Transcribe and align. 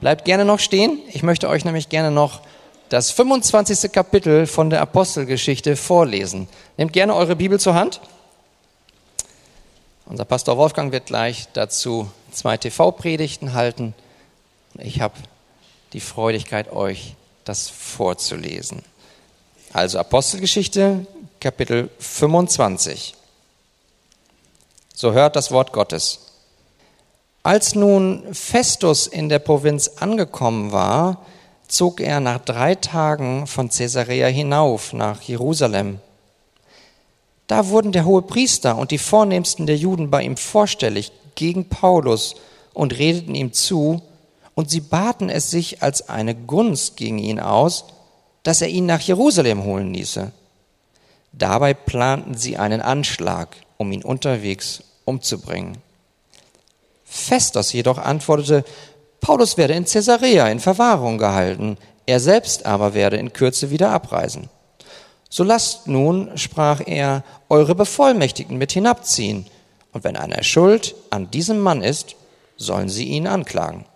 Bleibt 0.00 0.24
gerne 0.24 0.44
noch 0.44 0.58
stehen. 0.58 1.00
Ich 1.12 1.22
möchte 1.22 1.48
euch 1.48 1.64
nämlich 1.64 1.88
gerne 1.88 2.10
noch 2.10 2.42
das 2.88 3.10
25. 3.10 3.90
Kapitel 3.90 4.46
von 4.46 4.70
der 4.70 4.80
Apostelgeschichte 4.82 5.76
vorlesen. 5.76 6.48
Nehmt 6.76 6.92
gerne 6.92 7.14
eure 7.14 7.36
Bibel 7.36 7.58
zur 7.58 7.74
Hand. 7.74 8.00
Unser 10.04 10.24
Pastor 10.24 10.56
Wolfgang 10.56 10.92
wird 10.92 11.06
gleich 11.06 11.48
dazu 11.52 12.10
zwei 12.30 12.56
TV-Predigten 12.56 13.54
halten. 13.54 13.94
Ich 14.78 15.00
habe 15.00 15.14
die 15.94 16.00
Freudigkeit, 16.00 16.70
euch 16.70 17.14
das 17.44 17.68
vorzulesen. 17.68 18.82
Also 19.72 19.98
Apostelgeschichte, 19.98 21.06
Kapitel 21.40 21.90
25. 21.98 23.14
So 24.94 25.12
hört 25.12 25.36
das 25.36 25.50
Wort 25.50 25.72
Gottes. 25.72 26.25
Als 27.46 27.76
nun 27.76 28.24
Festus 28.32 29.06
in 29.06 29.28
der 29.28 29.38
Provinz 29.38 29.86
angekommen 30.00 30.72
war, 30.72 31.24
zog 31.68 32.00
er 32.00 32.18
nach 32.18 32.40
drei 32.40 32.74
Tagen 32.74 33.46
von 33.46 33.70
Caesarea 33.70 34.26
hinauf 34.26 34.92
nach 34.92 35.22
Jerusalem. 35.22 36.00
Da 37.46 37.68
wurden 37.68 37.92
der 37.92 38.04
hohe 38.04 38.22
Priester 38.22 38.76
und 38.76 38.90
die 38.90 38.98
vornehmsten 38.98 39.66
der 39.66 39.76
Juden 39.76 40.10
bei 40.10 40.24
ihm 40.24 40.36
vorstellig 40.36 41.12
gegen 41.36 41.68
Paulus 41.68 42.34
und 42.74 42.98
redeten 42.98 43.36
ihm 43.36 43.52
zu, 43.52 44.02
und 44.56 44.68
sie 44.68 44.80
baten 44.80 45.30
es 45.30 45.48
sich 45.48 45.84
als 45.84 46.08
eine 46.08 46.34
Gunst 46.34 46.96
gegen 46.96 47.18
ihn 47.18 47.38
aus, 47.38 47.84
dass 48.42 48.60
er 48.60 48.70
ihn 48.70 48.86
nach 48.86 49.02
Jerusalem 49.02 49.62
holen 49.62 49.94
ließe. 49.94 50.32
Dabei 51.30 51.74
planten 51.74 52.36
sie 52.36 52.56
einen 52.56 52.80
Anschlag, 52.80 53.56
um 53.76 53.92
ihn 53.92 54.02
unterwegs 54.02 54.82
umzubringen. 55.04 55.85
Festos 57.06 57.72
jedoch 57.72 57.98
antwortete, 57.98 58.64
Paulus 59.20 59.56
werde 59.56 59.74
in 59.74 59.84
Caesarea 59.84 60.48
in 60.48 60.60
Verwahrung 60.60 61.18
gehalten, 61.18 61.78
er 62.04 62.20
selbst 62.20 62.66
aber 62.66 62.94
werde 62.94 63.16
in 63.16 63.32
Kürze 63.32 63.70
wieder 63.70 63.90
abreisen. 63.90 64.50
So 65.30 65.42
lasst 65.44 65.86
nun, 65.86 66.36
sprach 66.36 66.80
er, 66.84 67.24
eure 67.48 67.74
Bevollmächtigten 67.74 68.58
mit 68.58 68.72
hinabziehen, 68.72 69.46
und 69.92 70.04
wenn 70.04 70.16
einer 70.16 70.42
Schuld 70.42 70.94
an 71.10 71.30
diesem 71.30 71.60
Mann 71.60 71.82
ist, 71.82 72.16
sollen 72.56 72.88
sie 72.88 73.04
ihn 73.04 73.26
anklagen. 73.26 73.86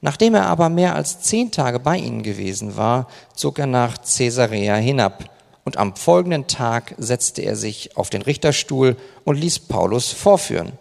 Nachdem 0.00 0.34
er 0.34 0.46
aber 0.46 0.68
mehr 0.68 0.94
als 0.94 1.20
zehn 1.20 1.50
Tage 1.50 1.80
bei 1.80 1.96
ihnen 1.96 2.22
gewesen 2.22 2.76
war, 2.76 3.08
zog 3.34 3.58
er 3.58 3.66
nach 3.66 3.98
Caesarea 3.98 4.76
hinab, 4.76 5.24
und 5.64 5.76
am 5.76 5.96
folgenden 5.96 6.46
Tag 6.46 6.94
setzte 6.96 7.42
er 7.42 7.54
sich 7.54 7.96
auf 7.96 8.08
den 8.08 8.22
Richterstuhl 8.22 8.96
und 9.24 9.36
ließ 9.36 9.58
Paulus 9.60 10.12
vorführen. 10.12 10.72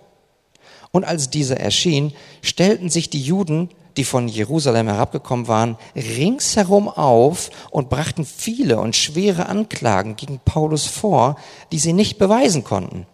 Und 0.98 1.04
als 1.04 1.30
dieser 1.30 1.58
erschien, 1.60 2.12
stellten 2.42 2.90
sich 2.90 3.10
die 3.10 3.22
Juden, 3.22 3.70
die 3.98 4.04
von 4.04 4.28
Jerusalem 4.28 4.88
herabgekommen 4.88 5.48
waren, 5.48 5.78
ringsherum 5.96 6.90
auf 6.90 7.52
und 7.70 7.90
brachten 7.90 8.26
viele 8.26 8.80
und 8.80 8.96
schwere 8.96 9.46
Anklagen 9.46 10.16
gegen 10.16 10.40
Paulus 10.44 10.88
vor, 10.88 11.38
die 11.72 11.80
sie 11.80 11.94
nicht 11.94 12.18
beweisen 12.18 12.64
konnten, 12.64 13.06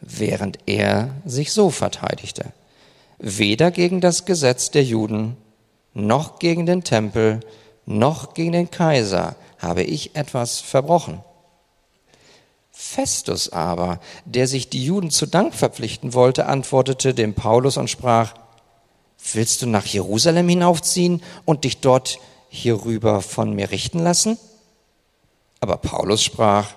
während 0.00 0.58
er 0.66 1.14
sich 1.24 1.52
so 1.52 1.70
verteidigte 1.70 2.52
weder 3.18 3.70
gegen 3.70 4.00
das 4.00 4.24
Gesetz 4.24 4.70
der 4.70 4.84
Juden, 4.84 5.36
noch 5.92 6.38
gegen 6.40 6.66
den 6.66 6.84
Tempel, 6.84 7.40
noch 7.86 8.34
gegen 8.34 8.52
den 8.52 8.70
Kaiser 8.70 9.36
habe 9.58 9.82
ich 9.82 10.16
etwas 10.16 10.60
verbrochen. 10.60 11.20
Festus 12.94 13.48
aber, 13.48 13.98
der 14.24 14.46
sich 14.46 14.68
die 14.68 14.84
Juden 14.84 15.10
zu 15.10 15.26
Dank 15.26 15.52
verpflichten 15.52 16.14
wollte, 16.14 16.46
antwortete 16.46 17.12
dem 17.12 17.34
Paulus 17.34 17.76
und 17.76 17.90
sprach, 17.90 18.34
Willst 19.32 19.62
du 19.62 19.66
nach 19.66 19.84
Jerusalem 19.84 20.48
hinaufziehen 20.48 21.20
und 21.44 21.64
dich 21.64 21.80
dort 21.80 22.20
hierüber 22.50 23.20
von 23.20 23.52
mir 23.52 23.72
richten 23.72 23.98
lassen? 23.98 24.38
Aber 25.58 25.76
Paulus 25.78 26.22
sprach, 26.22 26.68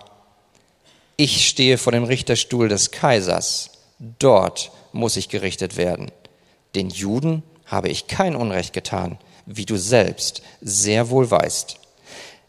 Ich 1.17 1.48
stehe 1.48 1.78
vor 1.78 1.92
dem 1.92 2.05
Richterstuhl 2.05 2.67
des 2.67 2.89
Kaisers, 2.89 3.70
dort 4.17 4.72
muss 4.94 5.17
ich 5.17 5.30
gerichtet 5.30 5.78
werden. 5.78 6.10
Den 6.73 6.89
Juden 6.89 7.44
habe 7.67 7.89
ich 7.89 8.08
kein 8.08 8.36
Unrecht 8.36 8.73
getan, 8.73 9.20
wie 9.45 9.66
du 9.66 9.78
selbst 9.78 10.42
sehr 10.61 11.11
wohl 11.11 11.30
weißt. 11.30 11.80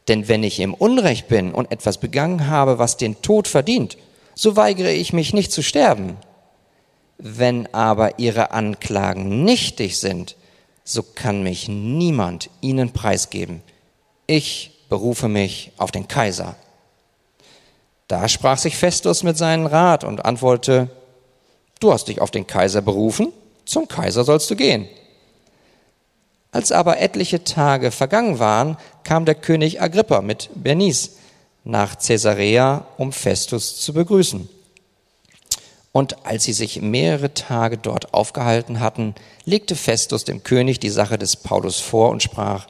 Denn 0.08 0.26
wenn 0.26 0.42
ich 0.42 0.60
im 0.60 0.74
Unrecht 0.74 1.28
bin 1.28 1.52
und 1.52 1.70
etwas 1.70 1.98
begangen 1.98 2.48
habe, 2.48 2.78
was 2.78 2.96
den 2.96 3.20
Tod 3.20 3.46
verdient, 3.46 3.98
so 4.34 4.56
weigere 4.56 4.92
ich 4.92 5.12
mich 5.12 5.34
nicht 5.34 5.52
zu 5.52 5.62
sterben. 5.62 6.16
Wenn 7.18 7.72
aber 7.74 8.18
ihre 8.18 8.52
Anklagen 8.52 9.44
nichtig 9.44 9.98
sind, 9.98 10.36
so 10.84 11.02
kann 11.02 11.42
mich 11.42 11.68
niemand 11.68 12.48
ihnen 12.60 12.92
preisgeben. 12.92 13.62
Ich 14.26 14.70
berufe 14.88 15.28
mich 15.28 15.72
auf 15.76 15.90
den 15.90 16.08
Kaiser. 16.08 16.56
Da 18.06 18.26
sprach 18.28 18.56
sich 18.56 18.76
Festus 18.76 19.22
mit 19.22 19.36
seinem 19.36 19.66
Rat 19.66 20.04
und 20.04 20.24
antwortete, 20.24 20.88
du 21.80 21.92
hast 21.92 22.08
dich 22.08 22.22
auf 22.22 22.30
den 22.30 22.46
Kaiser 22.46 22.80
berufen, 22.80 23.32
zum 23.66 23.86
Kaiser 23.86 24.24
sollst 24.24 24.50
du 24.50 24.56
gehen. 24.56 24.88
Als 26.50 26.72
aber 26.72 27.00
etliche 27.00 27.44
Tage 27.44 27.90
vergangen 27.90 28.38
waren, 28.38 28.78
kam 29.08 29.24
der 29.24 29.36
König 29.36 29.80
Agrippa 29.80 30.20
mit 30.20 30.50
Bernice 30.54 31.12
nach 31.64 31.98
Caesarea, 31.98 32.86
um 32.98 33.10
Festus 33.10 33.80
zu 33.80 33.94
begrüßen. 33.94 34.50
Und 35.92 36.26
als 36.26 36.44
sie 36.44 36.52
sich 36.52 36.82
mehrere 36.82 37.32
Tage 37.32 37.78
dort 37.78 38.12
aufgehalten 38.12 38.80
hatten, 38.80 39.14
legte 39.46 39.76
Festus 39.76 40.24
dem 40.24 40.44
König 40.44 40.78
die 40.78 40.90
Sache 40.90 41.16
des 41.16 41.36
Paulus 41.36 41.80
vor 41.80 42.10
und 42.10 42.22
sprach, 42.22 42.66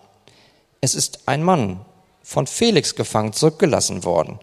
es 0.81 0.95
ist 0.95 1.23
ein 1.27 1.43
Mann 1.43 1.81
von 2.23 2.47
Felix 2.47 2.95
gefangen 2.95 3.33
zurückgelassen 3.33 4.05
worden, 4.05 4.39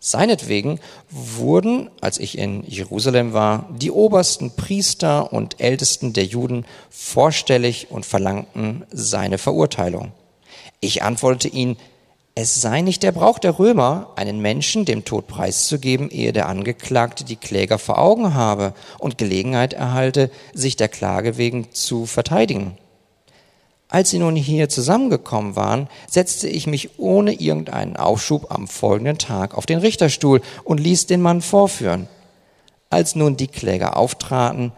Seinetwegen 0.00 0.78
wurden, 1.10 1.90
als 2.02 2.18
ich 2.18 2.36
in 2.36 2.62
Jerusalem 2.64 3.32
war, 3.32 3.68
die 3.70 3.90
obersten 3.90 4.54
Priester 4.54 5.32
und 5.32 5.60
Ältesten 5.60 6.12
der 6.12 6.24
Juden 6.24 6.66
vorstellig 6.90 7.88
und 7.90 8.04
verlangten 8.04 8.84
seine 8.92 9.38
Verurteilung. 9.38 10.12
Ich 10.80 11.02
antwortete 11.02 11.48
ihnen, 11.48 11.76
es 12.40 12.60
sei 12.60 12.82
nicht 12.82 13.02
der 13.02 13.10
Brauch 13.10 13.40
der 13.40 13.58
Römer, 13.58 14.12
einen 14.14 14.40
Menschen 14.40 14.84
dem 14.84 15.04
Tod 15.04 15.26
preiszugeben, 15.26 16.08
ehe 16.08 16.32
der 16.32 16.48
Angeklagte 16.48 17.24
die 17.24 17.34
Kläger 17.34 17.80
vor 17.80 17.98
Augen 17.98 18.34
habe 18.34 18.74
und 19.00 19.18
Gelegenheit 19.18 19.72
erhalte, 19.72 20.30
sich 20.54 20.76
der 20.76 20.86
Klage 20.86 21.36
wegen 21.36 21.72
zu 21.72 22.06
verteidigen. 22.06 22.78
Als 23.88 24.10
sie 24.10 24.20
nun 24.20 24.36
hier 24.36 24.68
zusammengekommen 24.68 25.56
waren, 25.56 25.88
setzte 26.08 26.48
ich 26.48 26.68
mich 26.68 26.98
ohne 26.98 27.32
irgendeinen 27.32 27.96
Aufschub 27.96 28.52
am 28.54 28.68
folgenden 28.68 29.18
Tag 29.18 29.56
auf 29.56 29.66
den 29.66 29.80
Richterstuhl 29.80 30.40
und 30.62 30.78
ließ 30.78 31.06
den 31.06 31.22
Mann 31.22 31.40
vorführen. 31.40 32.06
Als 32.88 33.16
nun 33.16 33.36
die 33.36 33.48
Kläger 33.48 33.96
auftraten, 33.96 34.70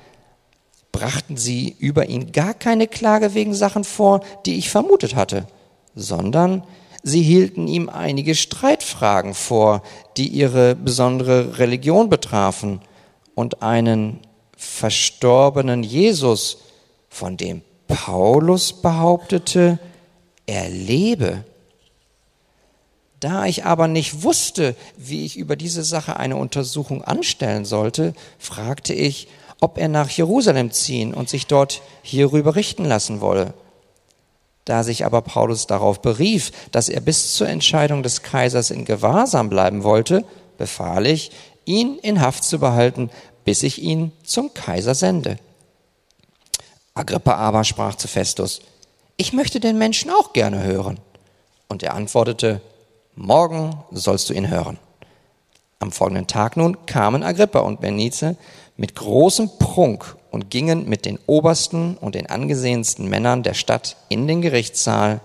brachten 0.92 1.36
sie 1.36 1.76
über 1.78 2.08
ihn 2.08 2.32
gar 2.32 2.54
keine 2.54 2.86
Klage 2.86 3.34
wegen 3.34 3.52
Sachen 3.52 3.84
vor, 3.84 4.22
die 4.46 4.56
ich 4.56 4.70
vermutet 4.70 5.14
hatte, 5.14 5.46
sondern 5.94 6.62
sie 7.02 7.22
hielten 7.22 7.68
ihm 7.68 7.88
einige 7.88 8.34
Streitfragen 8.34 9.34
vor, 9.34 9.82
die 10.16 10.28
ihre 10.28 10.74
besondere 10.74 11.58
Religion 11.58 12.08
betrafen 12.08 12.80
und 13.34 13.62
einen 13.62 14.20
verstorbenen 14.56 15.82
Jesus, 15.82 16.58
von 17.08 17.36
dem 17.36 17.62
Paulus 17.88 18.72
behauptete, 18.72 19.78
er 20.46 20.68
lebe. 20.68 21.44
Da 23.18 23.44
ich 23.44 23.64
aber 23.64 23.88
nicht 23.88 24.22
wusste, 24.22 24.74
wie 24.96 25.26
ich 25.26 25.36
über 25.36 25.56
diese 25.56 25.82
Sache 25.82 26.16
eine 26.16 26.36
Untersuchung 26.36 27.02
anstellen 27.02 27.64
sollte, 27.64 28.14
fragte 28.38 28.94
ich, 28.94 29.28
ob 29.60 29.76
er 29.76 29.88
nach 29.88 30.08
Jerusalem 30.08 30.70
ziehen 30.70 31.12
und 31.12 31.28
sich 31.28 31.46
dort 31.46 31.82
hierüber 32.02 32.56
richten 32.56 32.84
lassen 32.86 33.20
wolle. 33.20 33.52
Da 34.65 34.83
sich 34.83 35.04
aber 35.04 35.22
Paulus 35.22 35.66
darauf 35.66 36.03
berief, 36.03 36.53
dass 36.71 36.89
er 36.89 37.01
bis 37.01 37.34
zur 37.34 37.48
Entscheidung 37.48 38.03
des 38.03 38.22
Kaisers 38.22 38.71
in 38.71 38.84
Gewahrsam 38.84 39.48
bleiben 39.48 39.83
wollte, 39.83 40.24
befahl 40.59 41.07
ich, 41.07 41.30
ihn 41.65 41.98
in 41.98 42.21
Haft 42.21 42.45
zu 42.45 42.59
behalten, 42.59 43.10
bis 43.45 43.62
ich 43.62 43.80
ihn 43.83 44.12
zum 44.22 44.53
Kaiser 44.54 44.95
sende. 44.95 45.39
Agrippa 46.95 47.34
aber 47.34 47.65
sprach 47.65 47.95
zu 47.95 48.09
Festus, 48.09 48.60
ich 49.16 49.33
möchte 49.33 49.60
den 49.60 49.78
Menschen 49.78 50.10
auch 50.10 50.33
gerne 50.33 50.63
hören. 50.63 50.98
Und 51.68 51.83
er 51.83 51.95
antwortete, 51.95 52.60
morgen 53.15 53.83
sollst 53.91 54.28
du 54.28 54.34
ihn 54.34 54.48
hören. 54.48 54.78
Am 55.78 55.92
folgenden 55.92 56.27
Tag 56.27 56.56
nun 56.56 56.84
kamen 56.86 57.22
Agrippa 57.22 57.60
und 57.60 57.80
Bernice 57.80 58.36
mit 58.77 58.95
großem 58.95 59.51
Prunk 59.59 60.16
und 60.30 60.50
gingen 60.50 60.88
mit 60.88 61.04
den 61.04 61.18
obersten 61.27 61.97
und 61.97 62.15
den 62.15 62.27
angesehensten 62.27 63.09
Männern 63.09 63.42
der 63.42 63.54
Stadt 63.54 63.97
in 64.09 64.27
den 64.27 64.42
Gerichtssaal. 64.42 65.21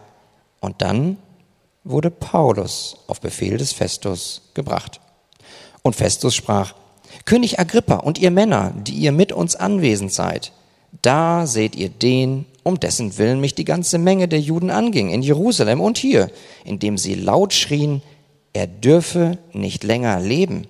Und 0.59 0.81
dann 0.81 1.17
wurde 1.83 2.11
Paulus 2.11 2.97
auf 3.07 3.21
Befehl 3.21 3.57
des 3.57 3.71
Festus 3.71 4.41
gebracht. 4.53 4.99
Und 5.83 5.95
Festus 5.95 6.33
sprach, 6.33 6.73
König 7.25 7.59
Agrippa 7.59 7.97
und 7.97 8.17
ihr 8.19 8.31
Männer, 8.31 8.73
die 8.75 8.93
ihr 8.93 9.11
mit 9.11 9.31
uns 9.31 9.55
anwesend 9.55 10.11
seid, 10.11 10.51
da 11.01 11.45
seht 11.45 11.75
ihr 11.75 11.89
den, 11.89 12.45
um 12.63 12.79
dessen 12.79 13.17
Willen 13.17 13.39
mich 13.39 13.55
die 13.55 13.65
ganze 13.65 13.97
Menge 13.97 14.27
der 14.27 14.39
Juden 14.39 14.71
anging, 14.71 15.09
in 15.09 15.21
Jerusalem 15.21 15.81
und 15.81 15.97
hier, 15.97 16.31
indem 16.63 16.97
sie 16.97 17.15
laut 17.15 17.53
schrien, 17.53 18.01
er 18.53 18.67
dürfe 18.67 19.37
nicht 19.53 19.83
länger 19.83 20.19
leben. 20.19 20.67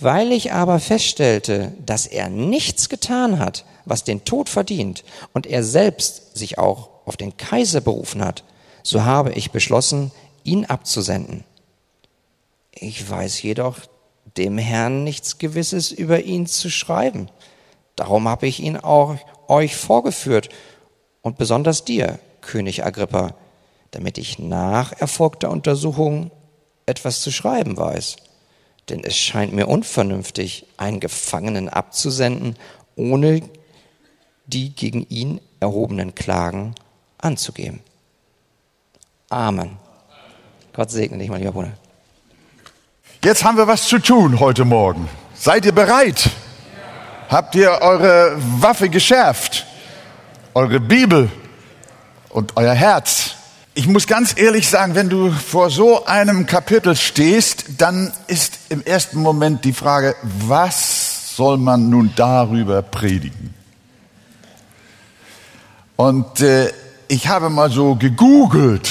Weil 0.00 0.32
ich 0.32 0.52
aber 0.52 0.78
feststellte, 0.78 1.72
dass 1.84 2.06
er 2.06 2.28
nichts 2.28 2.88
getan 2.88 3.38
hat, 3.38 3.64
was 3.84 4.04
den 4.04 4.24
Tod 4.24 4.48
verdient, 4.48 5.04
und 5.32 5.46
er 5.46 5.64
selbst 5.64 6.36
sich 6.36 6.58
auch 6.58 6.90
auf 7.04 7.16
den 7.16 7.36
Kaiser 7.36 7.80
berufen 7.80 8.24
hat, 8.24 8.44
so 8.82 9.04
habe 9.04 9.32
ich 9.32 9.50
beschlossen, 9.50 10.12
ihn 10.44 10.66
abzusenden. 10.66 11.44
Ich 12.72 13.08
weiß 13.08 13.42
jedoch 13.42 13.78
dem 14.36 14.56
Herrn 14.58 15.04
nichts 15.04 15.38
Gewisses 15.38 15.90
über 15.90 16.22
ihn 16.22 16.46
zu 16.46 16.70
schreiben. 16.70 17.28
Darum 17.96 18.28
habe 18.28 18.46
ich 18.46 18.60
ihn 18.60 18.76
auch 18.76 19.16
euch 19.48 19.74
vorgeführt 19.74 20.48
und 21.22 21.38
besonders 21.38 21.84
dir, 21.84 22.20
König 22.40 22.84
Agrippa, 22.84 23.34
damit 23.90 24.18
ich 24.18 24.38
nach 24.38 24.92
erfolgter 24.92 25.50
Untersuchung 25.50 26.30
etwas 26.86 27.20
zu 27.20 27.32
schreiben 27.32 27.76
weiß. 27.76 28.16
Denn 28.88 29.04
es 29.04 29.16
scheint 29.16 29.52
mir 29.52 29.68
unvernünftig, 29.68 30.66
einen 30.76 31.00
Gefangenen 31.00 31.68
abzusenden, 31.68 32.56
ohne 32.96 33.42
die 34.46 34.74
gegen 34.74 35.06
ihn 35.08 35.40
erhobenen 35.60 36.14
Klagen 36.14 36.74
anzugeben. 37.18 37.80
Amen. 39.28 39.76
Gott 40.72 40.90
segne 40.90 41.18
dich, 41.18 41.28
mein 41.28 41.40
lieber 41.40 41.52
Bruder. 41.52 41.72
Jetzt 43.22 43.44
haben 43.44 43.58
wir 43.58 43.66
was 43.66 43.84
zu 43.84 43.98
tun 43.98 44.40
heute 44.40 44.64
Morgen. 44.64 45.08
Seid 45.34 45.66
ihr 45.66 45.72
bereit? 45.72 46.30
Habt 47.28 47.54
ihr 47.56 47.70
eure 47.82 48.36
Waffe 48.38 48.88
geschärft? 48.88 49.66
Eure 50.54 50.80
Bibel 50.80 51.30
und 52.30 52.56
euer 52.56 52.74
Herz? 52.74 53.34
Ich 53.78 53.86
muss 53.86 54.08
ganz 54.08 54.34
ehrlich 54.36 54.68
sagen, 54.68 54.96
wenn 54.96 55.08
du 55.08 55.30
vor 55.30 55.70
so 55.70 56.04
einem 56.04 56.46
Kapitel 56.46 56.96
stehst, 56.96 57.64
dann 57.78 58.12
ist 58.26 58.58
im 58.70 58.84
ersten 58.84 59.20
Moment 59.20 59.64
die 59.64 59.72
Frage, 59.72 60.16
was 60.22 61.36
soll 61.36 61.58
man 61.58 61.88
nun 61.88 62.10
darüber 62.16 62.82
predigen? 62.82 63.54
Und 65.94 66.40
äh, 66.40 66.72
ich 67.06 67.28
habe 67.28 67.50
mal 67.50 67.70
so 67.70 67.94
gegoogelt 67.94 68.90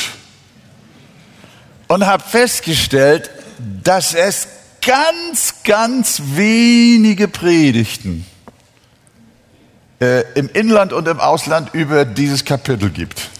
und 1.89 2.05
habe 2.05 2.23
festgestellt, 2.23 3.29
dass 3.83 4.13
es 4.13 4.47
ganz, 4.81 5.55
ganz 5.65 6.21
wenige 6.23 7.27
Predigten 7.27 8.25
äh, 9.99 10.21
im 10.35 10.47
Inland 10.53 10.93
und 10.93 11.09
im 11.09 11.19
Ausland 11.19 11.73
über 11.73 12.05
dieses 12.05 12.45
Kapitel 12.45 12.89
gibt. 12.89 13.31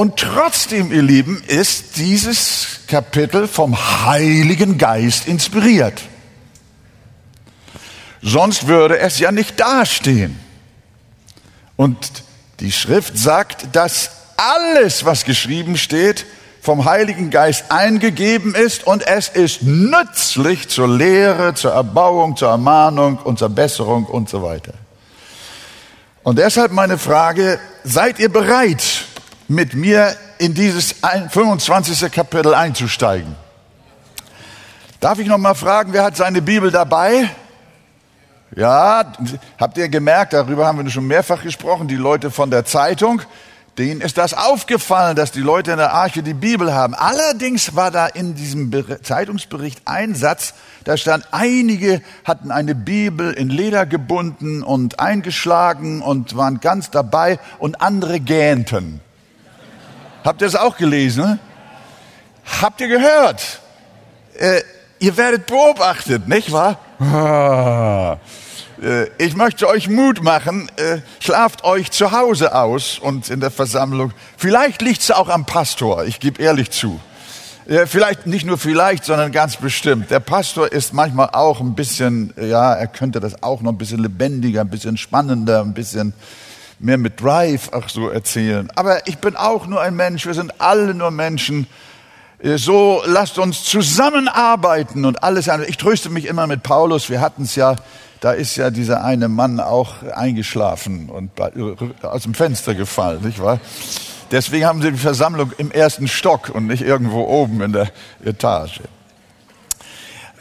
Und 0.00 0.16
trotzdem, 0.16 0.92
ihr 0.92 1.02
Lieben, 1.02 1.42
ist 1.46 1.98
dieses 1.98 2.80
Kapitel 2.88 3.46
vom 3.46 3.76
Heiligen 4.06 4.78
Geist 4.78 5.28
inspiriert. 5.28 6.00
Sonst 8.22 8.66
würde 8.66 8.98
es 8.98 9.18
ja 9.18 9.30
nicht 9.30 9.60
dastehen. 9.60 10.40
Und 11.76 11.98
die 12.60 12.72
Schrift 12.72 13.18
sagt, 13.18 13.76
dass 13.76 14.12
alles, 14.38 15.04
was 15.04 15.26
geschrieben 15.26 15.76
steht, 15.76 16.24
vom 16.62 16.86
Heiligen 16.86 17.28
Geist 17.28 17.70
eingegeben 17.70 18.54
ist 18.54 18.86
und 18.86 19.06
es 19.06 19.28
ist 19.28 19.64
nützlich 19.64 20.70
zur 20.70 20.88
Lehre, 20.88 21.52
zur 21.52 21.72
Erbauung, 21.72 22.38
zur 22.38 22.48
Ermahnung 22.48 23.18
und 23.18 23.38
zur 23.38 23.50
Besserung 23.50 24.06
und 24.06 24.30
so 24.30 24.42
weiter. 24.42 24.72
Und 26.22 26.38
deshalb 26.38 26.72
meine 26.72 26.96
Frage, 26.96 27.60
seid 27.84 28.18
ihr 28.18 28.30
bereit, 28.30 28.82
mit 29.50 29.74
mir 29.74 30.14
in 30.38 30.54
dieses 30.54 30.94
25. 31.30 32.12
Kapitel 32.12 32.54
einzusteigen? 32.54 33.34
Darf 35.00 35.18
ich 35.18 35.26
noch 35.26 35.38
mal 35.38 35.54
fragen, 35.54 35.92
wer 35.92 36.04
hat 36.04 36.16
seine 36.16 36.40
Bibel 36.40 36.70
dabei? 36.70 37.28
Ja, 38.54 39.12
habt 39.58 39.76
ihr 39.76 39.88
gemerkt, 39.88 40.34
darüber 40.34 40.66
haben 40.66 40.84
wir 40.84 40.88
schon 40.88 41.08
mehrfach 41.08 41.42
gesprochen, 41.42 41.88
die 41.88 41.96
Leute 41.96 42.30
von 42.30 42.52
der 42.52 42.64
Zeitung, 42.64 43.22
denen 43.76 44.00
ist 44.00 44.18
das 44.18 44.34
aufgefallen, 44.34 45.16
dass 45.16 45.32
die 45.32 45.40
Leute 45.40 45.72
in 45.72 45.78
der 45.78 45.94
Arche 45.94 46.22
die 46.22 46.34
Bibel 46.34 46.72
haben. 46.72 46.94
Allerdings 46.94 47.74
war 47.74 47.90
da 47.90 48.06
in 48.06 48.36
diesem 48.36 48.70
Zeitungsbericht 49.02 49.82
ein 49.84 50.14
Satz, 50.14 50.54
da 50.84 50.96
stand, 50.96 51.26
einige 51.32 52.02
hatten 52.24 52.52
eine 52.52 52.76
Bibel 52.76 53.32
in 53.32 53.50
Leder 53.50 53.84
gebunden 53.84 54.62
und 54.62 55.00
eingeschlagen 55.00 56.02
und 56.02 56.36
waren 56.36 56.60
ganz 56.60 56.92
dabei 56.92 57.40
und 57.58 57.82
andere 57.82 58.20
gähnten. 58.20 59.00
Habt 60.24 60.42
ihr 60.42 60.48
es 60.48 60.56
auch 60.56 60.76
gelesen? 60.76 61.38
Habt 62.60 62.80
ihr 62.80 62.88
gehört? 62.88 63.60
Äh, 64.38 64.60
ihr 64.98 65.16
werdet 65.16 65.46
beobachtet, 65.46 66.28
nicht 66.28 66.52
wahr? 66.52 66.78
Ah. 66.98 68.18
Äh, 68.82 69.06
ich 69.18 69.34
möchte 69.34 69.66
euch 69.66 69.88
Mut 69.88 70.22
machen, 70.22 70.70
äh, 70.76 70.98
schlaft 71.20 71.64
euch 71.64 71.90
zu 71.90 72.12
Hause 72.12 72.54
aus 72.54 72.98
und 72.98 73.30
in 73.30 73.40
der 73.40 73.50
Versammlung. 73.50 74.12
Vielleicht 74.36 74.82
liegt 74.82 75.00
es 75.00 75.10
auch 75.10 75.28
am 75.28 75.46
Pastor, 75.46 76.04
ich 76.04 76.20
gebe 76.20 76.42
ehrlich 76.42 76.70
zu. 76.70 77.00
Vielleicht 77.86 78.26
nicht 78.26 78.46
nur 78.46 78.58
vielleicht, 78.58 79.04
sondern 79.04 79.30
ganz 79.30 79.56
bestimmt. 79.56 80.10
Der 80.10 80.18
Pastor 80.18 80.72
ist 80.72 80.92
manchmal 80.92 81.28
auch 81.34 81.60
ein 81.60 81.76
bisschen, 81.76 82.34
ja, 82.36 82.72
er 82.72 82.88
könnte 82.88 83.20
das 83.20 83.44
auch 83.44 83.60
noch 83.60 83.70
ein 83.70 83.78
bisschen 83.78 84.00
lebendiger, 84.02 84.62
ein 84.62 84.70
bisschen 84.70 84.96
spannender, 84.96 85.60
ein 85.60 85.72
bisschen 85.72 86.12
mehr 86.80 86.98
mit 86.98 87.20
Drive 87.20 87.72
auch 87.72 87.88
so 87.88 88.08
erzählen. 88.08 88.68
Aber 88.74 89.06
ich 89.06 89.18
bin 89.18 89.36
auch 89.36 89.66
nur 89.66 89.80
ein 89.80 89.94
Mensch, 89.94 90.26
wir 90.26 90.34
sind 90.34 90.60
alle 90.60 90.94
nur 90.94 91.10
Menschen. 91.10 91.66
Äh, 92.38 92.56
so 92.58 93.02
lasst 93.06 93.38
uns 93.38 93.64
zusammenarbeiten 93.64 95.04
und 95.04 95.22
alles. 95.22 95.48
Ich 95.68 95.76
tröste 95.76 96.10
mich 96.10 96.24
immer 96.24 96.46
mit 96.46 96.62
Paulus, 96.62 97.10
wir 97.10 97.20
hatten 97.20 97.44
es 97.44 97.54
ja 97.54 97.76
da 98.20 98.32
ist 98.32 98.56
ja 98.56 98.70
dieser 98.70 99.02
eine 99.02 99.28
Mann 99.28 99.60
auch 99.60 100.02
eingeschlafen 100.14 101.08
und 101.08 101.30
aus 102.02 102.22
dem 102.22 102.34
Fenster 102.34 102.74
gefallen, 102.74 103.22
nicht 103.22 103.40
wahr? 103.40 103.60
Deswegen 104.30 104.66
haben 104.66 104.82
sie 104.82 104.92
die 104.92 104.98
Versammlung 104.98 105.52
im 105.58 105.72
ersten 105.72 106.06
Stock 106.06 106.50
und 106.50 106.66
nicht 106.66 106.82
irgendwo 106.82 107.24
oben 107.24 107.62
in 107.62 107.72
der 107.72 107.90
Etage. 108.22 108.80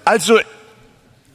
Also 0.05 0.37
äh, 0.37 0.43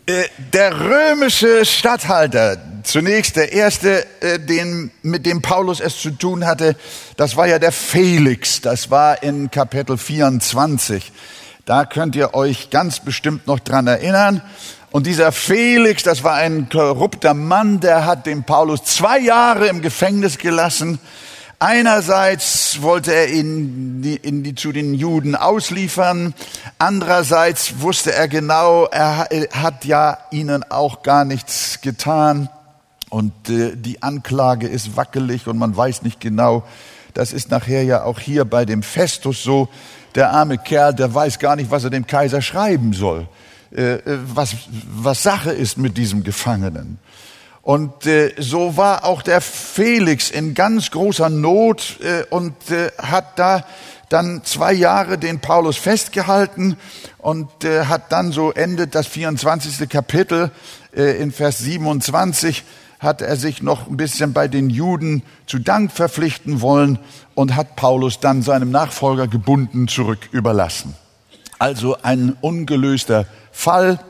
der 0.06 0.80
römische 0.80 1.64
Statthalter, 1.64 2.58
zunächst 2.82 3.36
der 3.36 3.52
erste, 3.52 4.04
äh, 4.20 4.38
den, 4.38 4.90
mit 5.02 5.24
dem 5.24 5.40
Paulus 5.40 5.80
es 5.80 5.98
zu 5.98 6.10
tun 6.10 6.44
hatte, 6.44 6.76
das 7.16 7.36
war 7.36 7.46
ja 7.46 7.58
der 7.58 7.72
Felix, 7.72 8.60
das 8.60 8.90
war 8.90 9.22
in 9.22 9.50
Kapitel 9.50 9.96
24. 9.96 11.10
Da 11.64 11.86
könnt 11.86 12.16
ihr 12.16 12.34
euch 12.34 12.68
ganz 12.68 13.00
bestimmt 13.00 13.46
noch 13.46 13.60
dran 13.60 13.86
erinnern. 13.86 14.42
Und 14.90 15.06
dieser 15.06 15.32
Felix, 15.32 16.02
das 16.02 16.22
war 16.22 16.34
ein 16.34 16.68
korrupter 16.68 17.32
Mann, 17.32 17.80
der 17.80 18.04
hat 18.04 18.26
den 18.26 18.44
Paulus 18.44 18.84
zwei 18.84 19.18
Jahre 19.18 19.68
im 19.68 19.80
Gefängnis 19.80 20.36
gelassen. 20.36 20.98
Einerseits 21.66 22.82
wollte 22.82 23.14
er 23.14 23.30
ihn 23.30 24.04
in 24.22 24.42
die, 24.42 24.54
zu 24.54 24.70
den 24.70 24.92
Juden 24.92 25.34
ausliefern, 25.34 26.34
andererseits 26.76 27.80
wusste 27.80 28.12
er 28.12 28.28
genau, 28.28 28.84
er 28.84 29.30
hat 29.50 29.86
ja 29.86 30.18
ihnen 30.30 30.62
auch 30.70 31.02
gar 31.02 31.24
nichts 31.24 31.80
getan 31.80 32.50
und 33.08 33.32
äh, 33.48 33.76
die 33.76 34.02
Anklage 34.02 34.68
ist 34.68 34.98
wackelig 34.98 35.46
und 35.46 35.56
man 35.56 35.74
weiß 35.74 36.02
nicht 36.02 36.20
genau. 36.20 36.64
Das 37.14 37.32
ist 37.32 37.50
nachher 37.50 37.82
ja 37.82 38.04
auch 38.04 38.20
hier 38.20 38.44
bei 38.44 38.66
dem 38.66 38.82
Festus 38.82 39.42
so. 39.42 39.70
Der 40.16 40.32
arme 40.32 40.58
Kerl, 40.58 40.92
der 40.92 41.14
weiß 41.14 41.38
gar 41.38 41.56
nicht, 41.56 41.70
was 41.70 41.84
er 41.84 41.88
dem 41.88 42.06
Kaiser 42.06 42.42
schreiben 42.42 42.92
soll. 42.92 43.26
Äh, 43.74 43.94
äh, 43.94 44.18
was, 44.34 44.54
was 44.86 45.22
Sache 45.22 45.50
ist 45.50 45.78
mit 45.78 45.96
diesem 45.96 46.24
Gefangenen. 46.24 46.98
Und 47.64 48.06
äh, 48.06 48.34
so 48.38 48.76
war 48.76 49.04
auch 49.04 49.22
der 49.22 49.40
Felix 49.40 50.30
in 50.30 50.52
ganz 50.52 50.90
großer 50.90 51.30
Not 51.30 51.98
äh, 52.00 52.24
und 52.28 52.54
äh, 52.70 52.90
hat 52.98 53.38
da 53.38 53.64
dann 54.10 54.42
zwei 54.44 54.74
Jahre 54.74 55.16
den 55.16 55.40
Paulus 55.40 55.78
festgehalten 55.78 56.76
und 57.18 57.64
äh, 57.64 57.86
hat 57.86 58.12
dann 58.12 58.32
so 58.32 58.52
endet 58.52 58.94
das 58.94 59.06
24. 59.06 59.88
Kapitel 59.88 60.50
äh, 60.94 61.16
in 61.16 61.32
Vers 61.32 61.58
27 61.58 62.64
hat 62.98 63.22
er 63.22 63.36
sich 63.36 63.62
noch 63.62 63.88
ein 63.88 63.96
bisschen 63.96 64.32
bei 64.32 64.46
den 64.46 64.70
Juden 64.70 65.22
zu 65.46 65.58
Dank 65.58 65.90
verpflichten 65.90 66.60
wollen 66.60 66.98
und 67.34 67.56
hat 67.56 67.76
Paulus 67.76 68.20
dann 68.20 68.42
seinem 68.42 68.70
Nachfolger 68.70 69.26
gebunden 69.26 69.88
zurück 69.88 70.28
überlassen. 70.32 70.94
Also 71.58 71.96
ein 72.02 72.36
ungelöster 72.40 73.26
Fall. 73.52 74.00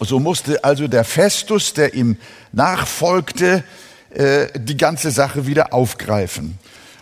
So 0.00 0.20
musste 0.20 0.62
also 0.64 0.88
der 0.88 1.04
Festus, 1.04 1.74
der 1.74 1.94
ihm 1.94 2.16
nachfolgte, 2.52 3.64
äh, 4.10 4.46
die 4.58 4.76
ganze 4.76 5.10
Sache 5.10 5.46
wieder 5.46 5.72
aufgreifen. 5.72 6.58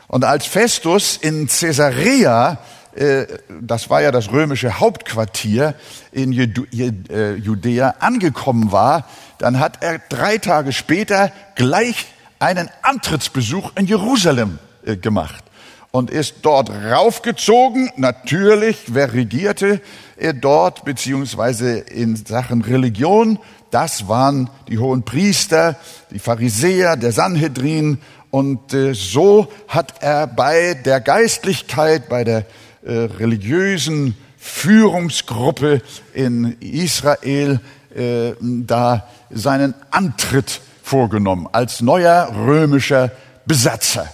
Und 0.08 0.24
als 0.24 0.46
Festus 0.46 1.16
in 1.16 1.46
Caesarea 1.46 2.58
äh, 2.94 3.26
das 3.62 3.88
war 3.88 4.02
ja 4.02 4.10
das 4.10 4.30
römische 4.30 4.78
Hauptquartier 4.78 5.74
in 6.12 6.32
äh, 6.32 7.34
Judäa, 7.34 7.94
angekommen 8.00 8.70
war, 8.70 9.08
dann 9.38 9.58
hat 9.58 9.82
er 9.82 9.98
drei 10.10 10.38
Tage 10.38 10.72
später 10.72 11.32
gleich 11.54 12.06
einen 12.38 12.68
Antrittsbesuch 12.82 13.72
in 13.76 13.86
Jerusalem 13.86 14.58
gemacht 15.00 15.44
und 15.92 16.10
ist 16.10 16.36
dort 16.42 16.70
raufgezogen. 16.70 17.90
Natürlich, 17.96 18.78
wer 18.88 19.12
regierte 19.12 19.80
er 20.16 20.32
dort, 20.32 20.84
beziehungsweise 20.84 21.78
in 21.78 22.16
Sachen 22.16 22.62
Religion? 22.62 23.38
Das 23.70 24.08
waren 24.08 24.50
die 24.68 24.78
hohen 24.78 25.04
Priester, 25.04 25.76
die 26.10 26.18
Pharisäer, 26.18 26.96
der 26.96 27.12
Sanhedrin. 27.12 27.98
Und 28.30 28.74
äh, 28.74 28.94
so 28.94 29.48
hat 29.68 30.02
er 30.02 30.26
bei 30.26 30.74
der 30.74 31.00
Geistlichkeit, 31.00 32.08
bei 32.08 32.24
der 32.24 32.46
äh, 32.84 32.92
religiösen 32.92 34.16
Führungsgruppe 34.38 35.82
in 36.14 36.56
Israel 36.60 37.60
äh, 37.94 38.32
da 38.40 39.08
seinen 39.30 39.74
Antritt 39.90 40.62
vorgenommen 40.82 41.48
als 41.52 41.82
neuer 41.82 42.34
römischer 42.34 43.12
Besatzer. 43.44 44.08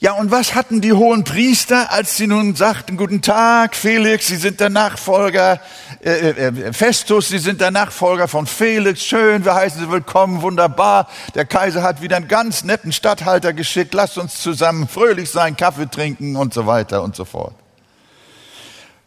Ja, 0.00 0.12
und 0.12 0.30
was 0.30 0.54
hatten 0.54 0.80
die 0.80 0.92
hohen 0.92 1.24
Priester, 1.24 1.90
als 1.90 2.16
sie 2.16 2.28
nun 2.28 2.54
sagten, 2.54 2.96
guten 2.96 3.20
Tag, 3.20 3.74
Felix, 3.74 4.28
Sie 4.28 4.36
sind 4.36 4.60
der 4.60 4.70
Nachfolger, 4.70 5.60
äh, 6.04 6.10
äh, 6.10 6.72
Festus, 6.72 7.26
Sie 7.26 7.40
sind 7.40 7.60
der 7.60 7.72
Nachfolger 7.72 8.28
von 8.28 8.46
Felix, 8.46 9.02
schön, 9.02 9.44
wir 9.44 9.56
heißen 9.56 9.80
Sie 9.80 9.90
willkommen, 9.90 10.40
wunderbar. 10.42 11.08
Der 11.34 11.46
Kaiser 11.46 11.82
hat 11.82 12.00
wieder 12.00 12.16
einen 12.16 12.28
ganz 12.28 12.62
netten 12.62 12.92
Statthalter 12.92 13.52
geschickt, 13.52 13.92
lasst 13.92 14.18
uns 14.18 14.40
zusammen 14.40 14.86
fröhlich 14.86 15.30
sein, 15.30 15.56
Kaffee 15.56 15.90
trinken 15.90 16.36
und 16.36 16.54
so 16.54 16.64
weiter 16.64 17.02
und 17.02 17.16
so 17.16 17.24
fort. 17.24 17.56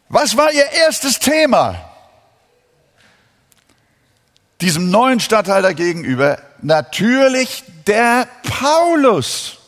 Was 0.10 0.36
war 0.36 0.52
Ihr 0.52 0.70
erstes 0.86 1.20
Thema? 1.20 1.90
Diesem 4.60 4.90
neuen 4.90 5.22
Statthalter 5.22 5.74
gegenüber 5.74 6.38
natürlich 6.62 7.64
der 7.88 8.28
Paulus 8.44 9.61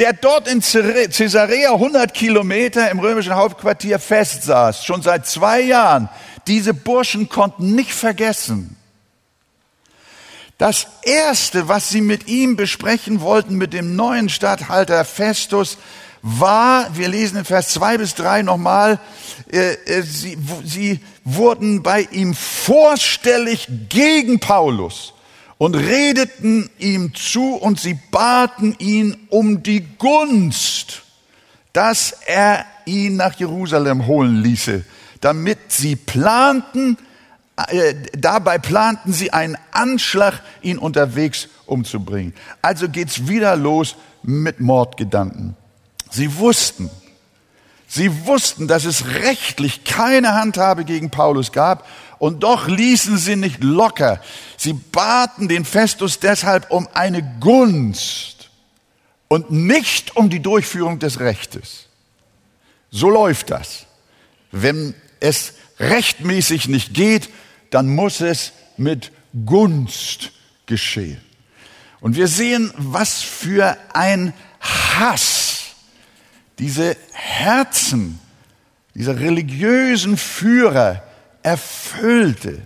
der 0.00 0.14
dort 0.14 0.48
in 0.48 0.62
Caesarea 0.62 1.74
100 1.74 2.14
Kilometer 2.14 2.90
im 2.90 3.00
römischen 3.00 3.34
Hauptquartier 3.34 3.98
festsaß, 3.98 4.86
schon 4.86 5.02
seit 5.02 5.26
zwei 5.26 5.60
Jahren. 5.60 6.08
Diese 6.46 6.72
Burschen 6.72 7.28
konnten 7.28 7.74
nicht 7.74 7.92
vergessen. 7.92 8.76
Das 10.56 10.86
erste, 11.02 11.68
was 11.68 11.90
sie 11.90 12.00
mit 12.00 12.28
ihm 12.28 12.56
besprechen 12.56 13.20
wollten, 13.20 13.56
mit 13.56 13.74
dem 13.74 13.94
neuen 13.94 14.30
Statthalter 14.30 15.04
Festus, 15.04 15.76
war, 16.22 16.96
wir 16.96 17.08
lesen 17.08 17.36
in 17.36 17.44
Vers 17.44 17.68
zwei 17.68 17.98
bis 17.98 18.14
drei 18.14 18.40
nochmal, 18.40 18.98
äh, 19.52 19.72
äh, 19.84 20.02
sie, 20.02 20.38
sie 20.64 21.00
wurden 21.24 21.82
bei 21.82 22.08
ihm 22.10 22.34
vorstellig 22.34 23.68
gegen 23.90 24.40
Paulus 24.40 25.12
und 25.60 25.74
redeten 25.74 26.70
ihm 26.78 27.14
zu 27.14 27.54
und 27.54 27.78
sie 27.78 27.98
baten 28.10 28.74
ihn 28.78 29.14
um 29.28 29.62
die 29.62 29.86
Gunst, 29.98 31.02
dass 31.74 32.12
er 32.24 32.64
ihn 32.86 33.16
nach 33.16 33.34
Jerusalem 33.34 34.06
holen 34.06 34.36
ließe, 34.36 34.86
damit 35.20 35.58
sie 35.68 35.96
planten, 35.96 36.96
äh, 37.68 37.94
dabei 38.16 38.56
planten 38.56 39.12
sie 39.12 39.34
einen 39.34 39.58
Anschlag, 39.70 40.40
ihn 40.62 40.78
unterwegs 40.78 41.48
umzubringen. 41.66 42.32
Also 42.62 42.88
geht's 42.88 43.28
wieder 43.28 43.54
los 43.54 43.96
mit 44.22 44.60
Mordgedanken. 44.60 45.56
Sie 46.10 46.38
wussten, 46.38 46.88
sie 47.86 48.24
wussten, 48.24 48.66
dass 48.66 48.86
es 48.86 49.04
rechtlich 49.08 49.84
keine 49.84 50.32
Handhabe 50.32 50.86
gegen 50.86 51.10
Paulus 51.10 51.52
gab 51.52 51.86
und 52.20 52.42
doch 52.42 52.68
ließen 52.68 53.16
sie 53.16 53.34
nicht 53.34 53.64
locker. 53.64 54.20
Sie 54.58 54.74
baten 54.74 55.48
den 55.48 55.64
Festus 55.64 56.20
deshalb 56.20 56.70
um 56.70 56.86
eine 56.92 57.22
Gunst 57.40 58.50
und 59.26 59.50
nicht 59.50 60.16
um 60.16 60.28
die 60.28 60.40
Durchführung 60.40 60.98
des 60.98 61.18
Rechtes. 61.18 61.86
So 62.90 63.08
läuft 63.08 63.50
das. 63.50 63.86
Wenn 64.52 64.94
es 65.18 65.54
rechtmäßig 65.78 66.68
nicht 66.68 66.92
geht, 66.92 67.30
dann 67.70 67.88
muss 67.88 68.20
es 68.20 68.52
mit 68.76 69.12
Gunst 69.46 70.32
geschehen. 70.66 71.22
Und 72.02 72.16
wir 72.16 72.28
sehen, 72.28 72.70
was 72.76 73.22
für 73.22 73.78
ein 73.94 74.34
Hass 74.60 75.62
diese 76.58 76.98
Herzen 77.12 78.20
dieser 78.94 79.18
religiösen 79.18 80.18
Führer 80.18 81.02
erfüllte. 81.42 82.62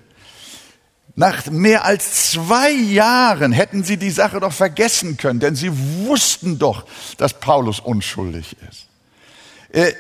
Nach 1.16 1.46
mehr 1.46 1.84
als 1.84 2.32
zwei 2.32 2.70
Jahren 2.70 3.52
hätten 3.52 3.84
sie 3.84 3.96
die 3.96 4.10
Sache 4.10 4.40
doch 4.40 4.52
vergessen 4.52 5.16
können, 5.16 5.38
denn 5.38 5.54
sie 5.54 5.70
wussten 6.06 6.58
doch, 6.58 6.86
dass 7.18 7.38
Paulus 7.38 7.78
unschuldig 7.78 8.56
ist. 8.68 8.88
Äh, 9.70 9.92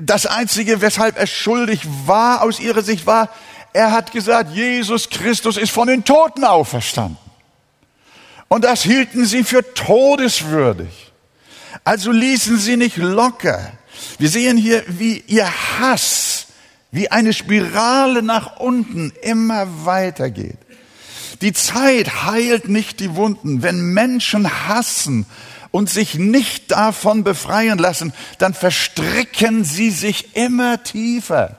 das 0.00 0.26
Einzige, 0.26 0.80
weshalb 0.80 1.18
er 1.18 1.26
schuldig 1.26 1.80
war 2.06 2.42
aus 2.42 2.60
ihrer 2.60 2.82
Sicht, 2.82 3.06
war, 3.06 3.30
er 3.72 3.92
hat 3.92 4.12
gesagt, 4.12 4.54
Jesus 4.54 5.08
Christus 5.08 5.56
ist 5.56 5.70
von 5.70 5.88
den 5.88 6.04
Toten 6.04 6.44
auferstanden. 6.44 7.18
Und 8.48 8.64
das 8.64 8.82
hielten 8.82 9.24
sie 9.26 9.44
für 9.44 9.74
todeswürdig. 9.74 11.12
Also 11.84 12.10
ließen 12.10 12.58
sie 12.58 12.76
nicht 12.76 12.96
locker. 12.96 13.72
Wir 14.18 14.28
sehen 14.28 14.56
hier, 14.56 14.84
wie 14.86 15.22
ihr 15.26 15.48
Hass 15.80 16.37
wie 16.90 17.10
eine 17.10 17.32
Spirale 17.32 18.22
nach 18.22 18.56
unten 18.58 19.12
immer 19.22 19.84
weitergeht. 19.84 20.58
Die 21.40 21.52
Zeit 21.52 22.24
heilt 22.24 22.68
nicht 22.68 23.00
die 23.00 23.14
Wunden. 23.14 23.62
Wenn 23.62 23.92
Menschen 23.92 24.68
hassen 24.68 25.26
und 25.70 25.90
sich 25.90 26.14
nicht 26.14 26.70
davon 26.70 27.24
befreien 27.24 27.78
lassen, 27.78 28.12
dann 28.38 28.54
verstricken 28.54 29.64
sie 29.64 29.90
sich 29.90 30.34
immer 30.36 30.82
tiefer. 30.82 31.57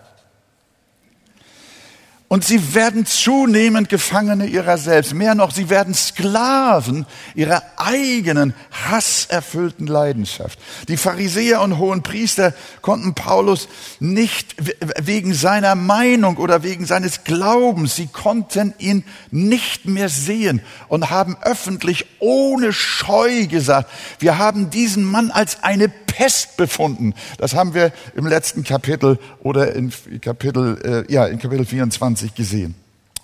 Und 2.30 2.46
sie 2.46 2.76
werden 2.76 3.08
zunehmend 3.08 3.90
Gefangene 3.90 4.46
ihrer 4.46 4.78
selbst. 4.78 5.16
Mehr 5.16 5.34
noch, 5.34 5.50
sie 5.52 5.72
werden 5.72 5.96
Sklaven 5.96 7.08
ihrer 7.34 7.64
eigenen 7.76 8.54
hasserfüllten 8.92 9.88
Leidenschaft. 9.88 10.60
Die 10.90 10.98
Pharisäer 10.98 11.60
und 11.62 11.80
hohen 11.80 12.04
Priester 12.04 12.54
konnten 12.84 13.16
Paulus 13.16 13.68
nicht 14.00 14.56
wegen 15.02 15.34
seiner 15.34 15.74
Meinung 15.74 16.38
oder 16.38 16.62
wegen 16.62 16.86
seines 16.86 17.24
Glaubens, 17.24 17.96
sie 17.96 18.06
konnten 18.06 18.76
ihn 18.78 19.04
nicht 19.32 19.86
mehr 19.86 20.08
sehen 20.08 20.62
und 20.88 21.10
haben 21.10 21.36
öffentlich 21.42 22.06
ohne 22.20 22.74
Scheu 22.74 23.48
gesagt, 23.48 23.90
wir 24.20 24.38
haben 24.38 24.70
diesen 24.70 25.04
Mann 25.04 25.32
als 25.32 25.64
eine 25.64 25.90
Pest 26.12 26.58
befunden. 26.58 27.14
Das 27.38 27.56
haben 27.56 27.74
wir 27.74 27.92
im 28.16 28.28
letzten 28.28 28.64
Kapitel 28.64 29.20
oder 29.42 29.74
in 29.76 29.92
Kapitel, 30.22 31.06
äh, 31.10 31.14
ja, 31.14 31.26
in 31.26 31.40
Kapitel 31.40 31.66
24 31.66 32.36
gesehen. 32.36 32.76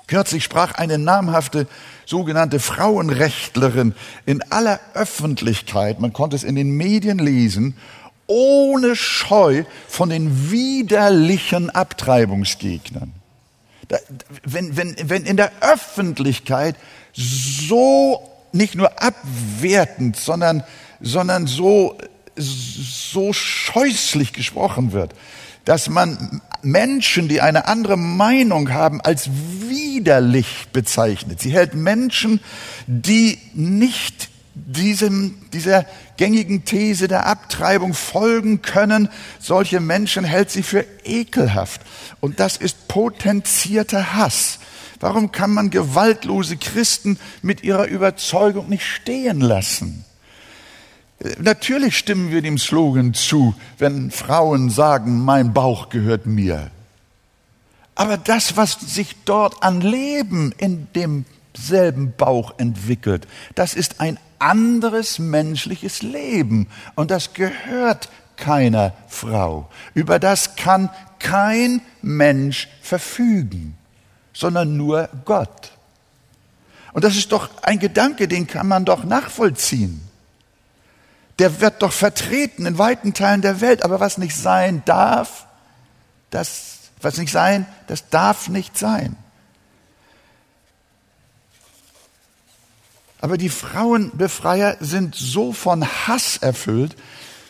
Kürzlich 0.07 0.43
sprach 0.43 0.75
eine 0.75 0.99
namhafte 0.99 1.67
sogenannte 2.05 2.59
Frauenrechtlerin 2.59 3.95
in 4.25 4.43
aller 4.51 4.79
Öffentlichkeit, 4.93 5.99
man 5.99 6.13
konnte 6.13 6.35
es 6.35 6.43
in 6.43 6.55
den 6.55 6.71
Medien 6.71 7.17
lesen, 7.17 7.75
ohne 8.27 8.95
Scheu 8.95 9.63
von 9.87 10.09
den 10.09 10.51
widerlichen 10.51 11.69
Abtreibungsgegnern. 11.69 13.13
Da, 13.87 13.97
wenn, 14.43 14.77
wenn, 14.77 14.95
wenn 15.03 15.25
in 15.25 15.37
der 15.37 15.51
Öffentlichkeit 15.61 16.75
so 17.13 18.29
nicht 18.51 18.75
nur 18.75 19.01
abwertend, 19.01 20.17
sondern, 20.17 20.63
sondern 21.01 21.45
so 21.45 21.97
so 22.35 23.33
scheußlich 23.33 24.33
gesprochen 24.33 24.91
wird, 24.91 25.13
dass 25.63 25.89
man 25.89 26.41
Menschen, 26.61 27.27
die 27.27 27.41
eine 27.41 27.67
andere 27.67 27.97
Meinung 27.97 28.73
haben, 28.73 29.01
als 29.01 29.29
widerlich 29.67 30.67
bezeichnet. 30.73 31.41
Sie 31.41 31.51
hält 31.51 31.73
Menschen, 31.73 32.39
die 32.87 33.39
nicht 33.53 34.29
diesem, 34.55 35.35
dieser 35.51 35.85
gängigen 36.17 36.63
These 36.65 37.07
der 37.07 37.25
Abtreibung 37.25 37.93
folgen 37.93 38.61
können, 38.61 39.09
solche 39.39 39.79
Menschen 39.79 40.23
hält 40.23 40.49
sie 40.49 40.63
für 40.63 40.85
ekelhaft. 41.03 41.81
Und 42.21 42.39
das 42.39 42.57
ist 42.57 42.87
potenzierter 42.87 44.15
Hass. 44.15 44.59
Warum 44.99 45.31
kann 45.31 45.51
man 45.51 45.71
gewaltlose 45.71 46.57
Christen 46.57 47.19
mit 47.41 47.63
ihrer 47.63 47.87
Überzeugung 47.87 48.69
nicht 48.69 48.85
stehen 48.85 49.41
lassen? 49.41 50.05
Natürlich 51.39 51.98
stimmen 51.98 52.31
wir 52.31 52.41
dem 52.41 52.57
Slogan 52.57 53.13
zu, 53.13 53.55
wenn 53.77 54.12
Frauen 54.12 54.69
sagen, 54.69 55.24
mein 55.24 55.53
Bauch 55.53 55.89
gehört 55.89 56.25
mir. 56.25 56.69
Aber 57.95 58.17
das, 58.17 58.57
was 58.57 58.74
sich 58.74 59.15
dort 59.24 59.63
an 59.63 59.79
Leben 59.79 60.53
in 60.57 60.88
demselben 60.93 62.13
Bauch 62.17 62.55
entwickelt, 62.57 63.27
das 63.55 63.74
ist 63.74 64.01
ein 64.01 64.19
anderes 64.39 65.17
menschliches 65.17 66.01
Leben 66.01 66.67
und 66.95 67.10
das 67.10 67.34
gehört 67.34 68.10
keiner 68.36 68.93
Frau. 69.07 69.69
Über 69.93 70.19
das 70.19 70.57
kann 70.57 70.89
kein 71.19 71.81
Mensch 72.01 72.67
verfügen, 72.81 73.77
sondern 74.34 74.75
nur 74.75 75.10
Gott. 75.24 75.72
Und 76.91 77.05
das 77.05 77.15
ist 77.15 77.31
doch 77.31 77.50
ein 77.62 77.79
Gedanke, 77.79 78.27
den 78.27 78.45
kann 78.45 78.67
man 78.67 78.84
doch 78.84 79.05
nachvollziehen. 79.05 80.01
Der 81.39 81.59
wird 81.59 81.81
doch 81.81 81.91
vertreten 81.91 82.65
in 82.65 82.77
weiten 82.77 83.13
Teilen 83.13 83.41
der 83.41 83.61
Welt, 83.61 83.83
aber 83.83 83.99
was 83.99 84.17
nicht 84.17 84.35
sein 84.35 84.83
darf, 84.85 85.47
das, 86.29 86.77
was 87.01 87.17
nicht 87.17 87.31
sein, 87.31 87.65
das 87.87 88.09
darf 88.09 88.47
nicht 88.47 88.77
sein. 88.77 89.17
Aber 93.19 93.37
die 93.37 93.49
Frauenbefreier 93.49 94.77
sind 94.79 95.15
so 95.15 95.51
von 95.51 95.85
Hass 95.85 96.37
erfüllt, 96.37 96.95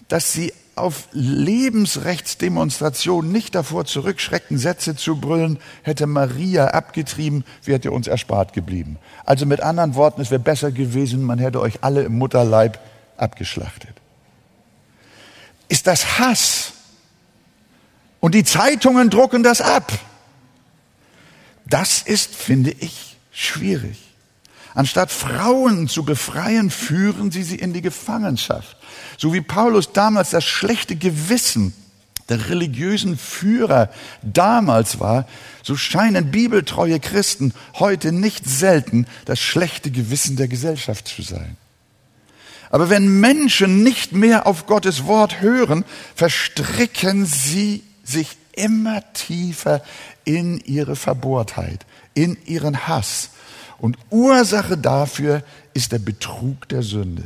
dass 0.07 0.31
sie 0.31 0.53
auf 0.75 1.07
Lebensrechtsdemonstrationen 1.11 3.31
nicht 3.31 3.55
davor 3.55 3.85
zurückschrecken, 3.85 4.57
Sätze 4.57 4.95
zu 4.95 5.17
brüllen, 5.17 5.59
hätte 5.83 6.07
Maria 6.07 6.67
abgetrieben, 6.67 7.43
wärt 7.63 7.85
ihr 7.85 7.93
uns 7.93 8.07
erspart 8.07 8.53
geblieben. 8.53 8.97
Also 9.25 9.45
mit 9.45 9.61
anderen 9.61 9.93
Worten, 9.95 10.21
es 10.21 10.31
wäre 10.31 10.39
besser 10.39 10.71
gewesen, 10.71 11.23
man 11.23 11.39
hätte 11.39 11.61
euch 11.61 11.83
alle 11.83 12.03
im 12.03 12.17
Mutterleib 12.17 12.79
abgeschlachtet. 13.17 13.95
Ist 15.67 15.87
das 15.87 16.19
Hass? 16.19 16.73
Und 18.19 18.35
die 18.35 18.43
Zeitungen 18.43 19.09
drucken 19.09 19.43
das 19.43 19.61
ab. 19.61 19.91
Das 21.65 22.01
ist, 22.01 22.35
finde 22.35 22.71
ich, 22.71 23.17
schwierig. 23.31 23.97
Anstatt 24.73 25.11
Frauen 25.11 25.87
zu 25.87 26.03
befreien, 26.03 26.69
führen 26.69 27.31
sie 27.31 27.43
sie 27.43 27.55
in 27.55 27.73
die 27.73 27.81
Gefangenschaft. 27.81 28.77
So 29.17 29.33
wie 29.33 29.41
Paulus 29.41 29.93
damals 29.93 30.31
das 30.31 30.43
schlechte 30.43 30.95
Gewissen 30.95 31.73
der 32.29 32.49
religiösen 32.49 33.17
Führer 33.17 33.89
damals 34.23 34.99
war, 34.99 35.27
so 35.63 35.75
scheinen 35.75 36.31
bibeltreue 36.31 36.99
Christen 36.99 37.53
heute 37.75 38.11
nicht 38.11 38.45
selten 38.45 39.05
das 39.25 39.39
schlechte 39.39 39.91
Gewissen 39.91 40.35
der 40.35 40.47
Gesellschaft 40.47 41.07
zu 41.07 41.21
sein. 41.21 41.57
Aber 42.75 42.89
wenn 42.89 43.21
Menschen 43.21 43.83
nicht 43.83 44.11
mehr 44.11 44.45
auf 44.45 44.65
Gottes 44.65 45.05
Wort 45.05 45.39
hören, 45.39 45.85
verstricken 46.13 47.25
sie 47.25 47.83
sich 48.03 48.35
immer 48.51 49.01
tiefer 49.13 49.81
in 50.25 50.57
ihre 50.57 50.97
Verbohrtheit, 50.97 51.85
in 52.15 52.37
ihren 52.45 52.85
Hass. 52.85 53.29
Und 53.77 53.97
Ursache 54.09 54.77
dafür 54.77 55.41
ist 55.73 55.93
der 55.93 55.99
Betrug 55.99 56.67
der 56.67 56.83
Sünde. 56.83 57.23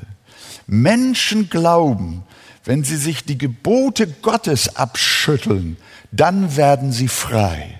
Menschen 0.68 1.50
glauben, 1.50 2.22
wenn 2.64 2.84
sie 2.84 2.98
sich 2.98 3.26
die 3.26 3.40
Gebote 3.40 4.06
Gottes 4.06 4.76
abschütteln, 4.76 5.78
dann 6.12 6.58
werden 6.58 6.92
sie 6.92 7.08
frei. 7.08 7.80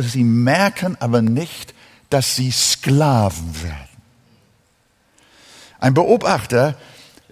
Sie 0.00 0.24
merken 0.24 0.96
aber 0.98 1.22
nicht, 1.22 1.72
dass 2.10 2.34
sie 2.34 2.50
Sklaven 2.50 3.62
werden. 3.62 3.87
Ein 5.80 5.94
Beobachter, 5.94 6.76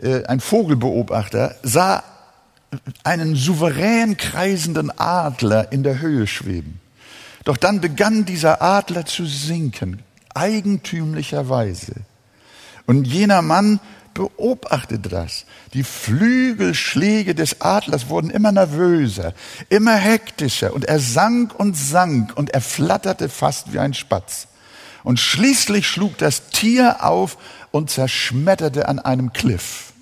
äh, 0.00 0.24
ein 0.24 0.40
Vogelbeobachter, 0.40 1.56
sah 1.62 2.02
einen 3.04 3.36
souverän 3.36 4.16
kreisenden 4.16 4.96
Adler 4.98 5.72
in 5.72 5.82
der 5.82 6.00
Höhe 6.00 6.26
schweben. 6.26 6.80
Doch 7.44 7.56
dann 7.56 7.80
begann 7.80 8.24
dieser 8.24 8.60
Adler 8.60 9.06
zu 9.06 9.24
sinken, 9.24 10.02
eigentümlicherweise. 10.34 11.94
Und 12.86 13.06
jener 13.06 13.42
Mann 13.42 13.80
beobachtete 14.14 15.08
das. 15.08 15.44
Die 15.74 15.84
Flügelschläge 15.84 17.34
des 17.34 17.60
Adlers 17.60 18.08
wurden 18.08 18.30
immer 18.30 18.50
nervöser, 18.50 19.34
immer 19.68 19.94
hektischer 19.94 20.72
und 20.72 20.86
er 20.86 20.98
sank 20.98 21.54
und 21.54 21.76
sank 21.76 22.36
und 22.36 22.50
er 22.50 22.62
flatterte 22.62 23.28
fast 23.28 23.72
wie 23.72 23.78
ein 23.78 23.94
Spatz. 23.94 24.48
Und 25.04 25.20
schließlich 25.20 25.86
schlug 25.86 26.18
das 26.18 26.48
Tier 26.48 27.04
auf 27.04 27.38
und 27.76 27.90
zerschmetterte 27.90 28.88
an 28.88 28.98
einem 28.98 29.34
Kliff. 29.34 29.92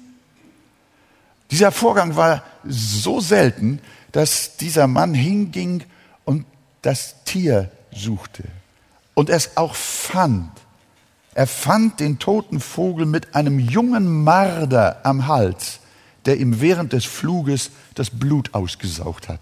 Dieser 1.51 1.73
Vorgang 1.73 2.15
war 2.15 2.45
so 2.65 3.21
selten, 3.21 3.81
dass 4.13 4.57
dieser 4.57 4.87
Mann 4.87 5.13
hinging 5.13 5.83
und 6.25 6.47
das 6.83 7.25
Tier 7.25 7.71
suchte 7.93 8.45
und 9.15 9.29
es 9.29 9.57
auch 9.57 9.75
fand. 9.75 10.53
Er 11.35 11.49
fand 11.49 11.99
den 11.99 12.21
toten 12.21 12.61
Vogel 12.61 13.07
mit 13.07 13.35
einem 13.35 13.59
jungen 13.59 14.23
Marder 14.23 15.01
am 15.05 15.27
Hals, 15.27 15.81
der 16.27 16.39
ihm 16.39 16.61
während 16.61 16.93
des 16.93 17.05
Fluges 17.05 17.71
das 17.97 18.11
Blut 18.11 18.55
ausgesaugt 18.55 19.29
hat. 19.29 19.41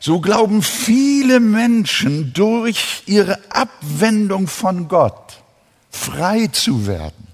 So 0.00 0.20
glauben 0.20 0.62
viele 0.62 1.40
Menschen 1.40 2.32
durch 2.32 3.02
ihre 3.04 3.38
Abwendung 3.50 4.46
von 4.48 4.88
Gott 4.88 5.42
frei 5.90 6.48
zu 6.48 6.86
werden. 6.86 7.26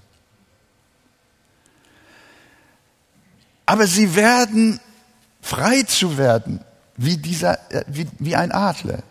Aber 3.65 3.87
sie 3.87 4.15
werden 4.15 4.79
frei 5.41 5.83
zu 5.83 6.17
werden 6.17 6.61
wie, 6.97 7.17
dieser, 7.17 7.59
äh, 7.71 7.83
wie, 7.87 8.07
wie 8.19 8.35
ein 8.35 8.51
Adler. 8.51 9.03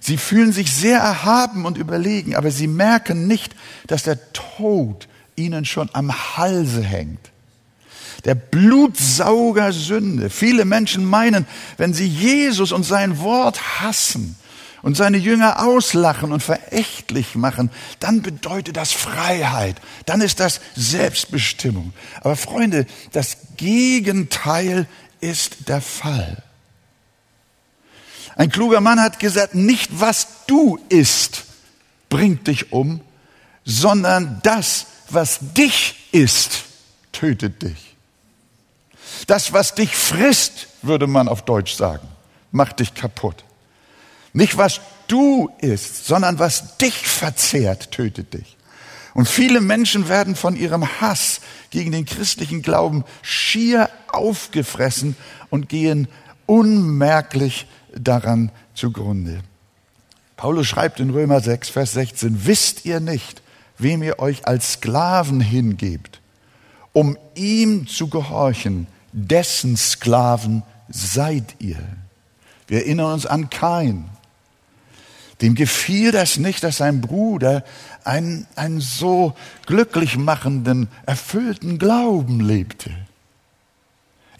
Sie 0.00 0.16
fühlen 0.16 0.52
sich 0.52 0.72
sehr 0.72 0.98
erhaben 0.98 1.66
und 1.66 1.76
überlegen, 1.76 2.36
aber 2.36 2.50
sie 2.50 2.66
merken 2.66 3.26
nicht, 3.26 3.54
dass 3.86 4.04
der 4.04 4.32
Tod 4.32 5.08
ihnen 5.36 5.64
schon 5.64 5.90
am 5.92 6.36
Halse 6.36 6.82
hängt. 6.82 7.30
Der 8.24 8.34
Blutsauger 8.34 9.72
Sünde. 9.72 10.30
Viele 10.30 10.64
Menschen 10.64 11.04
meinen, 11.04 11.46
wenn 11.76 11.94
sie 11.94 12.06
Jesus 12.06 12.72
und 12.72 12.84
sein 12.84 13.20
Wort 13.20 13.80
hassen 13.80 14.36
und 14.82 14.96
seine 14.96 15.16
Jünger 15.16 15.64
auslachen 15.64 16.32
und 16.32 16.42
verächtlich 16.42 17.34
machen, 17.34 17.70
dann 18.00 18.22
bedeutet 18.22 18.76
das 18.76 18.92
Freiheit. 18.92 19.76
Dann 20.06 20.20
ist 20.20 20.40
das 20.40 20.60
Selbstbestimmung. 20.76 21.92
Aber 22.20 22.36
Freunde, 22.36 22.86
das 23.12 23.38
Gegenteil 23.56 24.86
ist 25.20 25.68
der 25.68 25.80
Fall. 25.80 26.42
Ein 28.36 28.50
kluger 28.50 28.80
Mann 28.80 29.00
hat 29.00 29.18
gesagt, 29.18 29.54
nicht 29.56 30.00
was 30.00 30.28
du 30.46 30.78
isst, 30.88 31.44
bringt 32.08 32.46
dich 32.46 32.72
um, 32.72 33.00
sondern 33.64 34.40
das, 34.44 34.86
was 35.10 35.38
dich 35.40 36.08
isst, 36.12 36.62
tötet 37.10 37.62
dich. 37.62 37.96
Das, 39.26 39.52
was 39.52 39.74
dich 39.74 39.96
frisst, 39.96 40.68
würde 40.82 41.06
man 41.06 41.26
auf 41.28 41.42
Deutsch 41.44 41.74
sagen, 41.74 42.06
macht 42.52 42.78
dich 42.78 42.94
kaputt. 42.94 43.44
Nicht 44.38 44.56
was 44.56 44.80
du 45.08 45.50
isst, 45.58 46.06
sondern 46.06 46.38
was 46.38 46.76
dich 46.76 47.08
verzehrt, 47.08 47.90
tötet 47.90 48.34
dich. 48.34 48.56
Und 49.12 49.28
viele 49.28 49.60
Menschen 49.60 50.08
werden 50.08 50.36
von 50.36 50.54
ihrem 50.54 51.00
Hass 51.00 51.40
gegen 51.70 51.90
den 51.90 52.04
christlichen 52.04 52.62
Glauben 52.62 53.02
schier 53.20 53.90
aufgefressen 54.12 55.16
und 55.50 55.68
gehen 55.68 56.06
unmerklich 56.46 57.66
daran 57.92 58.52
zugrunde. 58.74 59.40
Paulus 60.36 60.68
schreibt 60.68 61.00
in 61.00 61.10
Römer 61.10 61.40
6, 61.40 61.70
Vers 61.70 61.94
16, 61.94 62.46
wisst 62.46 62.84
ihr 62.84 63.00
nicht, 63.00 63.42
wem 63.76 64.04
ihr 64.04 64.20
euch 64.20 64.46
als 64.46 64.74
Sklaven 64.74 65.40
hingebt, 65.40 66.20
um 66.92 67.18
ihm 67.34 67.88
zu 67.88 68.06
gehorchen, 68.06 68.86
dessen 69.10 69.76
Sklaven 69.76 70.62
seid 70.88 71.56
ihr. 71.58 71.80
Wir 72.68 72.82
erinnern 72.82 73.14
uns 73.14 73.26
an 73.26 73.50
Kain. 73.50 74.08
Dem 75.40 75.54
gefiel 75.54 76.10
das 76.10 76.36
nicht, 76.36 76.64
dass 76.64 76.78
sein 76.78 77.00
Bruder 77.00 77.64
einen, 78.04 78.46
einen 78.56 78.80
so 78.80 79.36
glücklich 79.66 80.16
machenden, 80.16 80.88
erfüllten 81.06 81.78
Glauben 81.78 82.40
lebte. 82.40 82.90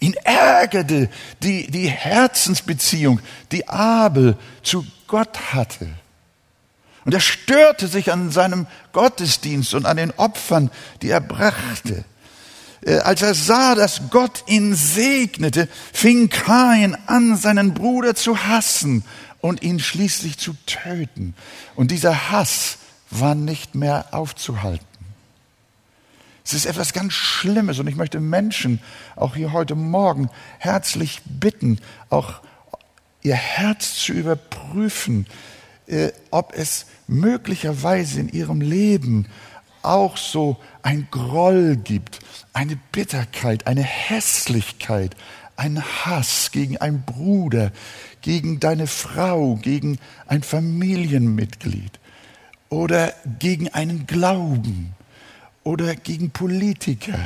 Ihn 0.00 0.14
ärgerte 0.24 1.08
die, 1.42 1.70
die 1.70 1.88
Herzensbeziehung, 1.88 3.20
die 3.52 3.68
Abel 3.68 4.36
zu 4.62 4.84
Gott 5.06 5.52
hatte. 5.52 5.88
Und 7.04 7.14
er 7.14 7.20
störte 7.20 7.88
sich 7.88 8.12
an 8.12 8.30
seinem 8.30 8.66
Gottesdienst 8.92 9.74
und 9.74 9.86
an 9.86 9.96
den 9.96 10.10
Opfern, 10.12 10.70
die 11.02 11.10
er 11.10 11.20
brachte. 11.20 12.04
Äh, 12.84 12.98
als 12.98 13.22
er 13.22 13.34
sah, 13.34 13.74
dass 13.74 14.02
Gott 14.10 14.44
ihn 14.46 14.74
segnete, 14.74 15.68
fing 15.92 16.28
Kain 16.28 16.96
an, 17.06 17.36
seinen 17.36 17.74
Bruder 17.74 18.14
zu 18.14 18.44
hassen 18.44 19.04
und 19.40 19.62
ihn 19.62 19.78
schließlich 19.78 20.38
zu 20.38 20.54
töten. 20.66 21.34
Und 21.74 21.90
dieser 21.90 22.30
Hass 22.30 22.78
war 23.10 23.34
nicht 23.34 23.74
mehr 23.74 24.06
aufzuhalten. 24.12 24.86
Es 26.44 26.54
ist 26.54 26.66
etwas 26.66 26.94
ganz 26.94 27.12
Schlimmes 27.12 27.78
und 27.78 27.88
ich 27.88 27.96
möchte 27.96 28.20
Menschen 28.20 28.80
auch 29.16 29.36
hier 29.36 29.52
heute 29.52 29.74
Morgen 29.74 30.30
herzlich 30.58 31.20
bitten, 31.26 31.78
auch 32.08 32.40
ihr 33.22 33.34
Herz 33.34 33.96
zu 33.96 34.14
überprüfen, 34.14 35.26
äh, 35.86 36.10
ob 36.30 36.54
es 36.54 36.86
möglicherweise 37.06 38.20
in 38.20 38.30
ihrem 38.30 38.62
Leben 38.62 39.26
auch 39.82 40.16
so 40.16 40.56
ein 40.82 41.08
Groll 41.10 41.76
gibt, 41.76 42.20
eine 42.52 42.78
Bitterkeit, 42.92 43.66
eine 43.66 43.82
Hässlichkeit, 43.82 45.16
ein 45.58 45.82
Hass 45.82 46.50
gegen 46.52 46.78
einen 46.78 47.02
Bruder, 47.02 47.72
gegen 48.20 48.60
deine 48.60 48.86
Frau, 48.86 49.56
gegen 49.56 49.98
ein 50.26 50.42
Familienmitglied 50.42 51.98
oder 52.68 53.12
gegen 53.38 53.68
einen 53.68 54.06
Glauben 54.06 54.94
oder 55.64 55.96
gegen 55.96 56.30
Politiker 56.30 57.18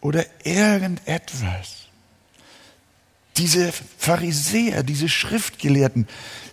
oder 0.00 0.26
irgendetwas. 0.44 1.88
Diese 3.38 3.72
Pharisäer, 3.72 4.82
diese 4.82 5.08
Schriftgelehrten, 5.08 6.06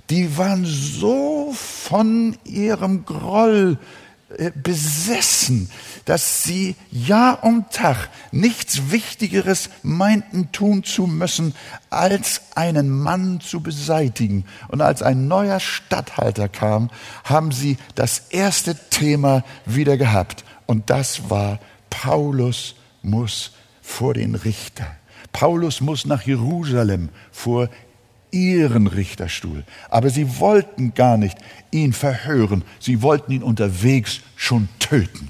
die 0.09 0.37
waren 0.37 0.65
so 0.65 1.51
von 1.53 2.37
ihrem 2.45 3.03
Groll 3.03 3.77
besessen, 4.55 5.69
dass 6.05 6.43
sie 6.43 6.75
Jahr 6.91 7.43
um 7.43 7.65
Tag 7.71 8.09
nichts 8.31 8.91
Wichtigeres 8.91 9.69
meinten 9.81 10.51
tun 10.51 10.83
zu 10.83 11.07
müssen, 11.07 11.55
als 11.89 12.41
einen 12.55 12.89
Mann 12.89 13.39
zu 13.41 13.61
beseitigen. 13.61 14.45
Und 14.67 14.81
als 14.81 15.01
ein 15.01 15.27
neuer 15.27 15.59
Statthalter 15.59 16.47
kam, 16.47 16.91
haben 17.23 17.51
sie 17.51 17.77
das 17.95 18.27
erste 18.29 18.75
Thema 18.89 19.43
wieder 19.65 19.97
gehabt. 19.97 20.45
Und 20.67 20.89
das 20.91 21.29
war, 21.29 21.59
Paulus 21.89 22.75
muss 23.01 23.51
vor 23.81 24.13
den 24.13 24.35
Richter. 24.35 24.85
Paulus 25.31 25.81
muss 25.81 26.05
nach 26.05 26.21
Jerusalem 26.21 27.09
vor 27.31 27.69
ihren 28.31 28.87
Richterstuhl. 28.87 29.63
Aber 29.89 30.09
sie 30.09 30.39
wollten 30.39 30.93
gar 30.93 31.17
nicht 31.17 31.37
ihn 31.71 31.93
verhören. 31.93 32.63
Sie 32.79 33.01
wollten 33.01 33.31
ihn 33.31 33.43
unterwegs 33.43 34.21
schon 34.35 34.69
töten. 34.79 35.29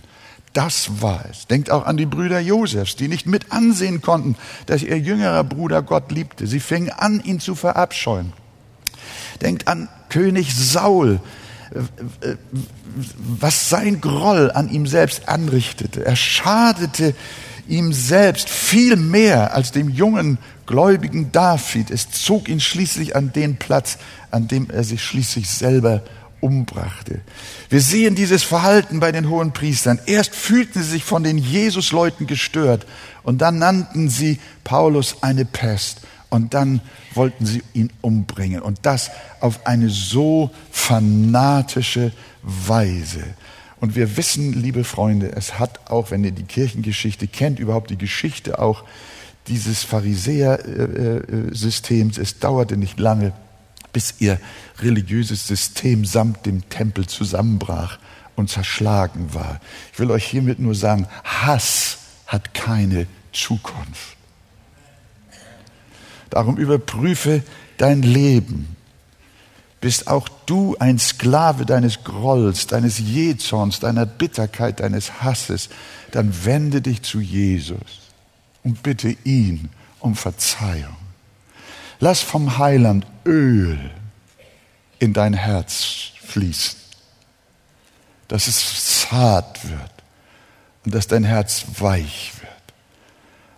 Das 0.53 1.01
war 1.01 1.23
es. 1.29 1.47
Denkt 1.47 1.69
auch 1.69 1.85
an 1.85 1.97
die 1.97 2.05
Brüder 2.05 2.39
Josefs, 2.39 2.95
die 2.95 3.07
nicht 3.07 3.27
mit 3.27 3.51
ansehen 3.51 4.01
konnten, 4.01 4.35
dass 4.65 4.81
ihr 4.81 4.97
jüngerer 4.97 5.43
Bruder 5.43 5.81
Gott 5.81 6.11
liebte. 6.11 6.47
Sie 6.47 6.59
fingen 6.59 6.89
an, 6.89 7.23
ihn 7.23 7.39
zu 7.39 7.55
verabscheuen. 7.55 8.33
Denkt 9.41 9.67
an 9.67 9.87
König 10.09 10.53
Saul, 10.55 11.19
was 13.15 13.69
sein 13.69 14.01
Groll 14.01 14.51
an 14.51 14.69
ihm 14.69 14.87
selbst 14.87 15.29
anrichtete. 15.29 16.03
Er 16.03 16.15
schadete 16.15 17.13
ihm 17.69 17.93
selbst 17.93 18.49
viel 18.49 18.95
mehr 18.95 19.53
als 19.53 19.71
dem 19.71 19.89
jungen 19.89 20.37
gläubigen 20.65 21.31
David. 21.31 21.91
Es 21.91 22.09
zog 22.11 22.49
ihn 22.49 22.59
schließlich 22.59 23.15
an 23.15 23.31
den 23.33 23.57
Platz, 23.57 23.97
an 24.31 24.47
dem 24.47 24.69
er 24.69 24.83
sich 24.83 25.03
schließlich 25.03 25.49
selber 25.49 26.03
umbrachte. 26.41 27.21
Wir 27.69 27.81
sehen 27.81 28.15
dieses 28.15 28.43
Verhalten 28.43 28.99
bei 28.99 29.11
den 29.11 29.29
hohen 29.29 29.51
Priestern. 29.51 29.99
Erst 30.05 30.35
fühlten 30.35 30.81
sie 30.81 30.89
sich 30.89 31.03
von 31.03 31.23
den 31.23 31.37
Jesusleuten 31.37 32.27
gestört 32.27 32.85
und 33.23 33.39
dann 33.39 33.57
nannten 33.59 34.09
sie 34.09 34.39
Paulus 34.63 35.17
eine 35.21 35.45
Pest 35.45 36.01
und 36.29 36.53
dann 36.53 36.81
wollten 37.13 37.45
sie 37.45 37.63
ihn 37.73 37.91
umbringen 38.01 38.61
und 38.61 38.79
das 38.83 39.11
auf 39.39 39.65
eine 39.65 39.89
so 39.89 40.51
fanatische 40.71 42.11
Weise. 42.43 43.23
Und 43.79 43.95
wir 43.95 44.17
wissen, 44.17 44.53
liebe 44.53 44.83
Freunde, 44.83 45.31
es 45.31 45.57
hat 45.57 45.89
auch, 45.89 46.11
wenn 46.11 46.23
ihr 46.23 46.31
die 46.31 46.43
Kirchengeschichte 46.43 47.27
kennt, 47.27 47.59
überhaupt 47.59 47.89
die 47.89 47.97
Geschichte 47.97 48.59
auch 48.59 48.83
dieses 49.47 49.83
Pharisäer-Systems, 49.83 52.17
es 52.17 52.39
dauerte 52.39 52.77
nicht 52.77 52.99
lange, 52.99 53.33
bis 53.93 54.15
ihr 54.19 54.39
religiöses 54.79 55.47
System 55.47 56.03
samt 56.05 56.45
dem 56.45 56.69
Tempel 56.69 57.07
zusammenbrach 57.07 57.97
und 58.35 58.49
zerschlagen 58.49 59.33
war. 59.33 59.61
Ich 59.93 59.99
will 59.99 60.11
euch 60.11 60.25
hiermit 60.25 60.59
nur 60.59 60.75
sagen, 60.75 61.07
Hass 61.23 61.97
hat 62.27 62.53
keine 62.53 63.07
Zukunft. 63.33 64.17
Darum 66.29 66.57
überprüfe 66.57 67.41
dein 67.77 68.03
Leben. 68.03 68.75
Bist 69.81 70.07
auch 70.07 70.27
du 70.45 70.75
ein 70.79 70.99
Sklave 70.99 71.65
deines 71.65 72.03
Grolls, 72.03 72.67
deines 72.67 72.99
Jezorns, 72.99 73.79
deiner 73.79 74.05
Bitterkeit, 74.05 74.81
deines 74.81 75.21
Hasses, 75.21 75.69
dann 76.11 76.45
wende 76.45 76.81
dich 76.81 77.01
zu 77.01 77.21
Jesus 77.21 78.01
und 78.63 78.83
bitte 78.83 79.15
ihn 79.23 79.69
um 79.99 80.15
Verzeihung. 80.15 80.97
Lass 81.99 82.21
vom 82.21 82.57
Heiland 82.57 83.05
Öl 83.25 83.77
in 84.99 85.13
dein 85.13 85.33
Herz 85.33 86.11
fließen, 86.21 86.77
dass 88.27 88.47
es 88.47 89.01
zart 89.09 89.69
wird 89.69 89.91
und 90.85 90.93
dass 90.93 91.07
dein 91.07 91.23
Herz 91.23 91.65
weich 91.79 92.33
wird 92.39 92.49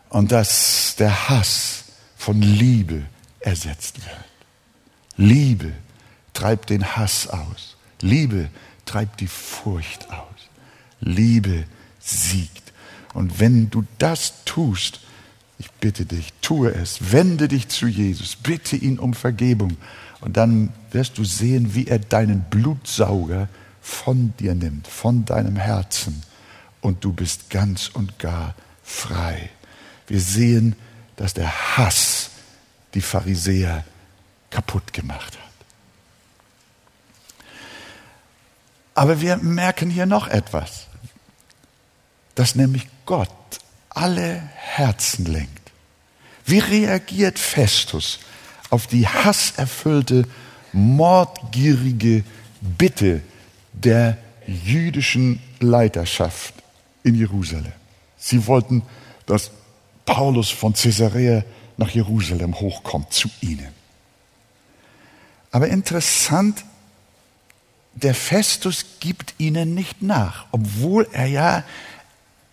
und 0.10 0.31
dass 0.31 0.95
der 0.97 1.29
Hass 1.29 1.86
von 2.15 2.41
Liebe 2.41 3.03
ersetzt 3.39 4.03
wird. 4.05 4.25
Liebe 5.17 5.73
treibt 6.41 6.71
den 6.71 6.95
Hass 6.95 7.27
aus. 7.27 7.77
Liebe 8.01 8.49
treibt 8.86 9.19
die 9.19 9.27
Furcht 9.27 10.10
aus. 10.10 10.49
Liebe 10.99 11.65
siegt. 11.99 12.73
Und 13.13 13.39
wenn 13.39 13.69
du 13.69 13.84
das 13.99 14.43
tust, 14.43 15.01
ich 15.60 15.69
bitte 15.73 16.06
dich, 16.06 16.34
tue 16.41 16.73
es, 16.73 17.12
wende 17.12 17.47
dich 17.47 17.67
zu 17.67 17.86
Jesus, 17.86 18.36
bitte 18.36 18.75
ihn 18.75 18.97
um 18.97 19.13
Vergebung 19.13 19.77
und 20.21 20.36
dann 20.36 20.73
wirst 20.89 21.19
du 21.19 21.23
sehen, 21.23 21.75
wie 21.75 21.86
er 21.86 21.99
deinen 21.99 22.41
Blutsauger 22.49 23.47
von 23.80 24.34
dir 24.39 24.56
nimmt, 24.56 24.88
von 24.88 25.25
deinem 25.25 25.58
Herzen 25.58 26.23
und 26.82 27.04
du 27.04 27.13
bist 27.13 27.51
ganz 27.51 27.88
und 27.88 28.17
gar 28.17 28.56
frei. 28.84 29.51
Wir 30.08 30.19
sehen, 30.19 30.75
dass 31.17 31.36
der 31.36 31.77
Hass 31.77 32.32
die 32.95 33.01
Pharisäer 33.01 33.84
kaputt 34.49 34.91
gemacht 34.91 35.38
hat. 35.38 35.50
Aber 39.01 39.19
wir 39.19 39.37
merken 39.37 39.89
hier 39.89 40.05
noch 40.05 40.27
etwas 40.27 40.85
dass 42.35 42.55
nämlich 42.55 42.87
Gott 43.05 43.29
alle 43.89 44.41
Herzen 44.55 45.25
lenkt. 45.25 45.71
Wie 46.45 46.59
reagiert 46.59 47.37
Festus 47.37 48.19
auf 48.69 48.87
die 48.87 49.07
hasserfüllte, 49.07 50.25
mordgierige 50.71 52.23
Bitte 52.61 53.21
der 53.73 54.17
jüdischen 54.47 55.41
Leiterschaft 55.59 56.53
in 57.03 57.15
Jerusalem? 57.15 57.73
Sie 58.17 58.47
wollten, 58.47 58.83
dass 59.25 59.51
Paulus 60.05 60.49
von 60.49 60.73
Caesarea 60.73 61.43
nach 61.77 61.89
Jerusalem 61.89 62.59
hochkommt 62.59 63.13
zu 63.13 63.29
ihnen. 63.41 63.69
Aber 65.51 65.67
interessant, 65.67 66.63
der 67.93 68.15
Festus 68.15 68.86
gibt 68.99 69.36
ihnen 69.38 69.73
nicht 69.73 70.01
nach, 70.01 70.45
obwohl 70.51 71.08
er 71.12 71.25
ja 71.25 71.63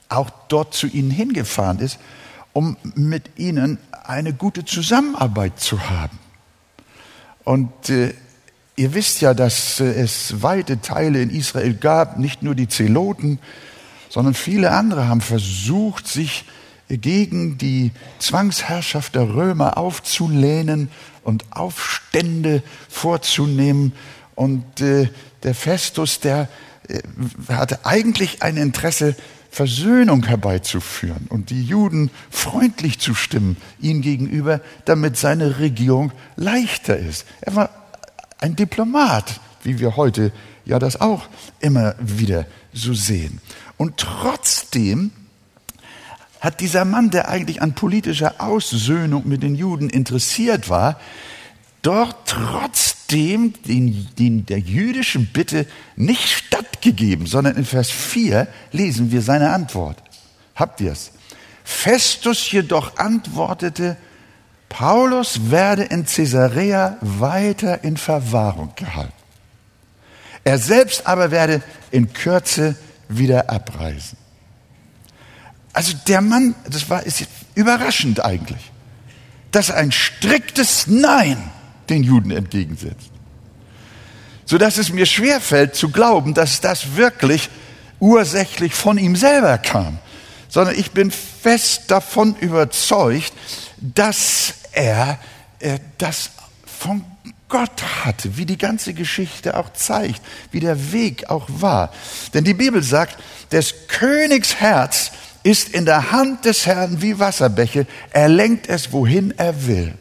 auch 0.08 0.30
dort 0.48 0.74
zu 0.74 0.86
ihnen 0.86 1.10
hingefahren 1.10 1.78
ist, 1.80 1.98
um 2.52 2.76
mit 2.94 3.38
ihnen 3.38 3.78
eine 4.04 4.32
gute 4.32 4.64
Zusammenarbeit 4.64 5.60
zu 5.60 5.90
haben. 5.90 6.18
Und 7.44 7.90
äh, 7.90 8.14
ihr 8.76 8.94
wisst 8.94 9.20
ja, 9.20 9.34
dass 9.34 9.80
äh, 9.80 9.84
es 9.84 10.42
weite 10.42 10.80
Teile 10.80 11.22
in 11.22 11.30
Israel 11.30 11.74
gab, 11.74 12.18
nicht 12.18 12.42
nur 12.42 12.54
die 12.54 12.68
Zeloten, 12.68 13.38
sondern 14.08 14.34
viele 14.34 14.72
andere 14.72 15.08
haben 15.08 15.20
versucht, 15.20 16.08
sich 16.08 16.44
gegen 16.88 17.58
die 17.58 17.92
Zwangsherrschaft 18.18 19.14
der 19.14 19.34
Römer 19.34 19.76
aufzulehnen 19.76 20.90
und 21.22 21.44
Aufstände 21.50 22.62
vorzunehmen. 22.88 23.92
Und 24.34 24.80
äh, 24.80 25.10
der 25.42 25.54
Festus, 25.54 26.20
der 26.20 26.48
äh, 26.88 27.00
hatte 27.48 27.84
eigentlich 27.84 28.42
ein 28.42 28.56
Interesse 28.56 29.14
Versöhnung 29.50 30.26
herbeizuführen 30.26 31.26
und 31.30 31.50
die 31.50 31.64
Juden 31.64 32.10
freundlich 32.30 32.98
zu 32.98 33.14
stimmen 33.14 33.56
ihm 33.80 34.02
gegenüber, 34.02 34.60
damit 34.84 35.16
seine 35.16 35.58
Regierung 35.58 36.12
leichter 36.36 36.96
ist. 36.96 37.24
Er 37.40 37.56
war 37.56 37.70
ein 38.40 38.56
Diplomat, 38.56 39.40
wie 39.62 39.80
wir 39.80 39.96
heute 39.96 40.32
ja 40.64 40.78
das 40.78 41.00
auch 41.00 41.26
immer 41.60 41.94
wieder 41.98 42.46
so 42.72 42.92
sehen. 42.92 43.40
Und 43.78 43.96
trotzdem 43.96 45.12
hat 46.40 46.60
dieser 46.60 46.84
Mann, 46.84 47.10
der 47.10 47.28
eigentlich 47.28 47.62
an 47.62 47.74
politischer 47.74 48.40
Aussöhnung 48.40 49.26
mit 49.26 49.42
den 49.42 49.54
Juden 49.54 49.88
interessiert 49.90 50.68
war, 50.68 51.00
dort 51.82 52.28
trotzdem 52.28 52.97
den, 53.10 53.54
den, 54.18 54.46
der 54.46 54.58
jüdischen 54.58 55.26
Bitte 55.26 55.66
nicht 55.96 56.28
stattgegeben, 56.28 57.26
sondern 57.26 57.56
in 57.56 57.64
Vers 57.64 57.90
4 57.90 58.46
lesen 58.72 59.10
wir 59.12 59.22
seine 59.22 59.50
Antwort. 59.50 60.02
Habt 60.54 60.80
ihr 60.80 60.92
es? 60.92 61.12
Festus 61.64 62.50
jedoch 62.50 62.96
antwortete, 62.96 63.96
Paulus 64.68 65.50
werde 65.50 65.84
in 65.84 66.04
Caesarea 66.04 66.98
weiter 67.00 67.84
in 67.84 67.96
Verwahrung 67.96 68.72
gehalten. 68.76 69.12
Er 70.44 70.58
selbst 70.58 71.06
aber 71.06 71.30
werde 71.30 71.62
in 71.90 72.12
Kürze 72.12 72.76
wieder 73.08 73.50
abreisen. 73.50 74.18
Also 75.72 75.94
der 76.06 76.20
Mann, 76.20 76.54
das 76.68 76.90
war 76.90 77.04
ist 77.04 77.26
überraschend 77.54 78.24
eigentlich, 78.24 78.72
dass 79.50 79.70
ein 79.70 79.92
striktes 79.92 80.86
Nein 80.86 81.50
den 81.90 82.02
Juden 82.02 82.30
entgegensetzt. 82.30 83.10
Sodass 84.44 84.78
es 84.78 84.92
mir 84.92 85.06
schwerfällt 85.06 85.74
zu 85.74 85.90
glauben, 85.90 86.34
dass 86.34 86.60
das 86.60 86.96
wirklich 86.96 87.50
ursächlich 88.00 88.74
von 88.74 88.98
ihm 88.98 89.16
selber 89.16 89.58
kam, 89.58 89.98
sondern 90.48 90.78
ich 90.78 90.92
bin 90.92 91.10
fest 91.10 91.82
davon 91.88 92.36
überzeugt, 92.36 93.32
dass 93.80 94.54
er 94.72 95.18
äh, 95.58 95.78
das 95.98 96.30
von 96.64 97.04
Gott 97.48 97.82
hatte, 98.04 98.36
wie 98.36 98.44
die 98.44 98.58
ganze 98.58 98.92
Geschichte 98.92 99.56
auch 99.56 99.72
zeigt, 99.72 100.20
wie 100.50 100.60
der 100.60 100.92
Weg 100.92 101.30
auch 101.30 101.46
war. 101.48 101.92
Denn 102.34 102.44
die 102.44 102.54
Bibel 102.54 102.82
sagt, 102.82 103.18
des 103.52 103.74
Königs 103.88 104.56
Herz 104.56 105.10
ist 105.42 105.70
in 105.70 105.86
der 105.86 106.12
Hand 106.12 106.44
des 106.44 106.66
Herrn 106.66 107.00
wie 107.00 107.18
Wasserbäche, 107.18 107.86
er 108.10 108.28
lenkt 108.28 108.68
es, 108.68 108.92
wohin 108.92 109.32
er 109.38 109.66
will. 109.66 109.94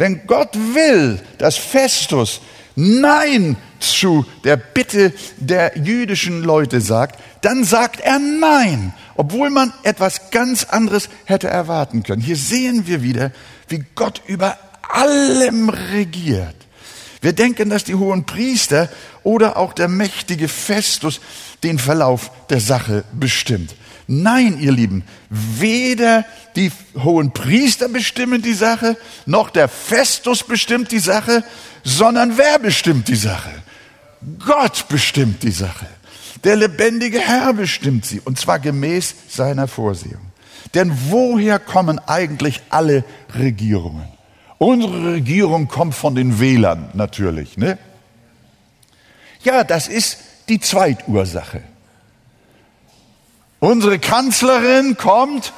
Wenn 0.00 0.26
Gott 0.26 0.56
will, 0.56 1.20
dass 1.36 1.56
Festus 1.56 2.40
Nein 2.74 3.58
zu 3.80 4.24
der 4.44 4.56
Bitte 4.56 5.12
der 5.36 5.76
jüdischen 5.76 6.42
Leute 6.42 6.80
sagt, 6.80 7.20
dann 7.42 7.64
sagt 7.64 8.00
er 8.00 8.18
Nein, 8.18 8.94
obwohl 9.14 9.50
man 9.50 9.74
etwas 9.82 10.30
ganz 10.30 10.64
anderes 10.64 11.10
hätte 11.26 11.48
erwarten 11.48 12.02
können. 12.02 12.22
Hier 12.22 12.36
sehen 12.36 12.86
wir 12.86 13.02
wieder, 13.02 13.30
wie 13.68 13.84
Gott 13.94 14.22
über 14.26 14.56
allem 14.88 15.68
regiert. 15.68 16.56
Wir 17.20 17.34
denken, 17.34 17.68
dass 17.68 17.84
die 17.84 17.94
hohen 17.94 18.24
Priester 18.24 18.88
oder 19.22 19.58
auch 19.58 19.74
der 19.74 19.88
mächtige 19.88 20.48
Festus 20.48 21.20
den 21.62 21.78
Verlauf 21.78 22.30
der 22.48 22.60
Sache 22.60 23.04
bestimmt. 23.12 23.74
Nein, 24.12 24.58
ihr 24.58 24.72
Lieben, 24.72 25.04
weder 25.28 26.24
die 26.56 26.72
hohen 26.96 27.30
Priester 27.30 27.88
bestimmen 27.88 28.42
die 28.42 28.54
Sache, 28.54 28.96
noch 29.24 29.50
der 29.50 29.68
Festus 29.68 30.42
bestimmt 30.42 30.90
die 30.90 30.98
Sache, 30.98 31.44
sondern 31.84 32.36
wer 32.36 32.58
bestimmt 32.58 33.06
die 33.06 33.14
Sache? 33.14 33.52
Gott 34.44 34.88
bestimmt 34.88 35.44
die 35.44 35.52
Sache. 35.52 35.86
Der 36.42 36.56
lebendige 36.56 37.20
Herr 37.20 37.52
bestimmt 37.52 38.04
sie, 38.04 38.18
und 38.18 38.36
zwar 38.36 38.58
gemäß 38.58 39.14
seiner 39.28 39.68
Vorsehung. 39.68 40.32
Denn 40.74 40.92
woher 41.08 41.60
kommen 41.60 42.00
eigentlich 42.00 42.62
alle 42.68 43.04
Regierungen? 43.38 44.08
Unsere 44.58 45.12
Regierung 45.12 45.68
kommt 45.68 45.94
von 45.94 46.16
den 46.16 46.40
Wählern 46.40 46.90
natürlich. 46.94 47.56
Ne? 47.56 47.78
Ja, 49.44 49.62
das 49.62 49.86
ist 49.86 50.18
die 50.48 50.58
Zweitursache. 50.58 51.62
Unsere 53.60 53.98
Kanzlerin 53.98 54.96
kommt 54.96 55.52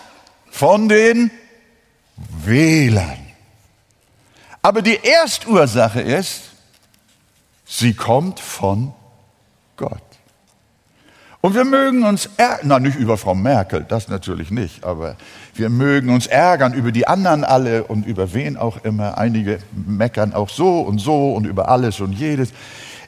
von 0.51 0.89
den 0.89 1.31
Wählern. 2.45 3.19
Aber 4.61 4.83
die 4.83 4.99
Erstursache 5.03 6.01
ist, 6.01 6.43
sie 7.65 7.95
kommt 7.95 8.41
von 8.41 8.93
Gott. 9.77 10.03
Und 11.41 11.55
wir 11.55 11.65
mögen 11.65 12.05
uns 12.05 12.29
ärgern, 12.37 12.61
na 12.69 12.79
nicht 12.79 12.97
über 12.97 13.17
Frau 13.17 13.35
Merkel, 13.35 13.85
das 13.89 14.07
natürlich 14.07 14.53
nicht, 14.53 14.85
aber 14.85 15.17
wir 15.55 15.71
mögen 15.71 16.11
uns 16.11 16.29
ärgern 16.29 16.73
über 16.73 16.93
die 16.93 17.09
anderen 17.09 17.43
alle 17.43 17.83
und 17.83 18.07
über 18.07 18.33
wen 18.33 18.57
auch 18.57 18.85
immer. 18.85 19.19
Einige 19.19 19.59
meckern 19.73 20.35
auch 20.35 20.49
so 20.49 20.81
und 20.83 20.99
so 21.01 21.33
und 21.35 21.45
über 21.45 21.69
alles 21.69 21.99
und 21.99 22.13
jedes. 22.13 22.53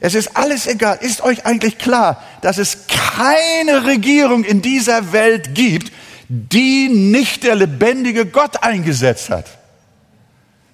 Es 0.05 0.13
ist 0.13 0.37
alles 0.37 0.67
egal. 0.67 0.99
Ist 1.01 1.21
euch 1.21 1.47
eigentlich 1.47 1.79
klar, 1.79 2.21
dass 2.41 2.59
es 2.59 2.85
keine 2.85 3.87
Regierung 3.87 4.43
in 4.43 4.61
dieser 4.61 5.13
Welt 5.13 5.55
gibt, 5.55 5.91
die 6.29 6.89
nicht 6.89 7.41
der 7.41 7.55
lebendige 7.55 8.27
Gott 8.27 8.61
eingesetzt 8.61 9.31
hat? 9.31 9.47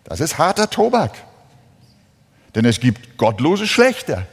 Das 0.03 0.19
ist 0.19 0.37
harter 0.37 0.69
Tobak. 0.69 1.13
Denn 2.55 2.65
es 2.65 2.81
gibt 2.81 3.17
gottlose 3.17 3.67
Schlechter. 3.67 4.27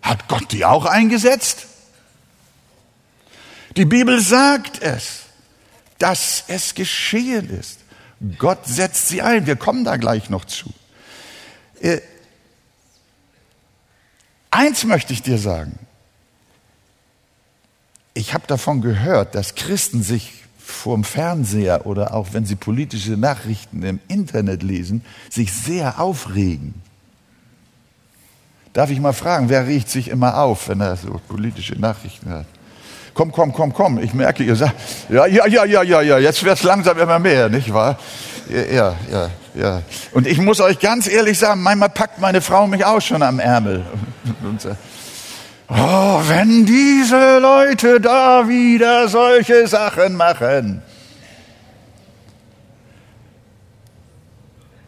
Hat 0.00 0.26
Gott 0.26 0.52
die 0.52 0.64
auch 0.64 0.86
eingesetzt? 0.86 1.66
Die 3.76 3.84
Bibel 3.84 4.22
sagt 4.22 4.82
es, 4.82 5.24
dass 5.98 6.44
es 6.48 6.74
geschehen 6.74 7.50
ist. 7.50 7.80
Gott 8.38 8.66
setzt 8.66 9.08
sie 9.08 9.20
ein. 9.20 9.46
Wir 9.46 9.56
kommen 9.56 9.84
da 9.84 9.98
gleich 9.98 10.30
noch 10.30 10.46
zu. 10.46 10.72
Eins 14.50 14.84
möchte 14.84 15.12
ich 15.12 15.22
dir 15.22 15.38
sagen. 15.38 15.78
Ich 18.14 18.34
habe 18.34 18.46
davon 18.46 18.80
gehört, 18.80 19.34
dass 19.34 19.54
Christen 19.54 20.02
sich 20.02 20.44
vorm 20.58 21.04
Fernseher 21.04 21.86
oder 21.86 22.14
auch 22.14 22.28
wenn 22.32 22.44
sie 22.44 22.56
politische 22.56 23.12
Nachrichten 23.12 23.82
im 23.82 24.00
Internet 24.08 24.62
lesen, 24.62 25.04
sich 25.28 25.52
sehr 25.52 26.00
aufregen. 26.00 26.74
Darf 28.72 28.90
ich 28.90 29.00
mal 29.00 29.12
fragen, 29.12 29.48
wer 29.48 29.66
regt 29.66 29.88
sich 29.88 30.08
immer 30.08 30.38
auf, 30.38 30.68
wenn 30.68 30.80
er 30.80 30.96
so 30.96 31.20
politische 31.28 31.74
Nachrichten 31.74 32.30
hat? 32.30 32.46
Komm, 33.14 33.32
komm, 33.32 33.52
komm, 33.52 33.72
komm. 33.72 33.98
Ich 33.98 34.14
merke, 34.14 34.42
ihr 34.42 34.56
sagt, 34.56 34.74
ja, 35.08 35.26
ja, 35.26 35.46
ja, 35.46 35.64
ja, 35.64 35.82
ja, 35.82 36.00
ja, 36.00 36.18
jetzt 36.18 36.42
wird 36.44 36.58
es 36.58 36.62
langsam 36.62 36.98
immer 36.98 37.18
mehr, 37.18 37.48
nicht 37.48 37.72
wahr? 37.72 37.98
Ja, 38.48 38.96
ja, 39.10 39.30
ja. 39.54 39.82
Und 40.12 40.26
ich 40.26 40.38
muss 40.38 40.60
euch 40.60 40.78
ganz 40.78 41.08
ehrlich 41.08 41.38
sagen, 41.38 41.62
manchmal 41.62 41.90
packt 41.90 42.18
meine 42.18 42.40
Frau 42.40 42.66
mich 42.66 42.84
auch 42.84 43.00
schon 43.00 43.22
am 43.22 43.38
Ärmel. 43.38 43.84
Und 44.42 44.60
sagt, 44.60 44.76
oh, 45.68 46.20
wenn 46.26 46.66
diese 46.66 47.38
Leute 47.38 48.00
da 48.00 48.48
wieder 48.48 49.08
solche 49.08 49.66
Sachen 49.68 50.16
machen. 50.16 50.82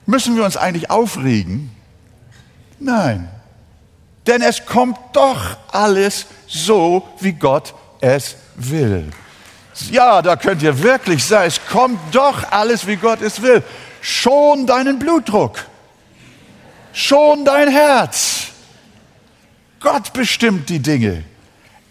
Müssen 0.07 0.37
wir 0.37 0.45
uns 0.45 0.57
eigentlich 0.57 0.91
aufregen? 0.91 1.71
Nein. 2.81 3.29
Denn 4.27 4.43
es 4.43 4.67
kommt 4.67 4.99
doch 5.13 5.57
alles 5.71 6.27
so, 6.47 7.09
wie 7.21 7.33
Gott 7.33 7.75
es 8.03 8.37
will. 8.57 9.09
Ja, 9.91 10.21
da 10.21 10.37
könnt 10.37 10.63
ihr 10.63 10.83
wirklich 10.83 11.25
sein. 11.25 11.47
Es 11.47 11.61
kommt 11.67 11.99
doch 12.15 12.53
alles, 12.53 12.87
wie 12.87 12.97
Gott 12.97 13.23
es 13.23 13.41
will. 13.41 13.63
Schon 14.03 14.67
deinen 14.67 14.99
Blutdruck. 14.99 15.65
Schon 16.93 17.47
dein 17.47 17.69
Herz. 17.69 18.49
Gott 19.81 20.13
bestimmt 20.13 20.69
die 20.69 20.81
Dinge. 20.81 21.25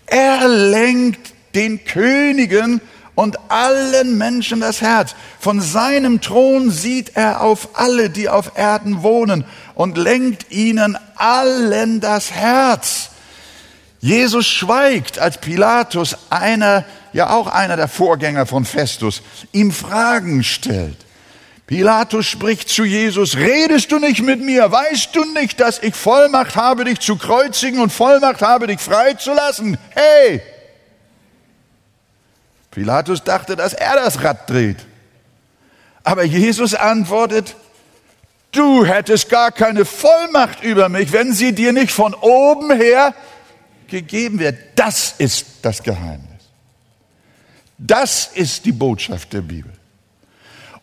Er 0.05 0.47
lenkt 0.47 1.33
den 1.55 1.83
Königen 1.83 2.81
und 3.15 3.37
allen 3.49 4.17
Menschen 4.17 4.59
das 4.59 4.81
Herz. 4.81 5.15
Von 5.39 5.61
seinem 5.61 6.21
Thron 6.21 6.69
sieht 6.69 7.15
er 7.15 7.41
auf 7.41 7.69
alle, 7.73 8.09
die 8.09 8.29
auf 8.29 8.57
Erden 8.57 9.01
wohnen 9.01 9.45
und 9.75 9.97
lenkt 9.97 10.51
ihnen 10.51 10.97
allen 11.15 11.99
das 11.99 12.31
Herz. 12.31 13.10
Jesus 14.01 14.47
schweigt, 14.47 15.19
als 15.19 15.37
Pilatus, 15.37 16.17
einer, 16.31 16.83
ja 17.13 17.29
auch 17.29 17.45
einer 17.45 17.77
der 17.77 17.87
Vorgänger 17.87 18.47
von 18.47 18.65
Festus, 18.65 19.21
ihm 19.51 19.71
Fragen 19.71 20.43
stellt. 20.43 20.97
Pilatus 21.67 22.25
spricht 22.25 22.67
zu 22.67 22.83
Jesus, 22.83 23.37
redest 23.37 23.91
du 23.91 23.99
nicht 23.99 24.23
mit 24.23 24.41
mir? 24.41 24.71
Weißt 24.71 25.15
du 25.15 25.23
nicht, 25.35 25.59
dass 25.59 25.81
ich 25.81 25.95
Vollmacht 25.95 26.55
habe, 26.55 26.83
dich 26.83 26.99
zu 26.99 27.15
kreuzigen 27.15 27.79
und 27.79 27.93
Vollmacht 27.93 28.41
habe, 28.41 28.67
dich 28.67 28.81
freizulassen? 28.81 29.77
Hey! 29.91 30.41
Pilatus 32.71 33.23
dachte, 33.23 33.55
dass 33.55 33.73
er 33.73 33.95
das 33.95 34.23
Rad 34.23 34.49
dreht. 34.49 34.79
Aber 36.03 36.23
Jesus 36.23 36.73
antwortet, 36.73 37.55
du 38.51 38.83
hättest 38.83 39.29
gar 39.29 39.51
keine 39.51 39.85
Vollmacht 39.85 40.63
über 40.63 40.89
mich, 40.89 41.13
wenn 41.13 41.33
sie 41.33 41.53
dir 41.53 41.71
nicht 41.71 41.91
von 41.91 42.15
oben 42.15 42.71
her 42.71 43.13
gegeben 43.91 44.39
wird. 44.39 44.57
Das 44.75 45.13
ist 45.19 45.45
das 45.61 45.83
Geheimnis. 45.83 46.27
Das 47.77 48.31
ist 48.33 48.65
die 48.65 48.71
Botschaft 48.71 49.33
der 49.33 49.41
Bibel. 49.41 49.71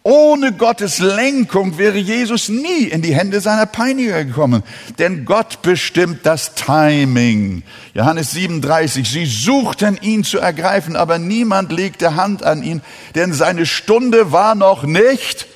Ohne 0.05 0.53
Gottes 0.53 1.01
Lenkung 1.01 1.77
wäre 1.77 1.99
Jesus 1.99 2.49
nie 2.49 2.85
in 2.85 3.03
die 3.03 3.15
Hände 3.15 3.41
seiner 3.41 3.67
Peiniger 3.67 4.25
gekommen, 4.25 4.63
denn 4.99 5.25
Gott 5.25 5.61
bestimmt 5.61 6.21
das 6.23 6.55
Timing. 6.55 7.63
Johannes 7.95 8.31
37, 8.31 9.07
sie 9.07 9.27
suchten 9.27 9.99
ihn 10.01 10.25
zu 10.25 10.39
ergreifen, 10.39 10.97
aber 10.97 11.19
niemand 11.19 11.73
legte 11.73 12.15
Hand 12.15 12.43
an 12.43 12.63
ihn, 12.63 12.81
denn 13.17 13.33
seine 13.33 13.67
Stunde 13.67 14.33
war 14.33 14.55
noch 14.55 14.85
nicht, 14.85 15.47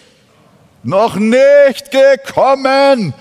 noch 0.83 1.17
nicht 1.17 1.91
gekommen. 1.91 3.15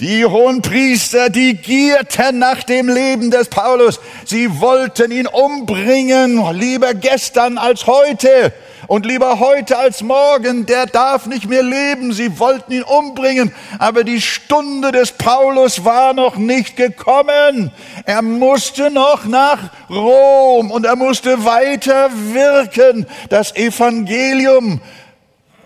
Die 0.00 0.24
hohen 0.24 0.62
Priester, 0.62 1.28
die 1.28 1.54
gierten 1.54 2.38
nach 2.38 2.62
dem 2.62 2.88
Leben 2.88 3.32
des 3.32 3.48
Paulus. 3.48 3.98
Sie 4.24 4.60
wollten 4.60 5.10
ihn 5.10 5.26
umbringen, 5.26 6.40
lieber 6.54 6.94
gestern 6.94 7.58
als 7.58 7.88
heute. 7.88 8.52
Und 8.86 9.04
lieber 9.04 9.40
heute 9.40 9.76
als 9.76 10.02
morgen, 10.02 10.66
der 10.66 10.86
darf 10.86 11.26
nicht 11.26 11.48
mehr 11.48 11.64
leben. 11.64 12.12
Sie 12.12 12.38
wollten 12.38 12.72
ihn 12.72 12.84
umbringen, 12.84 13.52
aber 13.80 14.04
die 14.04 14.20
Stunde 14.20 14.92
des 14.92 15.10
Paulus 15.10 15.84
war 15.84 16.12
noch 16.12 16.36
nicht 16.36 16.76
gekommen. 16.76 17.72
Er 18.06 18.22
musste 18.22 18.92
noch 18.92 19.24
nach 19.24 19.58
Rom 19.90 20.70
und 20.70 20.86
er 20.86 20.94
musste 20.94 21.44
weiter 21.44 22.08
wirken, 22.32 23.04
das 23.30 23.54
Evangelium. 23.56 24.80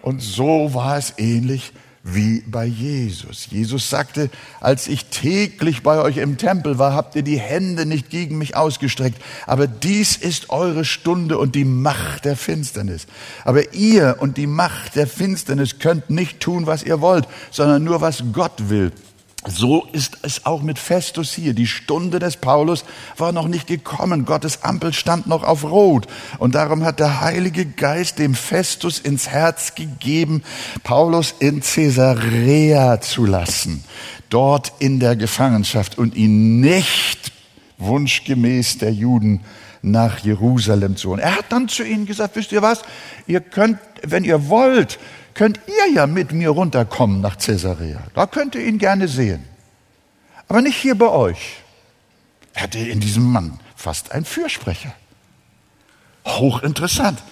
Und 0.01 0.23
so 0.23 0.73
war 0.73 0.97
es 0.97 1.12
ähnlich 1.18 1.73
wie 2.05 2.41
bei 2.47 2.65
Jesus. 2.65 3.47
Jesus 3.51 3.88
sagte, 3.88 4.29
als 4.61 4.88
ich 4.88 5.07
täglich 5.07 5.83
bei 5.83 6.01
euch 6.01 6.17
im 6.17 6.37
Tempel 6.37 6.79
war, 6.79 6.95
habt 6.95 7.15
ihr 7.15 7.23
die 7.23 7.38
Hände 7.38 7.87
nicht 7.87 8.11
gegen 8.11 8.38
mich 8.38 8.57
ausgestreckt. 8.57 9.23
Aber 9.47 9.69
dies 9.69 10.17
ist 10.17 10.51
eure 10.51 10.85
Stunde 10.85 11.38
und 11.38 11.55
die 11.55 11.65
Macht 11.65 12.25
der 12.25 12.37
Finsternis. 12.37 13.07
Aber 13.45 13.73
ihr 13.75 14.17
und 14.19 14.37
die 14.37 14.49
Macht 14.49 14.97
der 14.97 15.07
Finsternis 15.07 15.79
könnt 15.79 16.11
nicht 16.11 16.41
tun, 16.41 16.67
was 16.67 16.83
ihr 16.83 17.01
wollt, 17.01 17.29
sondern 17.51 17.85
nur, 17.85 18.01
was 18.01 18.25
Gott 18.33 18.69
will. 18.69 18.93
So 19.47 19.89
ist 19.91 20.19
es 20.23 20.47
auch 20.47 20.63
mit 20.63 20.79
Festus 20.79 21.33
hier. 21.33 21.53
Die 21.53 21.67
Stunde 21.67 22.21
des 22.21 22.37
Paulus 22.37 22.85
war 23.17 23.33
noch 23.33 23.49
nicht 23.49 23.67
gekommen. 23.67 24.25
Gottes 24.25 24.63
Ampel 24.63 24.93
stand 24.93 25.27
noch 25.27 25.43
auf 25.43 25.65
Rot. 25.65 26.07
Und 26.39 26.55
darum 26.55 26.85
hat 26.85 27.01
der 27.01 27.21
Heilige 27.21 27.67
Geist 27.67 28.21
dem 28.21 28.35
Festus 28.35 29.01
ins 29.01 29.29
Herz 29.29 29.75
gegeben, 29.75 30.45
Paulus 30.85 31.35
in 31.41 31.61
Caesarea 31.61 33.01
zu 33.01 33.27
lassen. 33.27 33.83
Dort 34.29 34.75
in 34.79 35.01
der 35.01 35.17
Gefangenschaft 35.17 35.99
und 35.99 36.15
ihn 36.15 36.61
nicht 36.61 37.33
wunschgemäß 37.79 38.79
der 38.79 38.93
Juden 38.93 39.41
nach 39.83 40.21
Jerusalem 40.21 40.97
zu 40.97 41.11
holen. 41.11 41.19
Er 41.19 41.37
hat 41.37 41.47
dann 41.51 41.69
zu 41.69 41.83
ihnen 41.83 42.07
gesagt, 42.07 42.37
wisst 42.37 42.53
ihr 42.53 42.63
was? 42.63 42.83
Ihr 43.27 43.41
könnt, 43.41 43.79
wenn 44.03 44.23
ihr 44.23 44.49
wollt, 44.49 45.01
könnt 45.35 45.61
ihr 45.66 45.95
ja 45.95 46.07
mit 46.07 46.33
mir 46.33 46.51
runterkommen 46.51 47.21
nach 47.21 47.38
Caesarea. 47.38 48.03
Da 48.14 48.27
könnt 48.27 48.55
ihr 48.55 48.64
ihn 48.64 48.79
gerne 48.79 49.09
sehen. 49.09 49.45
Aber 50.49 50.61
nicht 50.61 50.77
hier 50.77 50.95
bei 50.95 51.09
euch. 51.09 51.62
Er 52.55 52.64
hatte 52.64 52.79
in 52.79 53.01
diesem 53.01 53.25
Mann 53.25 53.59
fast 53.77 54.12
einen 54.12 54.25
Fürsprecher. 54.25 54.95
Hochinteressant. 56.27 57.23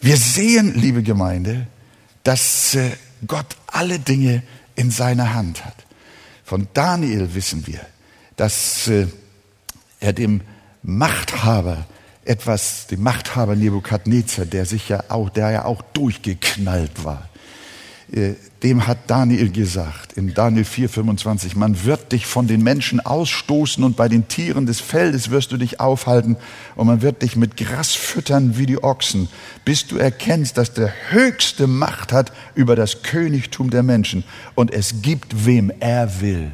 Wir 0.00 0.16
sehen, 0.16 0.74
liebe 0.74 1.02
Gemeinde, 1.02 1.66
dass 2.22 2.74
äh, 2.74 2.90
Gott 3.26 3.56
alle 3.66 3.98
Dinge 3.98 4.42
in 4.74 4.90
seiner 4.90 5.34
Hand 5.34 5.64
hat. 5.64 5.74
Von 6.44 6.68
Daniel 6.74 7.34
wissen 7.34 7.66
wir, 7.66 7.80
dass 8.36 8.86
äh, 8.88 9.06
er 10.00 10.12
dem 10.12 10.42
Machthaber 10.82 11.86
etwas, 12.24 12.86
dem 12.86 13.02
Machthaber 13.02 13.56
Nebukadnezar, 13.56 14.46
der 14.46 14.66
sich 14.66 14.88
ja 14.88 15.04
auch, 15.08 15.30
der 15.30 15.50
ja 15.50 15.64
auch 15.64 15.82
durchgeknallt 15.92 17.04
war, 17.04 17.28
äh, 18.12 18.34
dem 18.62 18.86
hat 18.86 18.98
Daniel 19.08 19.50
gesagt, 19.50 20.14
in 20.14 20.32
Daniel 20.32 20.64
4,25, 20.64 21.56
man 21.56 21.84
wird 21.84 22.12
dich 22.12 22.26
von 22.26 22.46
den 22.46 22.62
Menschen 22.62 23.00
ausstoßen 23.00 23.84
und 23.84 23.96
bei 23.96 24.08
den 24.08 24.26
Tieren 24.28 24.66
des 24.66 24.80
Feldes 24.80 25.30
wirst 25.30 25.52
du 25.52 25.58
dich 25.58 25.80
aufhalten 25.80 26.36
und 26.76 26.86
man 26.86 27.02
wird 27.02 27.22
dich 27.22 27.36
mit 27.36 27.56
Gras 27.58 27.92
füttern 27.92 28.56
wie 28.56 28.66
die 28.66 28.82
Ochsen, 28.82 29.28
bis 29.64 29.86
du 29.86 29.96
erkennst, 29.96 30.56
dass 30.56 30.72
der 30.72 30.92
Höchste 31.10 31.66
Macht 31.66 32.12
hat 32.12 32.32
über 32.54 32.74
das 32.74 33.02
Königtum 33.02 33.68
der 33.68 33.82
Menschen 33.82 34.24
und 34.54 34.72
es 34.72 35.02
gibt, 35.02 35.44
wem 35.44 35.70
er 35.80 36.20
will. 36.20 36.50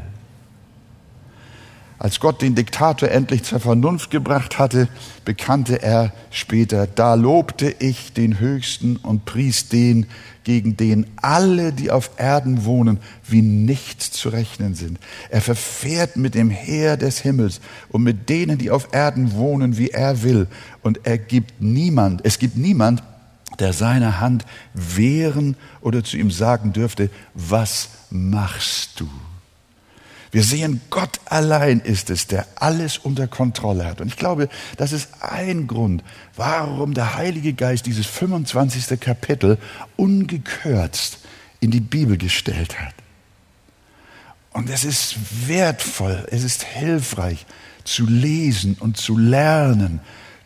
Als 2.01 2.19
Gott 2.19 2.41
den 2.41 2.55
Diktator 2.55 3.11
endlich 3.11 3.43
zur 3.43 3.61
Vernunft 3.61 4.11
gebracht 4.11 4.59
hatte, 4.59 4.89
bekannte 5.27 5.83
er 5.83 6.15
später, 6.31 6.87
da 6.87 7.13
lobte 7.13 7.75
ich 7.79 8.15
den 8.15 8.41
Höchsten 8.41 8.97
und 8.97 9.27
pries 9.27 9.69
den, 9.69 10.07
gegen 10.43 10.79
den 10.79 11.07
alle, 11.17 11.75
die 11.75 11.91
auf 11.91 12.13
Erden 12.17 12.65
wohnen, 12.65 13.01
wie 13.29 13.43
nichts 13.43 14.13
zu 14.13 14.31
rechnen 14.31 14.75
sind. 14.75 14.99
Er 15.29 15.43
verfährt 15.43 16.17
mit 16.17 16.35
dem 16.35 16.49
Heer 16.49 16.97
des 16.97 17.19
Himmels 17.19 17.61
und 17.91 18.03
mit 18.03 18.31
denen, 18.31 18.57
die 18.57 18.71
auf 18.71 18.89
Erden 18.93 19.35
wohnen, 19.35 19.77
wie 19.77 19.91
er 19.91 20.23
will. 20.23 20.47
Und 20.83 21.01
er 21.05 21.19
gibt 21.19 21.61
niemand, 21.61 22.23
es 22.25 22.39
gibt 22.39 22.57
niemand, 22.57 23.03
der 23.59 23.75
seine 23.75 24.21
Hand 24.21 24.47
wehren 24.73 25.55
oder 25.83 26.03
zu 26.03 26.17
ihm 26.17 26.31
sagen 26.31 26.73
dürfte, 26.73 27.11
was 27.35 27.91
machst 28.09 28.99
du? 29.01 29.07
Wir 30.33 30.45
sehen, 30.45 30.81
Gott 30.91 31.21
allein 31.25 31.81
ist 31.81 32.09
es, 32.11 32.27
der 32.29 32.47
alles 32.55 32.99
unter 32.99 33.27
Kontrolle 33.27 33.85
hat. 33.85 34.01
Und 34.01 34.09
ich 34.09 34.17
glaube, 34.17 34.49
das 34.77 34.93
ist 34.93 35.09
ein 35.21 35.67
Grund, 35.67 36.05
warum 36.37 36.95
der 36.95 37.17
Heilige 37.17 37.53
Geist 37.53 37.87
dieses 37.87 38.07
25. 38.07 39.01
Kapitel 39.01 39.59
ungekürzt 39.97 41.19
in 41.59 41.71
die 41.71 41.81
Bibel 41.81 42.17
gestellt 42.17 42.81
hat. 42.81 42.95
Und 44.53 44.71
es 44.71 44.85
ist 44.85 45.17
wertvoll, 45.49 46.27
es 46.31 46.45
ist 46.45 46.63
hilfreich 46.63 47.47
zu 47.85 48.07
lesen 48.07 48.77
und 48.79 48.97
zu 48.97 49.17
lernen, 49.17 50.01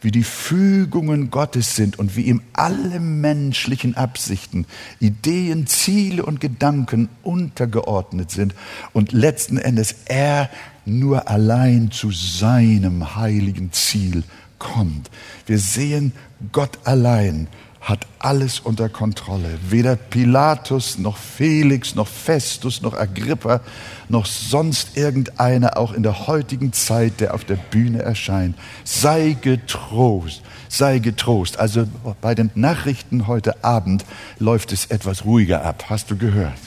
wie 0.05 0.11
die 0.11 0.23
Fügungen 0.23 1.31
Gottes 1.31 1.75
sind 1.77 1.99
und 1.99 2.15
wie 2.15 2.23
ihm 2.23 2.43
alle 2.53 3.01
menschlichen 3.01 3.97
Absichten, 3.97 4.67
Ideen, 5.01 5.67
Ziele 5.67 6.25
und 6.25 6.41
Gedanken 6.41 7.09
untergeordnet 7.23 8.31
sind 8.31 8.55
und 8.93 9.13
letzten 9.13 9.57
Endes 9.57 9.95
er 10.05 10.51
nur 10.85 11.29
allein 11.29 11.91
zu 11.91 12.11
seinem 12.11 13.17
heiligen 13.17 13.73
Ziel 13.73 14.23
kommt. 14.59 15.11
Wir 15.47 15.59
sehen 15.59 16.13
Gott 16.53 16.79
allein 16.85 17.49
hat 17.85 18.07
alles 18.19 18.61
unter 18.61 18.89
Kontrolle. 18.89 19.59
Weder 19.69 19.97
Pilatus 19.97 20.99
noch 20.99 21.19
Felix 21.19 21.95
noch 21.95 22.09
Festus 22.09 22.81
noch 22.81 22.95
Agrippa 22.95 23.61
noch 24.09 24.25
sonst 24.25 24.97
irgendeiner 24.97 25.77
auch 25.77 25.93
in 25.93 26.03
der 26.03 26.27
heutigen 26.27 26.73
Zeit, 26.73 27.21
der 27.21 27.35
auf 27.35 27.45
der 27.45 27.57
Bühne 27.57 28.03
erscheint. 28.03 28.57
Sei 28.85 29.37
getrost, 29.39 30.43
sei 30.69 30.99
getrost. 30.99 31.59
Also 31.59 31.87
bei 32.23 32.35
den 32.35 32.51
Nachrichten 32.55 33.27
heute 33.27 33.63
Abend 33.63 34.07
läuft 34.39 34.73
es 34.73 34.87
etwas 34.87 35.27
ruhiger 35.27 35.63
ab. 35.63 35.85
Hast 35.91 36.11
du 36.11 36.17
gehört? 36.17 36.59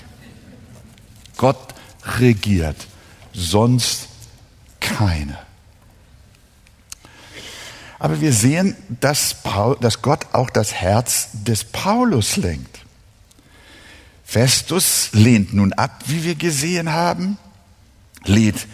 Gott 1.37 1.73
regiert, 2.19 2.87
sonst 3.33 4.07
keiner. 4.79 5.46
Aber 7.99 8.21
wir 8.21 8.33
sehen, 8.33 8.75
dass, 9.01 9.35
Paul, 9.43 9.77
dass 9.81 10.01
Gott 10.01 10.27
auch 10.33 10.49
das 10.49 10.73
Herz 10.73 11.29
des 11.33 11.63
Paulus 11.63 12.37
lenkt. 12.37 12.79
Festus 14.23 15.09
lehnt 15.13 15.53
nun 15.53 15.73
ab, 15.73 16.03
wie 16.05 16.23
wir 16.23 16.35
gesehen 16.35 16.91
haben, 16.91 17.37
lädt 18.25 18.67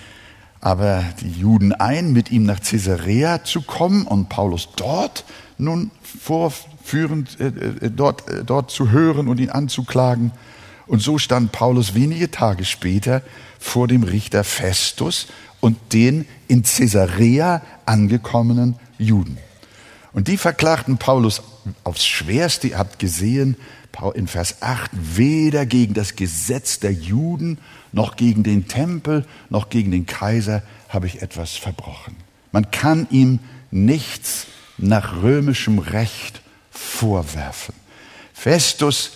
aber 0.64 1.04
die 1.20 1.30
Juden 1.30 1.74
ein, 1.74 2.14
mit 2.14 2.32
ihm 2.32 2.46
nach 2.46 2.62
Caesarea 2.62 3.44
zu 3.44 3.62
kommen 3.62 4.08
und 4.08 4.30
Paulus 4.30 4.70
dort 4.78 5.26
nun 5.58 5.92
vorführend, 6.22 7.38
äh, 7.42 7.48
äh 7.48 7.90
dort, 7.90 8.30
äh, 8.30 8.46
dort 8.46 8.72
zu 8.72 8.90
hören 8.90 9.28
und 9.28 9.42
ihn 9.42 9.50
anzuklagen. 9.50 10.32
Und 10.88 11.02
so 11.02 11.18
stand 11.18 11.52
Paulus 11.52 11.96
wenige 11.96 12.32
Tage 12.32 12.64
später 12.64 13.24
vor 13.60 13.90
dem 13.90 14.04
Richter 14.04 14.46
Festus 14.46 15.28
und 15.64 15.94
den 15.94 16.26
in 16.50 16.64
Caesarea 16.64 17.62
angekommenen 17.86 18.76
Juden. 18.98 19.38
Und 20.12 20.28
die 20.28 20.36
verklagten 20.36 20.98
Paulus 20.98 21.42
aufs 21.86 22.06
Schwerste. 22.06 22.68
Ihr 22.68 22.78
habt 22.78 23.00
gesehen, 23.00 23.56
in 24.14 24.28
Vers 24.28 24.62
8, 24.62 24.92
weder 24.92 25.66
gegen 25.66 25.94
das 25.94 26.18
Gesetz 26.18 26.80
der 26.80 26.92
Juden, 26.92 27.60
noch 27.94 28.18
gegen 28.18 28.44
den 28.44 28.68
Tempel, 28.68 29.26
noch 29.50 29.70
gegen 29.70 29.92
den 29.92 30.06
Kaiser 30.06 30.64
habe 30.90 31.08
ich 31.08 31.22
etwas 31.22 31.52
verbrochen. 31.52 32.18
Man 32.52 32.70
kann 32.70 33.08
ihm 33.10 33.40
nichts 33.72 34.48
nach 34.78 35.22
römischem 35.22 35.80
Recht 35.80 36.42
vorwerfen. 36.72 37.74
Festus 38.34 39.12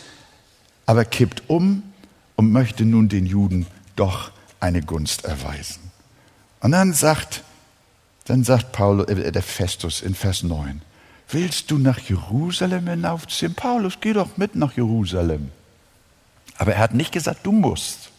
aber 0.85 1.03
kippt 1.03 1.49
um 1.49 1.83
und 2.37 2.53
möchte 2.53 2.85
nun 2.85 3.09
den 3.09 3.25
Juden 3.25 3.67
doch 3.97 4.31
eine 4.61 4.81
Gunst 4.81 5.25
erweisen. 5.25 5.86
Und 6.67 6.73
dann 6.73 6.91
sagt 6.91 7.43
dann 8.25 8.43
sagt 8.43 8.73
Paulus, 8.73 9.07
äh, 9.07 9.31
der 9.31 9.41
Festus 9.41 10.01
in 10.01 10.13
Vers 10.13 10.43
9, 10.43 10.81
willst 11.29 11.71
du 11.71 11.77
nach 11.77 11.97
Jerusalem 11.97 12.89
hinaufziehen? 12.89 13.55
Paulus, 13.55 13.99
geh 14.01 14.11
doch 14.11 14.35
mit 14.35 14.53
nach 14.57 14.75
Jerusalem. 14.75 15.49
Aber 16.57 16.73
er 16.73 16.79
hat 16.79 16.93
nicht 16.93 17.13
gesagt, 17.13 17.45
du 17.45 17.53
musst. 17.53 18.09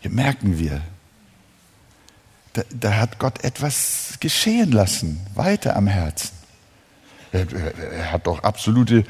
Hier 0.00 0.10
merken 0.10 0.58
wir, 0.58 0.80
da, 2.54 2.62
da 2.70 2.96
hat 2.96 3.18
Gott 3.18 3.44
etwas 3.44 4.14
geschehen 4.20 4.72
lassen, 4.72 5.20
weiter 5.34 5.76
am 5.76 5.86
Herzen. 5.86 6.30
Er, 7.32 7.52
er 7.52 8.12
hat 8.12 8.26
doch 8.26 8.44
absolute 8.44 9.04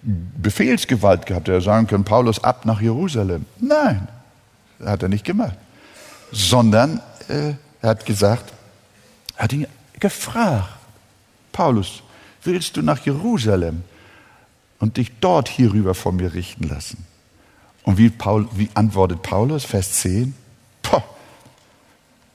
Befehlsgewalt 0.00 1.26
gehabt. 1.26 1.48
Er 1.48 1.60
sagen 1.60 1.88
können, 1.88 2.04
Paulus 2.04 2.42
ab 2.42 2.64
nach 2.64 2.80
Jerusalem. 2.80 3.44
Nein, 3.60 4.08
hat 4.82 5.02
er 5.02 5.10
nicht 5.10 5.26
gemacht. 5.26 5.58
Sondern 6.32 7.00
äh, 7.28 7.54
er 7.80 7.88
hat 7.90 8.06
gesagt, 8.06 8.52
hat 9.36 9.52
ihn 9.52 9.66
gefragt, 10.00 10.68
Paulus, 11.52 12.02
willst 12.42 12.76
du 12.76 12.82
nach 12.82 13.04
Jerusalem 13.04 13.82
und 14.78 14.96
dich 14.96 15.12
dort 15.20 15.48
hierüber 15.48 15.94
von 15.94 16.16
mir 16.16 16.34
richten 16.34 16.68
lassen? 16.68 17.06
Und 17.84 17.98
wie, 17.98 18.10
Paul, 18.10 18.48
wie 18.52 18.70
antwortet 18.74 19.22
Paulus, 19.22 19.64
Vers 19.64 19.92
10? 20.00 20.34
Poh, 20.82 21.02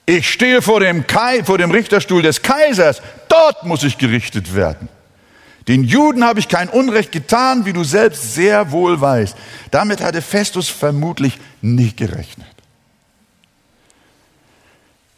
ich 0.05 0.29
stehe 0.29 0.61
vor 0.61 0.79
dem, 0.79 1.07
Kai, 1.07 1.43
vor 1.43 1.57
dem 1.57 1.71
Richterstuhl 1.71 2.21
des 2.21 2.41
Kaisers, 2.41 3.01
dort 3.29 3.65
muss 3.65 3.83
ich 3.83 3.97
gerichtet 3.97 4.53
werden. 4.55 4.89
Den 5.67 5.83
Juden 5.83 6.23
habe 6.23 6.39
ich 6.39 6.47
kein 6.47 6.69
Unrecht 6.69 7.11
getan, 7.11 7.65
wie 7.65 7.73
du 7.73 7.83
selbst 7.83 8.33
sehr 8.33 8.71
wohl 8.71 9.01
weißt. 9.01 9.35
Damit 9.71 10.01
hatte 10.01 10.21
Festus 10.21 10.69
vermutlich 10.69 11.37
nicht 11.61 11.97
gerechnet. 11.97 12.47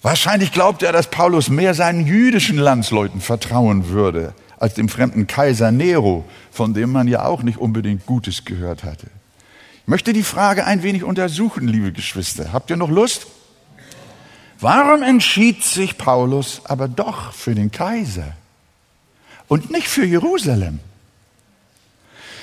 Wahrscheinlich 0.01 0.53
glaubte 0.53 0.85
er, 0.85 0.93
dass 0.93 1.09
Paulus 1.09 1.49
mehr 1.49 1.73
seinen 1.73 2.05
jüdischen 2.05 2.57
Landsleuten 2.57 3.19
vertrauen 3.19 3.89
würde, 3.89 4.33
als 4.57 4.73
dem 4.73 4.87
fremden 4.87 5.27
Kaiser 5.27 5.71
Nero, 5.71 6.25
von 6.51 6.73
dem 6.73 6.91
man 6.91 7.07
ja 7.07 7.25
auch 7.25 7.43
nicht 7.43 7.57
unbedingt 7.57 8.05
Gutes 8.05 8.45
gehört 8.45 8.83
hatte. 8.83 9.07
Ich 9.83 9.87
möchte 9.87 10.13
die 10.13 10.23
Frage 10.23 10.65
ein 10.65 10.83
wenig 10.83 11.03
untersuchen, 11.03 11.67
liebe 11.67 11.91
Geschwister. 11.91 12.53
Habt 12.53 12.69
ihr 12.69 12.77
noch 12.77 12.89
Lust? 12.89 13.27
Warum 14.61 15.03
entschied 15.03 15.63
sich 15.63 15.97
Paulus 15.97 16.61
aber 16.65 16.87
doch 16.87 17.33
für 17.33 17.55
den 17.55 17.71
Kaiser 17.71 18.33
und 19.47 19.71
nicht 19.71 19.87
für 19.87 20.05
Jerusalem? 20.05 20.79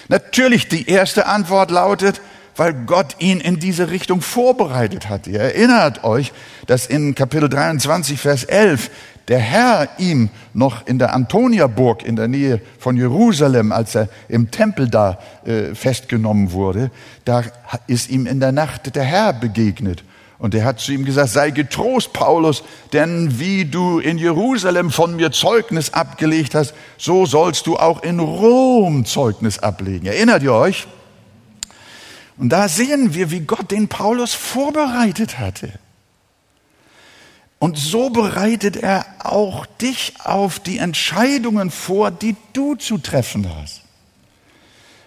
Natürlich, 0.09 0.69
die 0.69 0.89
erste 0.89 1.27
Antwort 1.27 1.71
lautet, 1.71 2.21
weil 2.57 2.73
Gott 2.73 3.17
ihn 3.19 3.41
in 3.41 3.59
diese 3.59 3.91
Richtung 3.91 4.21
vorbereitet 4.21 5.09
hat. 5.09 5.27
Ihr 5.27 5.41
erinnert 5.41 6.05
euch, 6.05 6.33
dass 6.67 6.87
in 6.87 7.15
Kapitel 7.15 7.49
23, 7.49 8.19
Vers 8.19 8.45
11 8.45 8.91
der 9.29 9.39
Herr 9.39 9.89
ihm 9.99 10.31
noch 10.55 10.87
in 10.87 10.99
der 10.99 11.13
Antoniaburg 11.13 12.05
in 12.05 12.17
der 12.17 12.29
Nähe 12.29 12.61
von 12.79 12.97
Jerusalem, 12.97 13.73
als 13.73 13.95
er 13.95 14.09
im 14.29 14.51
Tempel 14.51 14.89
da 14.89 15.19
äh, 15.45 15.75
festgenommen 15.75 16.53
wurde, 16.53 16.91
da 17.25 17.43
ist 17.89 18.09
ihm 18.09 18.27
in 18.27 18.39
der 18.39 18.53
Nacht 18.53 18.95
der 18.95 19.03
Herr 19.03 19.33
begegnet. 19.33 20.05
Und 20.39 20.55
er 20.55 20.65
hat 20.65 20.81
zu 20.81 20.93
ihm 20.93 21.05
gesagt, 21.05 21.31
sei 21.31 21.51
getrost, 21.51 22.13
Paulus, 22.13 22.63
denn 22.93 23.41
wie 23.41 23.65
du 23.65 23.99
in 23.99 24.19
Jerusalem 24.19 24.91
von 24.91 25.17
mir 25.17 25.33
Zeugnis 25.33 25.95
abgelegt 25.95 26.55
hast, 26.55 26.75
so 26.99 27.25
sollst 27.25 27.67
du 27.67 27.77
auch 27.77 28.03
in 28.03 28.21
Rom 28.21 29.07
Zeugnis 29.07 29.59
ablegen. 29.59 30.07
Erinnert 30.07 30.43
ihr 30.43 30.53
euch? 30.53 30.87
Und 32.39 32.51
da 32.51 32.69
sehen 32.69 33.15
wir, 33.15 33.31
wie 33.31 33.41
Gott 33.41 33.71
den 33.71 33.89
Paulus 33.89 34.35
vorbereitet 34.35 35.39
hatte. 35.39 35.73
Und 37.59 37.79
so 37.79 38.11
bereitet 38.11 38.77
er 38.77 39.07
auch 39.21 39.65
dich 39.65 40.15
auf 40.23 40.61
die 40.61 40.79
Entscheidungen 40.79 41.71
vor, 41.71 42.11
die 42.11 42.37
du 42.53 42.75
zu 42.75 42.99
treffen 42.99 43.49
hast. 43.57 43.83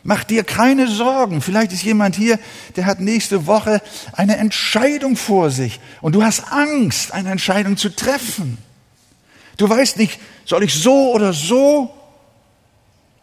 Mach 0.01 0.23
dir 0.23 0.43
keine 0.43 0.87
Sorgen. 0.87 1.41
Vielleicht 1.41 1.71
ist 1.71 1.83
jemand 1.83 2.15
hier, 2.15 2.39
der 2.75 2.85
hat 2.85 2.99
nächste 2.99 3.45
Woche 3.45 3.81
eine 4.13 4.37
Entscheidung 4.37 5.15
vor 5.15 5.51
sich 5.51 5.79
und 6.01 6.13
du 6.13 6.23
hast 6.23 6.51
Angst, 6.51 7.13
eine 7.13 7.29
Entscheidung 7.29 7.77
zu 7.77 7.95
treffen. 7.95 8.57
Du 9.57 9.69
weißt 9.69 9.97
nicht, 9.97 10.19
soll 10.45 10.63
ich 10.63 10.73
so 10.73 11.11
oder 11.11 11.33
so? 11.33 11.93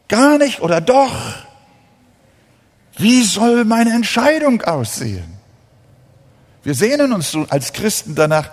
Gar 0.09 0.39
nicht 0.39 0.61
oder 0.61 0.81
doch? 0.81 1.46
Wie 2.97 3.23
soll 3.23 3.65
meine 3.65 3.93
Entscheidung 3.93 4.63
aussehen? 4.63 5.37
Wir 6.63 6.75
sehnen 6.75 7.13
uns 7.13 7.37
als 7.49 7.73
Christen 7.73 8.15
danach, 8.15 8.51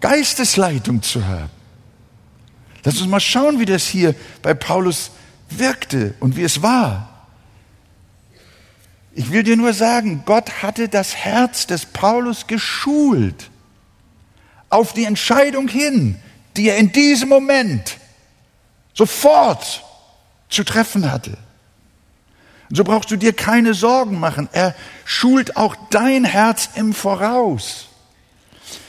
Geistesleitung 0.00 1.02
zu 1.02 1.26
haben. 1.26 1.50
Lass 2.84 3.00
uns 3.00 3.08
mal 3.08 3.20
schauen, 3.20 3.58
wie 3.58 3.64
das 3.64 3.86
hier 3.86 4.14
bei 4.42 4.54
Paulus 4.54 5.10
wirkte 5.48 6.14
und 6.20 6.36
wie 6.36 6.42
es 6.42 6.62
war. 6.62 7.08
Ich 9.14 9.32
will 9.32 9.42
dir 9.42 9.56
nur 9.56 9.72
sagen, 9.72 10.22
Gott 10.26 10.62
hatte 10.62 10.88
das 10.88 11.16
Herz 11.16 11.66
des 11.66 11.86
Paulus 11.86 12.46
geschult 12.46 13.50
auf 14.68 14.92
die 14.92 15.04
Entscheidung 15.04 15.68
hin, 15.68 16.20
die 16.56 16.68
er 16.68 16.76
in 16.76 16.92
diesem 16.92 17.30
Moment 17.30 17.96
sofort 18.92 19.82
zu 20.50 20.64
treffen 20.64 21.10
hatte. 21.10 21.38
So 22.70 22.84
brauchst 22.84 23.10
du 23.10 23.16
dir 23.16 23.32
keine 23.32 23.74
Sorgen 23.74 24.18
machen. 24.18 24.48
Er 24.52 24.74
schult 25.04 25.56
auch 25.56 25.76
dein 25.90 26.24
Herz 26.24 26.70
im 26.74 26.92
Voraus. 26.94 27.88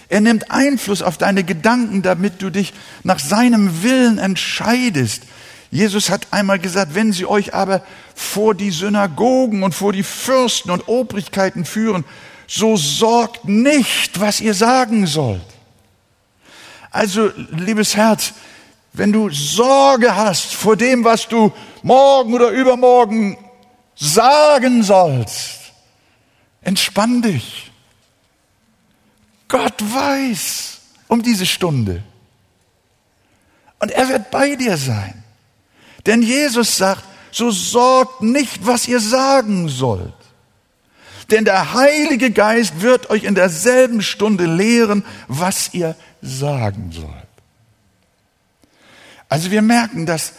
Er 0.10 0.22
nimmt 0.22 0.52
Einfluss 0.52 1.02
auf 1.02 1.18
deine 1.18 1.44
Gedanken, 1.44 2.02
damit 2.02 2.42
du 2.42 2.50
dich 2.50 2.74
nach 3.04 3.20
seinem 3.20 3.84
Willen 3.84 4.18
entscheidest. 4.18 5.24
Jesus 5.70 6.10
hat 6.10 6.28
einmal 6.32 6.60
gesagt, 6.60 6.96
wenn 6.96 7.12
sie 7.12 7.26
euch 7.26 7.54
aber 7.54 7.84
vor 8.16 8.56
die 8.56 8.72
Synagogen 8.72 9.64
und 9.64 9.76
vor 9.76 9.92
die 9.92 10.04
Fürsten 10.04 10.72
und 10.72 10.88
Obrigkeiten 10.88 11.66
führen, 11.66 12.06
so 12.48 12.78
sorgt 12.78 13.46
nicht, 13.46 14.22
was 14.22 14.40
ihr 14.40 14.54
sagen 14.54 15.06
sollt. 15.06 15.42
Also, 16.90 17.30
liebes 17.52 17.98
Herz, 17.98 18.34
wenn 18.94 19.12
du 19.12 19.30
Sorge 19.30 20.16
hast 20.16 20.56
vor 20.56 20.78
dem, 20.78 21.04
was 21.04 21.28
du 21.28 21.52
morgen 21.84 22.34
oder 22.34 22.50
übermorgen 22.50 23.38
sagen 23.98 24.84
sollst, 24.84 25.74
entspann 26.62 27.22
dich. 27.22 27.72
Gott 29.48 29.82
weiß 29.82 30.80
um 31.08 31.22
diese 31.22 31.46
Stunde. 31.46 32.04
Und 33.80 33.92
er 33.92 34.10
wird 34.10 34.32
bei 34.32 34.56
dir 34.56 34.78
sein. 34.78 35.24
Denn 36.06 36.22
Jesus 36.22 36.78
sagt, 36.78 37.04
so 37.32 37.52
sorgt 37.52 38.22
nicht, 38.22 38.66
was 38.66 38.88
ihr 38.88 39.00
sagen 39.00 39.70
sollt. 39.70 40.14
Denn 41.30 41.46
der 41.46 41.74
Heilige 41.74 42.32
Geist 42.32 42.82
wird 42.82 43.10
euch 43.10 43.24
in 43.24 43.36
derselben 43.36 44.02
Stunde 44.02 44.46
lehren, 44.46 45.04
was 45.28 45.74
ihr 45.74 45.96
sagen 46.22 46.92
sollt. 46.92 47.14
Also 49.30 49.52
wir 49.52 49.62
merken, 49.62 50.06
dass, 50.06 50.34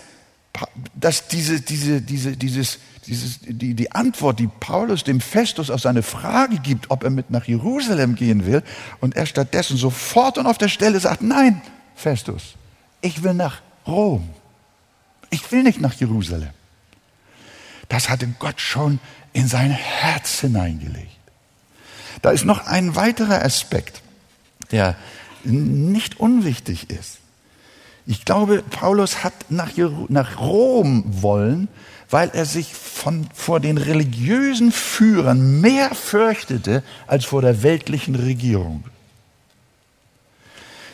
dass 0.95 1.29
diese, 1.29 1.61
diese, 1.61 2.01
diese, 2.01 2.37
dieses, 2.37 2.79
dieses, 3.09 3.41
die, 3.41 3.75
die 3.75 3.93
Antwort, 3.93 4.39
die 4.39 4.47
Paulus 4.47 5.05
dem 5.05 5.21
Festus 5.21 5.71
auf 5.71 5.81
seine 5.81 6.03
Frage 6.03 6.59
gibt, 6.59 6.91
ob 6.91 7.05
er 7.05 7.11
mit 7.11 7.31
nach 7.31 7.47
Jerusalem 7.47 8.15
gehen 8.15 8.47
will, 8.47 8.63
und 9.01 9.17
er 9.17 9.27
stattdessen 9.27 9.77
sofort 9.77 10.39
und 10.39 10.47
auf 10.47 10.59
der 10.59 10.69
Stelle 10.69 11.01
sagt, 11.01 11.23
nein, 11.23 11.61
Festus, 11.95 12.55
ich 13.01 13.23
will 13.23 13.35
nach 13.35 13.61
Rom. 13.87 14.29
Ich 15.31 15.51
will 15.51 15.63
nicht 15.63 15.81
nach 15.81 15.95
Jerusalem. 15.95 16.51
Das 17.89 18.09
hatte 18.09 18.29
Gott 18.39 18.61
schon 18.61 19.01
in 19.33 19.49
sein 19.49 19.71
Herz 19.71 20.41
hineingelegt. 20.41 21.17
Da 22.23 22.31
ist 22.31 22.45
noch 22.45 22.67
ein 22.67 22.97
weiterer 22.97 23.45
Aspekt, 23.45 24.03
der 24.71 24.97
nicht 25.45 26.21
unwichtig 26.21 26.91
ist. 26.91 27.19
Ich 28.07 28.25
glaube, 28.25 28.63
Paulus 28.71 29.23
hat 29.23 29.35
nach, 29.51 29.71
nach 30.09 30.41
Rom 30.41 31.05
wollen, 31.07 31.69
weil 32.11 32.31
er 32.33 32.47
sich 32.47 32.75
von, 32.75 33.29
vor 33.35 33.61
den 33.61 33.79
religiösen 33.79 34.73
Führern 34.73 35.61
mehr 35.61 35.95
fürchtete 35.95 36.83
als 37.07 37.25
vor 37.25 37.43
der 37.43 37.63
weltlichen 37.63 38.15
Regierung. 38.15 38.85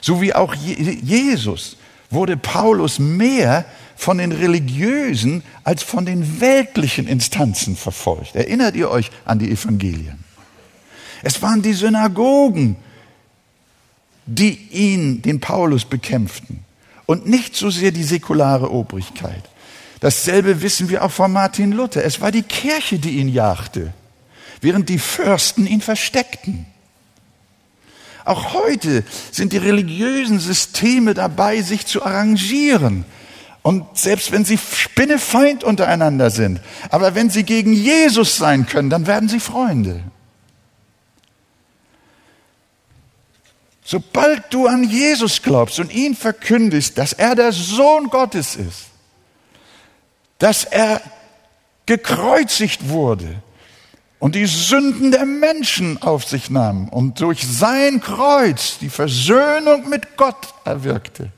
So 0.00 0.20
wie 0.20 0.34
auch 0.34 0.54
Jesus 0.54 1.76
wurde 2.10 2.36
Paulus 2.36 2.98
mehr 2.98 3.64
von 3.96 4.18
den 4.18 4.32
religiösen 4.32 5.42
als 5.62 5.82
von 5.82 6.04
den 6.04 6.40
weltlichen 6.40 7.06
Instanzen 7.06 7.76
verfolgt. 7.76 8.34
Erinnert 8.34 8.76
ihr 8.76 8.90
euch 8.90 9.10
an 9.24 9.38
die 9.38 9.50
Evangelien? 9.50 10.18
Es 11.22 11.40
waren 11.40 11.62
die 11.62 11.72
Synagogen, 11.72 12.76
die 14.26 14.58
ihn, 14.72 15.22
den 15.22 15.40
Paulus, 15.40 15.84
bekämpften 15.84 16.64
und 17.06 17.26
nicht 17.26 17.56
so 17.56 17.70
sehr 17.70 17.92
die 17.92 18.04
säkulare 18.04 18.70
Obrigkeit. 18.70 19.42
Dasselbe 20.04 20.60
wissen 20.60 20.90
wir 20.90 21.02
auch 21.02 21.10
von 21.10 21.32
Martin 21.32 21.72
Luther. 21.72 22.04
Es 22.04 22.20
war 22.20 22.30
die 22.30 22.42
Kirche, 22.42 22.98
die 22.98 23.20
ihn 23.20 23.28
jagte, 23.30 23.94
während 24.60 24.90
die 24.90 24.98
Fürsten 24.98 25.66
ihn 25.66 25.80
versteckten. 25.80 26.66
Auch 28.26 28.52
heute 28.52 29.02
sind 29.32 29.54
die 29.54 29.56
religiösen 29.56 30.40
Systeme 30.40 31.14
dabei, 31.14 31.62
sich 31.62 31.86
zu 31.86 32.04
arrangieren. 32.04 33.06
Und 33.62 33.96
selbst 33.96 34.30
wenn 34.30 34.44
sie 34.44 34.58
Spinnefeind 34.58 35.64
untereinander 35.64 36.28
sind, 36.28 36.60
aber 36.90 37.14
wenn 37.14 37.30
sie 37.30 37.44
gegen 37.44 37.72
Jesus 37.72 38.36
sein 38.36 38.66
können, 38.66 38.90
dann 38.90 39.06
werden 39.06 39.30
sie 39.30 39.40
Freunde. 39.40 40.02
Sobald 43.82 44.52
du 44.52 44.66
an 44.66 44.84
Jesus 44.84 45.40
glaubst 45.40 45.80
und 45.80 45.94
ihn 45.94 46.14
verkündigst, 46.14 46.98
dass 46.98 47.14
er 47.14 47.34
der 47.34 47.52
Sohn 47.52 48.10
Gottes 48.10 48.56
ist, 48.56 48.90
dass 50.38 50.64
er 50.64 51.00
gekreuzigt 51.86 52.88
wurde 52.88 53.42
und 54.18 54.34
die 54.34 54.46
Sünden 54.46 55.10
der 55.10 55.26
Menschen 55.26 56.00
auf 56.02 56.24
sich 56.24 56.50
nahm 56.50 56.88
und 56.88 57.20
durch 57.20 57.46
sein 57.46 58.00
Kreuz 58.00 58.78
die 58.80 58.88
Versöhnung 58.88 59.88
mit 59.88 60.16
Gott 60.16 60.54
erwirkte, 60.64 61.30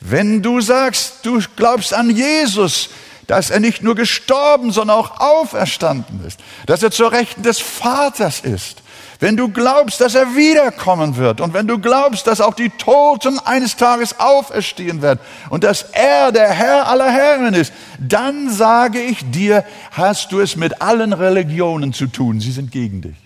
Wenn 0.00 0.42
du 0.42 0.60
sagst, 0.60 1.24
du 1.24 1.40
glaubst 1.56 1.92
an 1.92 2.10
Jesus, 2.10 2.90
dass 3.26 3.50
er 3.50 3.60
nicht 3.60 3.82
nur 3.82 3.94
gestorben, 3.94 4.70
sondern 4.70 4.96
auch 4.96 5.20
auferstanden 5.20 6.24
ist, 6.24 6.40
dass 6.66 6.82
er 6.82 6.90
zur 6.90 7.12
Rechten 7.12 7.42
des 7.42 7.58
Vaters 7.58 8.40
ist, 8.40 8.82
wenn 9.20 9.36
du 9.36 9.48
glaubst, 9.48 10.00
dass 10.00 10.14
er 10.14 10.36
wiederkommen 10.36 11.16
wird 11.16 11.40
und 11.40 11.52
wenn 11.52 11.66
du 11.66 11.78
glaubst, 11.78 12.26
dass 12.28 12.40
auch 12.40 12.54
die 12.54 12.70
Toten 12.70 13.40
eines 13.40 13.76
Tages 13.76 14.20
auferstehen 14.20 15.02
werden 15.02 15.18
und 15.50 15.64
dass 15.64 15.82
er 15.92 16.30
der 16.30 16.50
Herr 16.50 16.86
aller 16.86 17.10
Herren 17.10 17.54
ist, 17.54 17.72
dann 17.98 18.48
sage 18.48 19.00
ich 19.00 19.28
dir, 19.30 19.64
hast 19.90 20.30
du 20.30 20.38
es 20.40 20.54
mit 20.54 20.80
allen 20.80 21.12
Religionen 21.12 21.92
zu 21.92 22.06
tun. 22.06 22.40
Sie 22.40 22.52
sind 22.52 22.70
gegen 22.70 23.02
dich. 23.02 23.16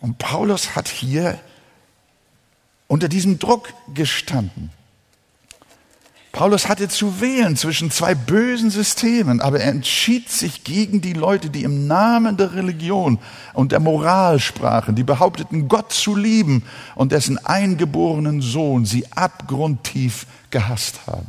Und 0.00 0.18
Paulus 0.18 0.74
hat 0.74 0.88
hier 0.88 1.38
unter 2.88 3.08
diesem 3.08 3.38
Druck 3.38 3.72
gestanden. 3.94 4.70
Paulus 6.38 6.68
hatte 6.68 6.88
zu 6.88 7.20
wählen 7.20 7.56
zwischen 7.56 7.90
zwei 7.90 8.14
bösen 8.14 8.70
Systemen, 8.70 9.40
aber 9.40 9.58
er 9.58 9.70
entschied 9.70 10.30
sich 10.30 10.62
gegen 10.62 11.00
die 11.00 11.12
Leute, 11.12 11.50
die 11.50 11.64
im 11.64 11.88
Namen 11.88 12.36
der 12.36 12.54
Religion 12.54 13.18
und 13.54 13.72
der 13.72 13.80
Moral 13.80 14.38
sprachen, 14.38 14.94
die 14.94 15.02
behaupteten, 15.02 15.66
Gott 15.66 15.92
zu 15.92 16.14
lieben 16.14 16.62
und 16.94 17.10
dessen 17.10 17.44
eingeborenen 17.44 18.40
Sohn 18.40 18.84
sie 18.84 19.04
abgrundtief 19.16 20.26
gehasst 20.52 21.08
haben. 21.08 21.26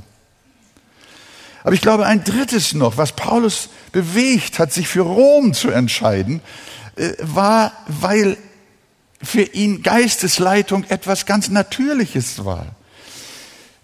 Aber 1.64 1.74
ich 1.74 1.82
glaube, 1.82 2.06
ein 2.06 2.24
drittes 2.24 2.76
noch, 2.76 2.98
was 2.98 3.14
Paulus 3.14 3.70
bewegt 3.92 4.60
hat, 4.60 4.72
sich 4.72 4.88
für 4.88 5.02
Rom 5.02 5.56
zu 5.56 5.72
entscheiden, 5.72 6.40
äh, 6.98 7.14
war, 7.20 7.72
weil 7.88 8.38
für 9.24 9.42
ihn 9.42 9.82
Geistesleitung 9.82 10.84
etwas 10.84 11.26
ganz 11.26 11.50
Natürliches 11.50 12.46
war. 12.46 12.68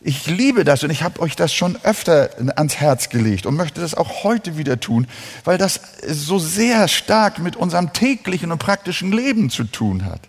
Ich 0.07 0.27
liebe 0.27 0.63
das 0.65 0.83
und 0.83 0.91
ich 0.91 1.01
habe 1.01 1.19
euch 1.19 1.35
das 1.35 1.51
schon 1.51 1.79
öfter 1.81 2.29
ans 2.57 2.75
Herz 2.75 3.09
gelegt 3.09 3.47
und 3.47 3.55
möchte 3.55 3.81
das 3.81 3.95
auch 3.95 4.23
heute 4.23 4.55
wieder 4.55 4.79
tun, 4.79 5.07
weil 5.45 5.57
das 5.57 5.81
so 6.07 6.37
sehr 6.37 6.87
stark 6.87 7.39
mit 7.39 7.55
unserem 7.55 7.91
täglichen 7.91 8.51
und 8.51 8.59
praktischen 8.59 9.11
Leben 9.11 9.49
zu 9.49 9.63
tun 9.63 10.05
hat. 10.05 10.21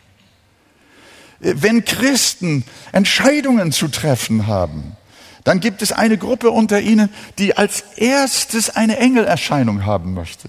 Wenn 1.40 1.84
Christen 1.84 2.64
Entscheidungen 2.92 3.70
zu 3.70 3.88
treffen 3.88 4.46
haben, 4.46 4.96
dann 5.44 5.60
gibt 5.60 5.82
es 5.82 5.92
eine 5.92 6.16
Gruppe 6.16 6.50
unter 6.50 6.80
ihnen, 6.80 7.10
die 7.38 7.58
als 7.58 7.84
erstes 7.96 8.70
eine 8.70 8.96
Engelerscheinung 8.96 9.84
haben 9.84 10.14
möchte. 10.14 10.48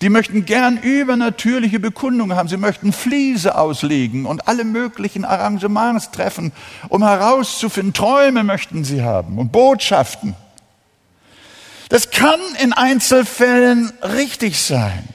Die 0.00 0.08
möchten 0.08 0.44
gern 0.44 0.76
übernatürliche 0.76 1.80
Bekundungen 1.80 2.36
haben. 2.36 2.48
Sie 2.48 2.56
möchten 2.56 2.92
Fliese 2.92 3.56
auslegen 3.56 4.26
und 4.26 4.48
alle 4.48 4.64
möglichen 4.64 5.24
Arrangements 5.24 6.10
treffen, 6.10 6.52
um 6.88 7.02
herauszufinden, 7.02 7.92
Träume 7.92 8.44
möchten 8.44 8.84
sie 8.84 9.02
haben 9.02 9.38
und 9.38 9.50
Botschaften. 9.50 10.34
Das 11.88 12.10
kann 12.10 12.40
in 12.62 12.72
Einzelfällen 12.72 13.92
richtig 14.02 14.62
sein. 14.62 15.08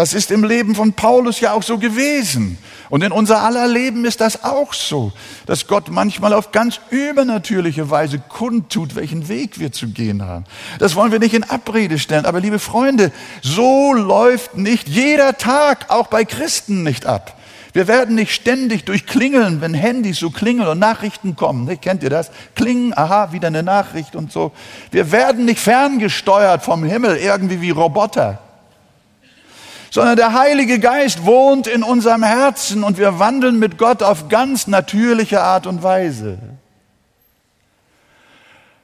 Das 0.00 0.14
ist 0.14 0.30
im 0.30 0.44
Leben 0.44 0.74
von 0.74 0.94
Paulus 0.94 1.40
ja 1.40 1.52
auch 1.52 1.62
so 1.62 1.76
gewesen. 1.76 2.56
Und 2.88 3.04
in 3.04 3.12
unser 3.12 3.42
aller 3.42 3.68
Leben 3.68 4.06
ist 4.06 4.22
das 4.22 4.44
auch 4.44 4.72
so, 4.72 5.12
dass 5.44 5.66
Gott 5.66 5.90
manchmal 5.90 6.32
auf 6.32 6.52
ganz 6.52 6.80
übernatürliche 6.88 7.90
Weise 7.90 8.18
kundtut, 8.18 8.96
welchen 8.96 9.28
Weg 9.28 9.58
wir 9.58 9.72
zu 9.72 9.88
gehen 9.88 10.24
haben. 10.24 10.46
Das 10.78 10.94
wollen 10.94 11.12
wir 11.12 11.18
nicht 11.18 11.34
in 11.34 11.44
Abrede 11.44 11.98
stellen. 11.98 12.24
Aber 12.24 12.40
liebe 12.40 12.58
Freunde, 12.58 13.12
so 13.42 13.92
läuft 13.92 14.56
nicht 14.56 14.88
jeder 14.88 15.36
Tag, 15.36 15.90
auch 15.90 16.06
bei 16.06 16.24
Christen 16.24 16.82
nicht 16.82 17.04
ab. 17.04 17.36
Wir 17.74 17.86
werden 17.86 18.14
nicht 18.14 18.32
ständig 18.32 18.86
durchklingeln, 18.86 19.60
wenn 19.60 19.74
Handys 19.74 20.18
so 20.18 20.30
klingeln 20.30 20.66
und 20.70 20.78
Nachrichten 20.78 21.36
kommen. 21.36 21.66
Ne? 21.66 21.76
Kennt 21.76 22.02
ihr 22.02 22.08
das? 22.08 22.30
Klingen, 22.54 22.96
aha, 22.96 23.32
wieder 23.32 23.48
eine 23.48 23.62
Nachricht 23.62 24.16
und 24.16 24.32
so. 24.32 24.52
Wir 24.92 25.12
werden 25.12 25.44
nicht 25.44 25.60
ferngesteuert 25.60 26.62
vom 26.62 26.84
Himmel, 26.84 27.18
irgendwie 27.18 27.60
wie 27.60 27.68
Roboter 27.68 28.38
sondern 29.90 30.16
der 30.16 30.32
Heilige 30.32 30.78
Geist 30.78 31.24
wohnt 31.24 31.66
in 31.66 31.82
unserem 31.82 32.22
Herzen 32.22 32.84
und 32.84 32.96
wir 32.96 33.18
wandeln 33.18 33.58
mit 33.58 33.76
Gott 33.76 34.02
auf 34.02 34.28
ganz 34.28 34.66
natürliche 34.66 35.42
Art 35.42 35.66
und 35.66 35.82
Weise. 35.82 36.38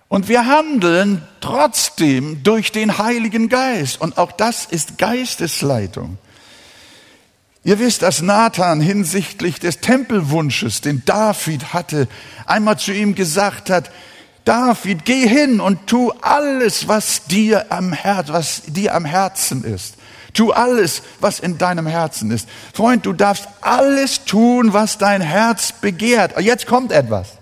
Und 0.09 0.29
wir 0.29 0.47
handeln 0.47 1.23
trotzdem 1.41 2.43
durch 2.43 2.73
den 2.73 2.99
Heiligen 2.99 3.49
Geist. 3.49 4.01
Und 4.01 4.19
auch 4.19 4.33
das 4.33 4.67
ist 4.67 4.99
Geistesleitung. 4.99 6.19
Ihr 7.65 7.81
wisst, 7.81 8.03
dass 8.03 8.23
Nathan 8.23 8.81
hinsichtlich 8.81 9.59
des 9.59 9.81
Tempelwunsches, 9.81 10.81
den 10.81 11.03
David 11.05 11.73
hatte, 11.73 12.07
einmal 12.47 12.79
zu 12.79 12.93
ihm 12.93 13.17
gesagt 13.17 13.71
hat, 13.71 13.91
David, 14.45 15.05
geh 15.05 15.27
hin 15.27 15.61
und 15.61 15.89
tu 15.89 16.13
alles, 16.23 16.87
was 16.87 17.25
dir 17.25 17.67
am 17.71 17.93
Herz, 17.93 18.29
was 18.29 18.63
dir 18.67 18.95
am 18.95 19.05
Herzen 19.05 19.65
ist. 19.65 19.97
Tu 20.37 20.53
alles, 20.53 21.03
was 21.19 21.41
in 21.41 21.57
deinem 21.57 21.87
Herzen 21.87 22.31
ist. 22.31 22.47
Freund, 22.75 23.07
du 23.07 23.15
darfst 23.15 23.49
alles 23.63 24.27
tun, 24.27 24.75
was 24.75 24.99
dein 24.99 25.23
Herz 25.23 25.73
begehrt. 25.73 26.39
Jetzt 26.39 26.67
kommt 26.67 26.93
etwas. 26.93 27.39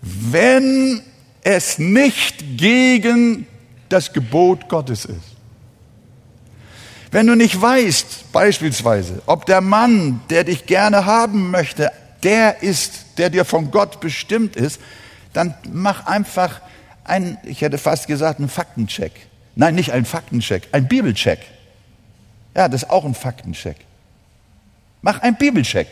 Wenn 0.00 1.02
es 1.42 1.80
nicht 1.80 2.56
gegen 2.56 3.48
das 3.88 4.12
Gebot 4.12 4.68
Gottes 4.68 5.04
ist. 5.04 5.18
Wenn 7.10 7.26
du 7.26 7.34
nicht 7.34 7.60
weißt, 7.60 8.32
beispielsweise, 8.32 9.22
ob 9.26 9.44
der 9.46 9.60
Mann, 9.60 10.20
der 10.30 10.44
dich 10.44 10.66
gerne 10.66 11.06
haben 11.06 11.50
möchte, 11.50 11.90
der 12.22 12.62
ist, 12.62 13.18
der 13.18 13.30
dir 13.30 13.44
von 13.44 13.72
Gott 13.72 13.98
bestimmt 13.98 14.54
ist, 14.54 14.80
dann 15.32 15.54
mach 15.72 16.06
einfach 16.06 16.60
einen, 17.02 17.36
ich 17.42 17.62
hätte 17.62 17.78
fast 17.78 18.06
gesagt, 18.06 18.38
einen 18.38 18.48
Faktencheck. 18.48 19.12
Nein, 19.56 19.74
nicht 19.74 19.92
einen 19.92 20.04
Faktencheck, 20.04 20.68
einen 20.70 20.86
Bibelcheck. 20.86 21.40
Ja, 22.54 22.68
das 22.68 22.84
ist 22.84 22.90
auch 22.90 23.04
ein 23.04 23.14
Faktencheck. 23.14 23.76
Mach 25.02 25.20
einen 25.20 25.36
Bibelcheck. 25.36 25.88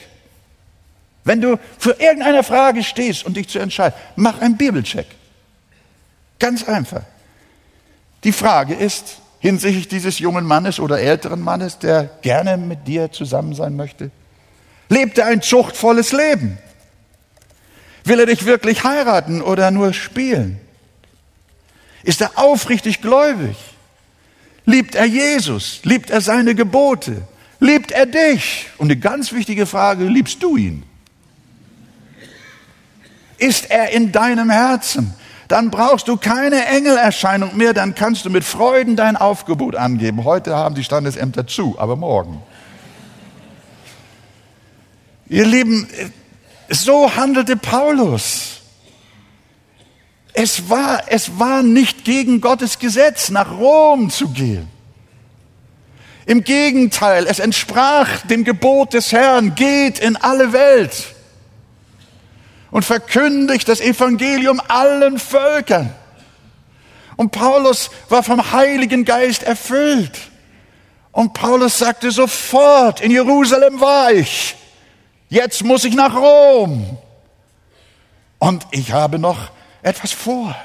Wenn 1.24 1.40
du 1.40 1.58
für 1.78 1.92
irgendeine 1.92 2.42
Frage 2.42 2.82
stehst 2.82 3.24
und 3.24 3.36
dich 3.36 3.48
zu 3.48 3.58
entscheiden, 3.58 3.98
mach 4.16 4.40
einen 4.40 4.56
Bibelcheck. 4.56 5.06
Ganz 6.38 6.68
einfach. 6.68 7.02
Die 8.24 8.32
Frage 8.32 8.74
ist 8.74 9.18
hinsichtlich 9.40 9.88
dieses 9.88 10.18
jungen 10.18 10.44
Mannes 10.44 10.80
oder 10.80 11.00
älteren 11.00 11.40
Mannes, 11.40 11.78
der 11.78 12.04
gerne 12.22 12.56
mit 12.56 12.86
dir 12.86 13.10
zusammen 13.10 13.54
sein 13.54 13.76
möchte, 13.76 14.10
lebt 14.88 15.18
er 15.18 15.26
ein 15.26 15.42
zuchtvolles 15.42 16.12
Leben? 16.12 16.58
Will 18.04 18.20
er 18.20 18.26
dich 18.26 18.46
wirklich 18.46 18.84
heiraten 18.84 19.42
oder 19.42 19.70
nur 19.70 19.92
spielen? 19.92 20.60
Ist 22.02 22.20
er 22.20 22.32
aufrichtig 22.36 23.00
gläubig? 23.00 23.56
Liebt 24.64 24.94
er 24.94 25.06
Jesus? 25.06 25.80
Liebt 25.82 26.10
er 26.10 26.20
seine 26.20 26.54
Gebote? 26.54 27.22
Liebt 27.60 27.92
er 27.92 28.06
dich? 28.06 28.68
Und 28.78 28.86
eine 28.86 28.98
ganz 28.98 29.32
wichtige 29.32 29.66
Frage, 29.66 30.04
liebst 30.04 30.42
du 30.42 30.56
ihn? 30.56 30.84
Ist 33.38 33.70
er 33.70 33.90
in 33.90 34.12
deinem 34.12 34.50
Herzen? 34.50 35.14
Dann 35.48 35.70
brauchst 35.70 36.08
du 36.08 36.16
keine 36.16 36.64
Engelerscheinung 36.64 37.56
mehr, 37.56 37.74
dann 37.74 37.94
kannst 37.94 38.24
du 38.24 38.30
mit 38.30 38.44
Freuden 38.44 38.96
dein 38.96 39.16
Aufgebot 39.16 39.76
angeben. 39.76 40.24
Heute 40.24 40.56
haben 40.56 40.74
die 40.74 40.84
Standesämter 40.84 41.46
zu, 41.46 41.78
aber 41.78 41.96
morgen. 41.96 42.40
Ihr 45.28 45.44
Lieben, 45.44 45.88
so 46.70 47.14
handelte 47.16 47.56
Paulus. 47.56 48.61
Es 50.35 50.70
war, 50.70 51.05
es 51.09 51.39
war 51.39 51.62
nicht 51.62 52.05
gegen 52.05 52.41
Gottes 52.41 52.78
Gesetz, 52.78 53.30
nach 53.30 53.51
Rom 53.51 54.11
zu 54.11 54.28
gehen. 54.28 54.68
Im 56.24 56.45
Gegenteil, 56.45 57.26
es 57.26 57.39
entsprach 57.39 58.24
dem 58.26 58.45
Gebot 58.45 58.95
des 58.95 59.12
Herrn, 59.12 59.55
geht 59.55 59.99
in 59.99 60.16
alle 60.16 60.53
Welt 60.53 61.14
und 62.70 62.85
verkündigt 62.85 63.68
das 63.68 63.80
Evangelium 63.80 64.61
allen 64.68 65.18
Völkern. 65.18 65.93
Und 67.16 67.33
Paulus 67.33 67.91
war 68.09 68.22
vom 68.22 68.53
Heiligen 68.53 69.05
Geist 69.05 69.43
erfüllt. 69.43 70.18
Und 71.11 71.35
Paulus 71.35 71.78
sagte 71.78 72.11
sofort, 72.11 73.01
in 73.01 73.11
Jerusalem 73.11 73.80
war 73.80 74.12
ich, 74.12 74.57
jetzt 75.28 75.62
muss 75.62 75.85
ich 75.85 75.95
nach 75.95 76.16
Rom. 76.16 76.97
Und 78.39 78.66
ich 78.70 78.93
habe 78.93 79.18
noch 79.18 79.51
etwas 79.83 80.12
vor. 80.12 80.57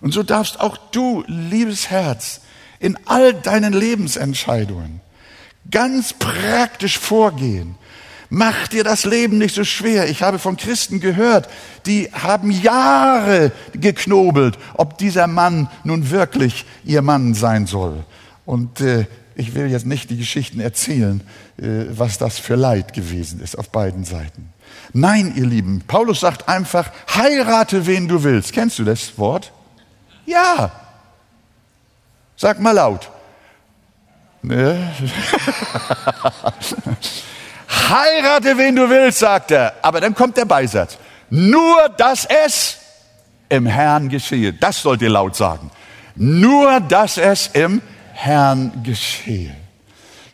Und 0.00 0.12
so 0.12 0.22
darfst 0.22 0.60
auch 0.60 0.76
du, 0.92 1.24
liebes 1.26 1.90
Herz, 1.90 2.40
in 2.78 2.98
all 3.06 3.32
deinen 3.32 3.72
Lebensentscheidungen 3.72 5.00
ganz 5.70 6.12
praktisch 6.12 6.98
vorgehen. 6.98 7.76
Mach 8.28 8.68
dir 8.68 8.82
das 8.82 9.04
Leben 9.04 9.38
nicht 9.38 9.54
so 9.54 9.64
schwer. 9.64 10.08
Ich 10.08 10.22
habe 10.22 10.38
von 10.38 10.56
Christen 10.56 11.00
gehört, 11.00 11.48
die 11.86 12.10
haben 12.12 12.50
Jahre 12.50 13.52
geknobelt, 13.72 14.58
ob 14.74 14.98
dieser 14.98 15.28
Mann 15.28 15.68
nun 15.84 16.10
wirklich 16.10 16.66
ihr 16.84 17.02
Mann 17.02 17.34
sein 17.34 17.66
soll. 17.66 18.04
Und 18.44 18.80
äh, 18.80 19.06
ich 19.36 19.54
will 19.54 19.70
jetzt 19.70 19.86
nicht 19.86 20.10
die 20.10 20.16
Geschichten 20.16 20.60
erzählen, 20.60 21.20
äh, 21.58 21.84
was 21.90 22.18
das 22.18 22.38
für 22.38 22.56
Leid 22.56 22.92
gewesen 22.94 23.40
ist 23.40 23.56
auf 23.56 23.70
beiden 23.70 24.04
Seiten. 24.04 24.52
Nein, 24.92 25.32
ihr 25.36 25.46
Lieben, 25.46 25.82
Paulus 25.86 26.20
sagt 26.20 26.48
einfach, 26.48 26.90
heirate 27.14 27.86
wen 27.86 28.08
du 28.08 28.22
willst. 28.22 28.52
Kennst 28.52 28.78
du 28.78 28.84
das 28.84 29.18
Wort? 29.18 29.52
Ja. 30.24 30.70
Sag 32.36 32.60
mal 32.60 32.72
laut. 32.72 33.10
Ne? 34.42 34.92
heirate 37.68 38.56
wen 38.56 38.76
du 38.76 38.88
willst, 38.88 39.18
sagt 39.18 39.50
er. 39.50 39.74
Aber 39.82 40.00
dann 40.00 40.14
kommt 40.14 40.36
der 40.36 40.44
Beisatz. 40.44 40.98
Nur, 41.30 41.88
dass 41.96 42.26
es 42.26 42.78
im 43.48 43.66
Herrn 43.66 44.08
geschehe. 44.08 44.52
Das 44.52 44.82
sollt 44.82 45.02
ihr 45.02 45.10
laut 45.10 45.36
sagen. 45.36 45.70
Nur, 46.14 46.80
dass 46.80 47.18
es 47.18 47.48
im 47.48 47.82
Herrn 48.12 48.82
geschehe. 48.82 49.54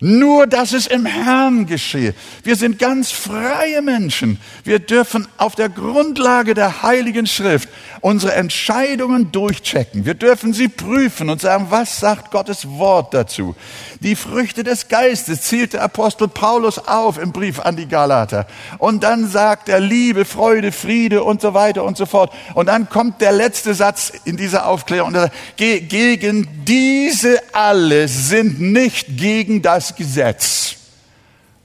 Nur, 0.05 0.49
dass 0.49 0.73
es 0.73 0.89
im 0.89 1.07
Herrn 1.07 1.67
geschehe. 1.67 2.13
Wir 2.43 2.57
sind 2.57 2.81
ganz 2.81 3.13
freie 3.13 3.83
Menschen. 3.83 4.41
Wir 4.65 4.81
dürfen 4.81 5.29
auf 5.37 5.55
der 5.55 5.69
Grundlage 5.69 6.55
der 6.55 6.83
Heiligen 6.83 7.29
Schrift 7.29 7.69
unsere 8.01 8.33
Entscheidungen 8.33 9.31
durchchecken. 9.31 10.05
Wir 10.05 10.15
dürfen 10.15 10.53
sie 10.55 10.67
prüfen 10.67 11.31
und 11.31 11.41
sagen, 11.41 11.69
was 11.71 12.01
sagt 12.01 12.33
Gottes 12.33 12.69
Wort 12.69 13.15
dazu? 13.15 13.55
Die 14.01 14.17
Früchte 14.17 14.65
des 14.65 14.89
Geistes 14.89 15.43
zielt 15.43 15.75
der 15.75 15.85
Apostel 15.85 16.27
Paulus 16.27 16.81
auf 16.81 17.17
im 17.17 17.31
Brief 17.31 17.61
an 17.61 17.77
die 17.77 17.87
Galater. 17.87 18.49
Und 18.79 19.05
dann 19.05 19.29
sagt 19.29 19.69
er 19.69 19.79
Liebe, 19.79 20.25
Freude, 20.25 20.73
Friede 20.73 21.23
und 21.23 21.41
so 21.41 21.55
weiter 21.55 21.85
und 21.85 21.97
so 21.97 22.07
fort. 22.07 22.33
Und 22.55 22.67
dann 22.67 22.89
kommt 22.89 23.21
der 23.21 23.31
letzte 23.31 23.73
Satz 23.73 24.13
in 24.25 24.37
dieser 24.37 24.67
Aufklärung. 24.67 25.17
Gegen 25.57 26.49
diese 26.65 27.41
alle 27.53 28.09
sind 28.09 28.61
nicht 28.61 29.17
gegen 29.17 29.63
das 29.63 29.92
Gesetz. 29.97 30.77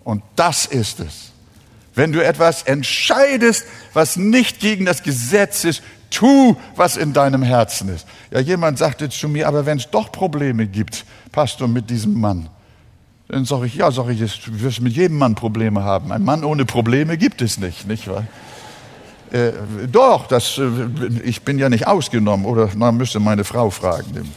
Und 0.03 0.23
das 0.35 0.65
ist 0.65 0.99
es. 0.99 1.31
Wenn 1.95 2.11
du 2.11 2.23
etwas 2.23 2.63
entscheidest, 2.63 3.65
was 3.93 4.17
nicht 4.17 4.59
gegen 4.59 4.85
das 4.85 5.03
Gesetz 5.03 5.63
ist, 5.63 5.81
Tu, 6.09 6.55
was 6.75 6.95
in 6.95 7.11
deinem 7.11 7.43
Herzen 7.43 7.89
ist. 7.89 8.07
Ja, 8.31 8.39
jemand 8.39 8.77
sagte 8.77 9.09
zu 9.09 9.27
mir, 9.27 9.47
aber 9.47 9.65
wenn 9.65 9.77
es 9.77 9.89
doch 9.89 10.11
Probleme 10.11 10.65
gibt, 10.65 11.05
Pastor, 11.31 11.67
mit 11.67 11.89
diesem 11.89 12.13
Mann, 12.19 12.49
dann 13.27 13.43
sage 13.43 13.65
ich, 13.65 13.75
ja, 13.75 13.91
sage 13.91 14.13
ich, 14.13 14.45
du 14.45 14.61
wirst 14.61 14.79
mit 14.79 14.93
jedem 14.93 15.17
Mann 15.17 15.35
Probleme 15.35 15.83
haben. 15.83 16.11
Ein 16.13 16.23
Mann 16.23 16.45
ohne 16.45 16.63
Probleme 16.63 17.17
gibt 17.17 17.41
es 17.41 17.57
nicht, 17.57 17.87
nicht 17.87 18.07
wahr? 18.07 18.25
Äh, 19.31 19.51
doch, 19.91 20.27
das, 20.27 20.57
äh, 20.57 20.69
ich 21.25 21.41
bin 21.41 21.59
ja 21.59 21.67
nicht 21.67 21.87
ausgenommen, 21.87 22.45
oder 22.45 22.69
man 22.75 22.95
müsste 22.95 23.19
meine 23.19 23.43
Frau 23.43 23.69
fragen. 23.69 24.31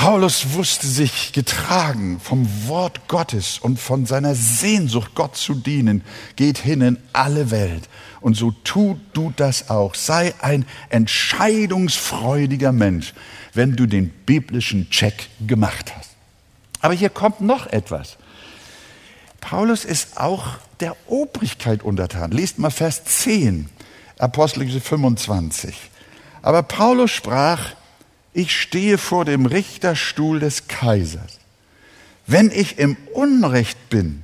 Paulus 0.00 0.52
wusste 0.52 0.86
sich 0.86 1.32
getragen 1.32 2.20
vom 2.20 2.48
Wort 2.68 3.08
Gottes 3.08 3.58
und 3.58 3.80
von 3.80 4.06
seiner 4.06 4.36
Sehnsucht, 4.36 5.16
Gott 5.16 5.36
zu 5.36 5.54
dienen, 5.54 6.04
geht 6.36 6.56
hin 6.56 6.82
in 6.82 6.98
alle 7.12 7.50
Welt. 7.50 7.88
Und 8.20 8.34
so 8.34 8.52
tu 8.62 9.00
du 9.12 9.32
das 9.34 9.70
auch. 9.70 9.96
Sei 9.96 10.34
ein 10.40 10.66
entscheidungsfreudiger 10.90 12.70
Mensch, 12.70 13.12
wenn 13.54 13.74
du 13.74 13.86
den 13.86 14.10
biblischen 14.10 14.88
Check 14.88 15.30
gemacht 15.44 15.92
hast. 15.96 16.10
Aber 16.80 16.94
hier 16.94 17.10
kommt 17.10 17.40
noch 17.40 17.66
etwas. 17.66 18.18
Paulus 19.40 19.84
ist 19.84 20.16
auch 20.16 20.46
der 20.78 20.94
Obrigkeit 21.08 21.82
untertan. 21.82 22.30
Liest 22.30 22.60
mal 22.60 22.70
Vers 22.70 23.02
10, 23.02 23.68
Apostelgeschichte 24.16 24.88
25. 24.88 25.74
Aber 26.40 26.62
Paulus 26.62 27.10
sprach, 27.10 27.72
ich 28.38 28.56
stehe 28.56 28.98
vor 28.98 29.24
dem 29.24 29.46
Richterstuhl 29.46 30.38
des 30.38 30.68
Kaisers. 30.68 31.40
Wenn 32.28 32.52
ich 32.52 32.78
im 32.78 32.96
Unrecht 33.12 33.90
bin 33.90 34.22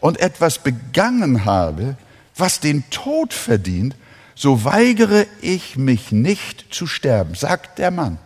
und 0.00 0.18
etwas 0.18 0.60
begangen 0.60 1.44
habe, 1.44 1.98
was 2.34 2.60
den 2.60 2.88
Tod 2.88 3.34
verdient, 3.34 3.94
so 4.34 4.64
weigere 4.64 5.26
ich 5.42 5.76
mich 5.76 6.10
nicht 6.10 6.72
zu 6.72 6.86
sterben, 6.86 7.34
sagt 7.34 7.78
der 7.78 7.90
Mann. 7.90 8.16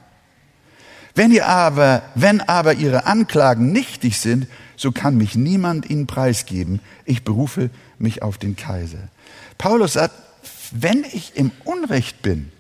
Wenn 1.17 1.33
ihr 1.33 1.49
aber, 1.49 2.03
wenn 2.15 2.41
aber 2.41 2.75
ihre 2.75 3.07
Anklagen 3.07 3.73
nichtig 3.73 4.21
sind, 4.21 4.47
so 4.77 4.93
kann 4.93 5.17
mich 5.17 5.35
niemand 5.35 5.91
ihnen 5.91 6.07
preisgeben. 6.07 6.79
Ich 7.07 7.25
berufe 7.25 7.71
mich 7.99 8.23
auf 8.23 8.39
den 8.39 8.55
Kaiser. 8.55 9.09
Paulus 9.59 9.95
sagt, 9.95 10.15
wenn 10.71 11.05
ich 11.13 11.33
im 11.35 11.51
Unrecht 11.65 12.23
bin, 12.23 12.53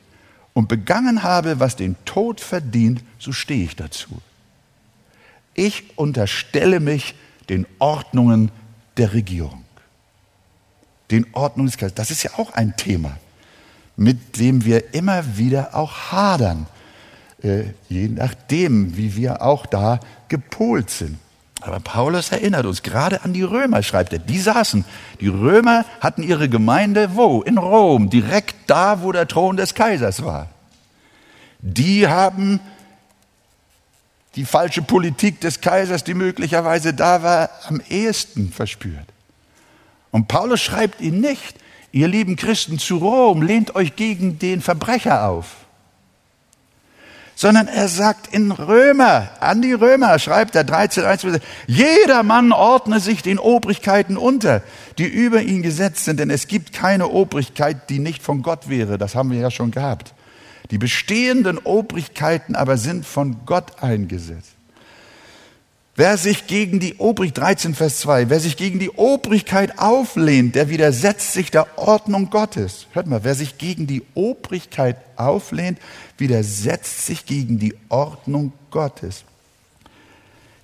und 0.55 0.69
begangen 0.69 1.23
habe, 1.23 1.61
was 1.61 1.77
den 1.77 1.97
Tod 2.05 2.41
verdient, 2.41 3.03
so 3.19 3.33
stehe 3.33 3.65
ich 3.65 3.77
dazu. 3.77 4.23
Ich 5.53 5.99
unterstelle 5.99 6.81
mich 6.81 7.15
den 7.49 7.67
Ordnungen 7.79 8.51
der 8.97 9.13
Regierung. 9.13 9.65
Den 11.11 11.27
Ordnungen 11.33 11.67
des 11.67 11.77
Geistes. 11.77 11.95
Das 11.95 12.11
ist 12.11 12.23
ja 12.23 12.31
auch 12.39 12.53
ein 12.55 12.77
Thema, 12.77 13.19
mit 13.97 14.39
dem 14.39 14.65
wir 14.65 14.95
immer 14.95 15.37
wieder 15.37 15.75
auch 15.75 16.13
hadern. 16.13 16.67
Äh, 17.43 17.65
je 17.89 18.09
nachdem, 18.09 18.97
wie 18.97 19.15
wir 19.17 19.43
auch 19.43 19.67
da 19.67 20.01
gepolt 20.29 20.89
sind. 20.91 21.19
Aber 21.65 21.81
Paulus 21.81 22.31
erinnert 22.31 22.67
uns 22.67 22.83
gerade 22.83 23.25
an 23.25 23.33
die 23.33 23.43
Römer, 23.43 23.83
schreibt 23.83 24.13
er. 24.13 24.19
Die 24.19 24.39
saßen. 24.39 24.85
Die 25.23 25.29
Römer 25.29 25.87
hatten 25.99 26.23
ihre 26.23 26.51
Gemeinde 26.51 27.17
wo? 27.17 27.41
In 27.41 27.57
Rom, 27.57 28.11
direkt 28.11 28.55
da, 28.67 29.01
wo 29.01 29.13
der 29.13 29.27
Thron 29.27 29.57
des 29.57 29.75
Kaisers 29.75 30.23
war. 30.23 30.51
Die 31.61 32.07
haben 32.07 32.61
die 34.37 34.45
falsche 34.45 34.83
Politik 34.83 35.41
des 35.41 35.63
Kaisers, 35.63 36.05
die 36.05 36.13
möglicherweise 36.13 36.93
da 36.93 37.23
war, 37.23 37.49
am 37.67 37.81
ehesten 37.89 38.53
verspürt. 38.53 39.07
Und 40.11 40.29
Paulus 40.29 40.61
schreibt 40.61 41.01
ihnen 41.01 41.23
nicht, 41.23 41.57
ihr 41.93 42.09
lieben 42.09 42.37
Christen 42.37 42.79
zu 42.79 42.99
Rom, 42.99 43.41
lehnt 43.41 43.75
euch 43.75 43.97
gegen 43.97 44.39
den 44.39 44.61
Verbrecher 44.61 45.29
auf 45.31 45.64
sondern 47.35 47.69
er 47.69 47.89
sagt 47.89 48.33
in 48.33 48.51
Römer, 48.51 49.31
an 49.41 49.63
die 49.63 49.73
Römer 49.73 50.19
schreibt 50.19 50.55
er 50.55 50.65
13, 50.65 51.05
1, 51.05 51.27
jeder 51.67 52.23
Mann 52.23 52.53
ordne 52.53 53.01
sich 53.01 53.23
den 53.23 53.39
Obrigkeiten 53.39 54.17
unter, 54.17 54.63
die 54.99 55.07
über 55.07 55.43
ihn 55.43 55.63
gesetzt 55.63 56.05
sind, 56.05 56.21
denn 56.21 56.31
es 56.31 56.47
gibt 56.47 56.73
keine 56.73 57.09
Obrigkeit, 57.09 57.91
die 57.91 57.99
nicht 57.99 58.23
von 58.23 58.43
Gott 58.43 58.69
wäre. 58.69 58.99
Das 58.99 59.15
haben 59.15 59.31
wir 59.31 59.39
ja 59.39 59.51
schon 59.51 59.71
gehabt. 59.71 60.15
Die 60.71 60.79
bestehenden 60.79 61.59
Obrigkeiten 61.59 62.55
aber 62.57 62.77
sind 62.79 63.05
von 63.05 63.45
Gott 63.45 63.83
eingesetzt. 63.83 64.54
Wer 65.97 66.19
sich 66.19 66.49
gegen 66.49 66.81
die 66.81 66.97
Obrigkeit, 66.97 67.45
13 67.45 67.75
Vers 67.77 68.01
2, 68.01 68.29
wer 68.29 68.41
sich 68.41 68.57
gegen 68.57 68.81
die 68.81 68.91
Obrigkeit 68.91 69.79
auflehnt, 69.79 70.57
der 70.57 70.69
widersetzt 70.69 71.33
sich 71.33 71.53
der 71.53 71.79
Ordnung 71.79 72.31
Gottes. 72.31 72.89
Hört 72.93 73.07
mal, 73.07 73.23
wer 73.23 73.37
sich 73.37 73.59
gegen 73.59 73.87
die 73.87 74.03
Obrigkeit 74.15 74.97
auflehnt, 75.15 75.79
widersetzt 76.19 77.07
sich 77.07 77.27
gegen 77.27 77.61
die 77.61 77.77
Ordnung 77.89 78.53
Gottes. 78.73 79.23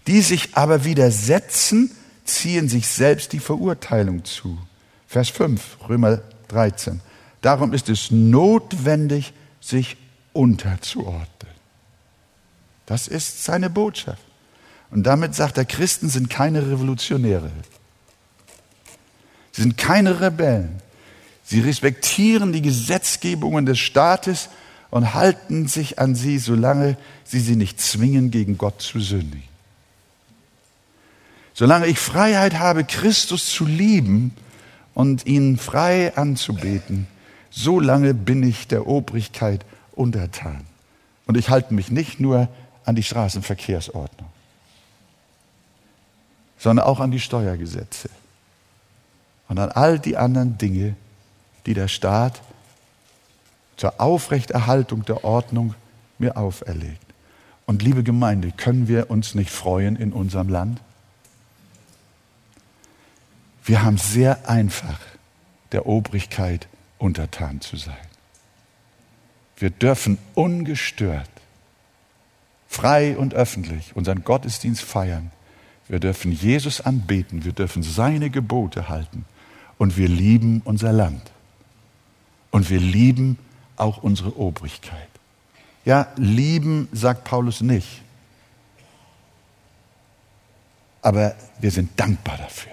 Die 0.08 0.20
sich 0.20 0.56
aber 0.56 0.84
widersetzen, 0.84 1.92
ziehen 2.24 2.68
sich 2.68 2.88
selbst 2.88 3.32
die 3.32 3.38
Verurteilung 3.38 4.24
zu. 4.24 4.58
Vers 5.06 5.28
5, 5.28 5.78
Römer 5.88 6.22
13. 6.48 7.00
Darum 7.40 7.72
ist 7.72 7.88
es 7.88 8.10
notwendig, 8.10 9.32
sich 9.60 9.96
unterzuordnen. 10.32 11.52
Das 12.86 13.06
ist 13.06 13.44
seine 13.44 13.70
Botschaft. 13.70 14.29
Und 14.90 15.04
damit 15.04 15.34
sagt 15.34 15.56
er, 15.56 15.64
Christen 15.64 16.08
sind 16.08 16.30
keine 16.30 16.66
Revolutionäre. 16.66 17.50
Sie 19.52 19.62
sind 19.62 19.76
keine 19.76 20.20
Rebellen. 20.20 20.80
Sie 21.44 21.60
respektieren 21.60 22.52
die 22.52 22.62
Gesetzgebungen 22.62 23.66
des 23.66 23.78
Staates 23.78 24.48
und 24.90 25.14
halten 25.14 25.68
sich 25.68 25.98
an 25.98 26.14
sie, 26.14 26.38
solange 26.38 26.96
sie 27.24 27.40
sie 27.40 27.56
nicht 27.56 27.80
zwingen, 27.80 28.30
gegen 28.30 28.58
Gott 28.58 28.82
zu 28.82 29.00
sündigen. 29.00 29.48
Solange 31.54 31.86
ich 31.86 31.98
Freiheit 31.98 32.58
habe, 32.58 32.84
Christus 32.84 33.46
zu 33.46 33.66
lieben 33.66 34.32
und 34.94 35.26
ihn 35.26 35.56
frei 35.56 36.16
anzubeten, 36.16 37.06
solange 37.50 38.14
bin 38.14 38.42
ich 38.42 38.66
der 38.66 38.86
Obrigkeit 38.86 39.64
untertan. 39.92 40.64
Und 41.26 41.36
ich 41.36 41.48
halte 41.48 41.74
mich 41.74 41.90
nicht 41.90 42.18
nur 42.18 42.48
an 42.84 42.96
die 42.96 43.02
Straßenverkehrsordnung 43.02 44.28
sondern 46.60 46.86
auch 46.86 47.00
an 47.00 47.10
die 47.10 47.18
Steuergesetze 47.18 48.10
und 49.48 49.58
an 49.58 49.70
all 49.70 49.98
die 49.98 50.18
anderen 50.18 50.58
Dinge, 50.58 50.94
die 51.64 51.72
der 51.72 51.88
Staat 51.88 52.42
zur 53.78 53.98
Aufrechterhaltung 53.98 55.06
der 55.06 55.24
Ordnung 55.24 55.74
mir 56.18 56.36
auferlegt. 56.36 57.06
Und 57.64 57.82
liebe 57.82 58.02
Gemeinde, 58.02 58.52
können 58.52 58.88
wir 58.88 59.10
uns 59.10 59.34
nicht 59.34 59.50
freuen 59.50 59.96
in 59.96 60.12
unserem 60.12 60.50
Land? 60.50 60.82
Wir 63.64 63.82
haben 63.82 63.96
sehr 63.96 64.46
einfach 64.48 65.00
der 65.72 65.86
Obrigkeit 65.86 66.68
untertan 66.98 67.62
zu 67.62 67.76
sein. 67.76 67.96
Wir 69.56 69.70
dürfen 69.70 70.18
ungestört 70.34 71.30
frei 72.68 73.16
und 73.16 73.32
öffentlich 73.32 73.96
unseren 73.96 74.24
Gottesdienst 74.24 74.82
feiern. 74.82 75.30
Wir 75.90 75.98
dürfen 75.98 76.30
Jesus 76.30 76.80
anbeten, 76.80 77.44
wir 77.44 77.50
dürfen 77.50 77.82
seine 77.82 78.30
Gebote 78.30 78.88
halten 78.88 79.24
und 79.76 79.96
wir 79.96 80.06
lieben 80.06 80.62
unser 80.64 80.92
Land. 80.92 81.32
Und 82.52 82.70
wir 82.70 82.78
lieben 82.78 83.38
auch 83.76 84.00
unsere 84.00 84.38
Obrigkeit. 84.38 85.08
Ja, 85.84 86.06
lieben 86.14 86.88
sagt 86.92 87.24
Paulus 87.24 87.60
nicht. 87.60 88.02
Aber 91.02 91.34
wir 91.58 91.72
sind 91.72 91.90
dankbar 91.98 92.36
dafür. 92.36 92.72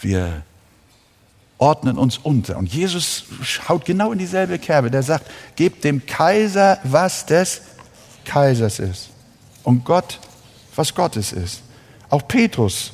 Wir 0.00 0.44
ordnen 1.58 1.98
uns 1.98 2.16
unter. 2.16 2.58
Und 2.58 2.72
Jesus 2.72 3.24
schaut 3.42 3.84
genau 3.84 4.12
in 4.12 4.20
dieselbe 4.20 4.60
Kerbe. 4.60 4.88
Der 4.88 5.02
sagt, 5.02 5.28
gebt 5.56 5.82
dem 5.82 6.06
Kaiser, 6.06 6.78
was 6.84 7.26
des 7.26 7.62
Kaisers 8.24 8.78
ist. 8.78 9.10
Und 9.64 9.84
Gott, 9.84 10.20
was 10.76 10.94
Gottes 10.94 11.32
ist. 11.32 11.62
Auch 12.10 12.26
Petrus 12.26 12.92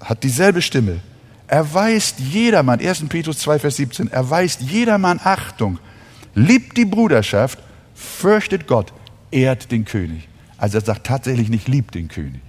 hat 0.00 0.22
dieselbe 0.22 0.62
Stimme. 0.62 1.00
Er 1.46 1.72
weist 1.72 2.20
jedermann, 2.20 2.80
1. 2.80 3.08
Petrus 3.08 3.38
2, 3.38 3.58
Vers 3.58 3.76
17, 3.76 4.10
er 4.12 4.28
weist 4.28 4.60
jedermann 4.60 5.18
Achtung, 5.22 5.78
liebt 6.34 6.76
die 6.76 6.84
Bruderschaft, 6.84 7.58
fürchtet 7.94 8.66
Gott, 8.66 8.92
ehrt 9.30 9.70
den 9.70 9.84
König. 9.84 10.28
Also 10.58 10.78
er 10.78 10.84
sagt 10.84 11.06
tatsächlich 11.06 11.48
nicht, 11.48 11.68
liebt 11.68 11.94
den 11.94 12.08
König. 12.08 12.42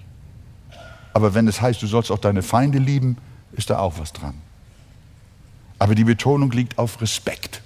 Aber 1.13 1.33
wenn 1.33 1.47
es 1.47 1.61
heißt, 1.61 1.81
du 1.81 1.87
sollst 1.87 2.11
auch 2.11 2.19
deine 2.19 2.41
Feinde 2.41 2.77
lieben, 2.77 3.17
ist 3.53 3.69
da 3.69 3.79
auch 3.79 3.97
was 3.99 4.13
dran. 4.13 4.35
Aber 5.79 5.95
die 5.95 6.03
Betonung 6.03 6.51
liegt 6.51 6.77
auf 6.77 7.01
Respekt, 7.01 7.61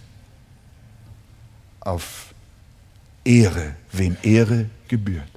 auf 1.80 2.34
Ehre, 3.26 3.76
wem 3.92 4.18
Ehre 4.22 4.70
gebührt. 4.88 5.33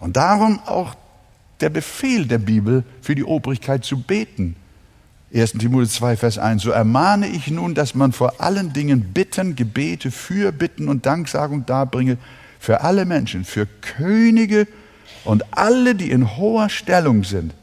Und 0.00 0.16
darum 0.16 0.58
auch 0.66 0.94
der 1.60 1.68
Befehl 1.68 2.26
der 2.26 2.38
Bibel 2.38 2.84
für 3.02 3.14
die 3.14 3.24
Obrigkeit 3.24 3.84
zu 3.84 4.00
beten. 4.00 4.56
1. 5.32 5.52
Timotheus 5.52 5.92
2, 5.94 6.16
Vers 6.16 6.38
1. 6.38 6.62
So 6.62 6.70
ermahne 6.70 7.28
ich 7.28 7.48
nun, 7.48 7.74
dass 7.74 7.94
man 7.94 8.12
vor 8.12 8.40
allen 8.40 8.72
Dingen 8.72 9.12
Bitten, 9.12 9.54
Gebete, 9.54 10.10
Fürbitten 10.10 10.88
und 10.88 11.06
Danksagung 11.06 11.66
darbringe 11.66 12.16
für 12.58 12.80
alle 12.80 13.04
Menschen, 13.04 13.44
für 13.44 13.66
Könige 13.66 14.66
und 15.24 15.44
alle, 15.56 15.94
die 15.94 16.10
in 16.10 16.36
hoher 16.36 16.68
Stellung 16.68 17.24
sind, 17.24 17.54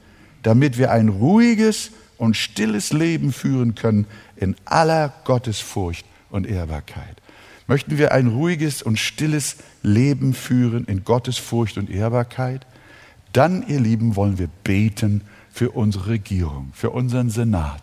damit 0.43 0.77
wir 0.77 0.91
ein 0.91 1.09
ruhiges 1.09 1.91
und 2.17 2.37
stilles 2.37 2.93
Leben 2.93 3.33
führen 3.33 3.75
können 3.75 4.05
in 4.35 4.55
aller 4.65 5.13
Gottesfurcht 5.25 6.05
und 6.29 6.47
Ehrbarkeit. 6.47 7.17
Möchten 7.67 7.97
wir 7.97 8.13
ein 8.13 8.27
ruhiges 8.27 8.81
und 8.81 8.97
stilles 8.97 9.57
Leben 9.83 10.33
führen 10.33 10.85
in 10.85 11.03
Gottesfurcht 11.03 11.77
und 11.77 11.89
Ehrbarkeit? 11.89 12.65
Dann, 13.33 13.67
ihr 13.67 13.81
Lieben, 13.81 14.15
wollen 14.15 14.39
wir 14.39 14.47
beten 14.63 15.21
für 15.51 15.71
unsere 15.71 16.07
Regierung, 16.07 16.71
für 16.73 16.91
unseren 16.91 17.29
Senat. 17.29 17.81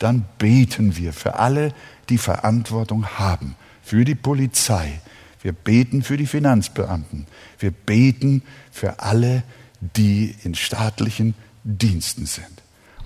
Dann 0.00 0.24
beten 0.38 0.96
wir 0.96 1.12
für 1.12 1.38
alle, 1.38 1.72
die 2.08 2.18
Verantwortung 2.18 3.06
haben, 3.06 3.54
für 3.82 4.04
die 4.04 4.16
Polizei. 4.16 5.00
Wir 5.42 5.52
beten 5.52 6.02
für 6.02 6.16
die 6.16 6.26
Finanzbeamten. 6.26 7.26
Wir 7.58 7.70
beten 7.70 8.42
für 8.72 9.00
alle, 9.00 9.44
die 9.80 10.34
in 10.42 10.54
staatlichen 10.54 11.34
Diensten 11.62 12.26
sind. 12.26 12.59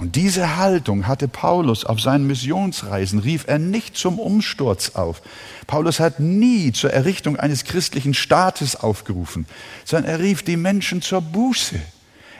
Und 0.04 0.16
diese 0.16 0.58
Haltung 0.58 1.06
hatte 1.06 1.28
Paulus 1.28 1.86
auf 1.86 1.98
seinen 1.98 2.26
Missionsreisen, 2.26 3.20
rief 3.20 3.44
er 3.46 3.58
nicht 3.58 3.96
zum 3.96 4.18
Umsturz 4.18 4.90
auf. 4.96 5.22
Paulus 5.66 5.98
hat 5.98 6.20
nie 6.20 6.72
zur 6.72 6.92
Errichtung 6.92 7.38
eines 7.38 7.64
christlichen 7.64 8.12
Staates 8.12 8.76
aufgerufen, 8.76 9.46
sondern 9.86 10.10
er 10.10 10.18
rief 10.18 10.42
die 10.42 10.58
Menschen 10.58 11.00
zur 11.00 11.22
Buße. 11.22 11.80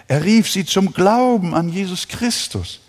Er 0.09 0.25
rief 0.25 0.51
sie 0.51 0.67
zum 0.67 0.93
Glauben 0.93 1.55
an 1.55 1.71
Jesus 1.71 2.07
Christus. 2.07 2.81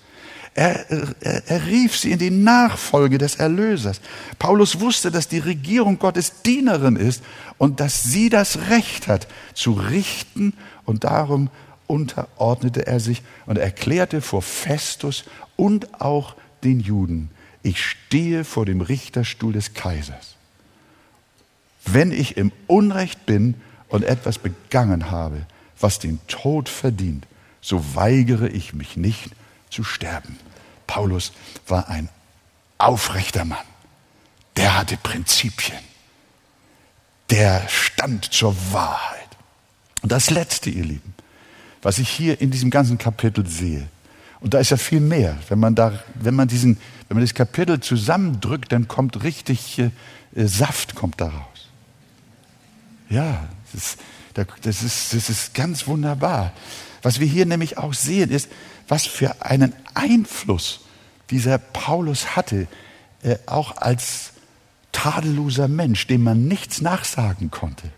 Er, 0.55 0.91
er, 0.91 1.47
er, 1.47 1.67
rief 1.67 1.97
sie 1.97 2.11
in 2.11 2.19
die 2.19 2.30
Nachfolge 2.30 3.17
des 3.17 3.36
Erlösers. 3.36 4.01
Paulus 4.39 4.82
wusste, 4.82 5.09
dass 5.09 5.30
die 5.30 5.39
Regierung 5.39 5.99
Gottes 5.99 6.41
Dienerin 6.41 6.97
ist 6.97 7.23
und 7.57 7.80
dass 7.80 8.03
sie 8.03 8.28
das 8.28 8.69
Recht 8.69 9.07
hat, 9.07 9.28
zu 9.53 9.71
richten 9.71 10.51
und 10.84 11.05
darum 11.05 11.49
unterordnete 11.88 12.88
er 12.88 12.99
sich 12.99 13.21
und 13.45 13.57
erklärte 13.57 14.21
vor 14.21 14.41
Festus 14.41 15.25
und 15.55 16.01
auch 16.01 16.36
den 16.63 16.79
Juden, 16.79 17.29
ich 17.63 17.83
stehe 17.83 18.43
vor 18.43 18.65
dem 18.65 18.81
Richterstuhl 18.81 19.53
des 19.53 19.73
Kaisers. 19.73 20.36
Wenn 21.86 22.11
ich 22.11 22.38
im 22.38 22.51
Unrecht 22.67 23.25
bin 23.25 23.55
und 23.89 24.03
etwas 24.03 24.39
begangen 24.39 25.11
habe, 25.11 25.45
was 25.79 25.99
den 25.99 26.19
Tod 26.27 26.69
verdient, 26.69 27.27
so 27.61 27.95
weigere 27.95 28.47
ich 28.47 28.73
mich 28.73 28.97
nicht 28.97 29.31
zu 29.69 29.83
sterben. 29.83 30.38
Paulus 30.88 31.31
war 31.67 31.89
ein 31.89 32.09
aufrechter 32.77 33.45
Mann. 33.45 33.65
Der 34.57 34.77
hatte 34.77 34.97
Prinzipien. 34.97 35.79
Der 37.29 37.67
stand 37.67 38.25
zur 38.25 38.55
Wahrheit. 38.71 39.19
Und 40.01 40.11
das 40.11 40.29
Letzte, 40.29 40.69
ihr 40.69 40.86
Lieben, 40.86 41.15
was 41.86 41.99
ich 41.99 42.09
hier 42.09 42.41
in 42.41 42.49
diesem 42.49 42.71
ganzen 42.71 42.97
Kapitel 42.97 43.45
sehe. 43.45 43.88
Und 44.39 44.55
da 44.55 44.57
ist 44.57 44.71
ja 44.71 44.77
viel 44.77 44.99
mehr. 44.99 45.38
Wenn 45.49 45.59
man, 45.59 45.75
da, 45.75 45.99
wenn 46.15 46.33
man, 46.33 46.47
diesen, 46.47 46.79
wenn 47.07 47.17
man 47.17 47.23
das 47.23 47.36
Kapitel 47.36 47.79
zusammendrückt, 47.79 48.71
dann 48.71 48.88
kommt 48.88 49.21
richtig 49.21 49.77
äh, 49.77 49.91
Saft 50.33 50.95
kommt 50.95 51.21
daraus. 51.21 51.69
Ja, 53.07 53.47
das 53.71 53.83
ist, 53.83 53.99
das, 54.63 54.81
ist, 54.81 55.13
das 55.13 55.29
ist 55.29 55.53
ganz 55.53 55.86
wunderbar. 55.86 56.53
Was 57.03 57.19
wir 57.19 57.27
hier 57.27 57.45
nämlich 57.45 57.77
auch 57.77 57.93
sehen, 57.93 58.31
ist, 58.31 58.49
was 58.88 59.05
für 59.05 59.43
einen 59.43 59.71
Einfluss 59.93 60.79
dieser 61.29 61.59
Paulus 61.59 62.36
hatte, 62.36 62.65
äh, 63.21 63.36
auch 63.45 63.77
als 63.77 64.31
tadelloser 64.91 65.67
Mensch, 65.67 66.07
dem 66.07 66.23
man 66.23 66.47
nichts 66.47 66.81
nachsagen 66.81 67.51
konnte. 67.51 67.91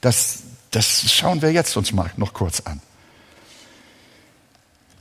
Das, 0.00 0.38
das 0.70 1.12
schauen 1.12 1.42
wir 1.42 1.52
jetzt 1.52 1.76
uns 1.76 1.92
mal 1.92 2.10
noch 2.16 2.32
kurz 2.32 2.60
an. 2.60 2.80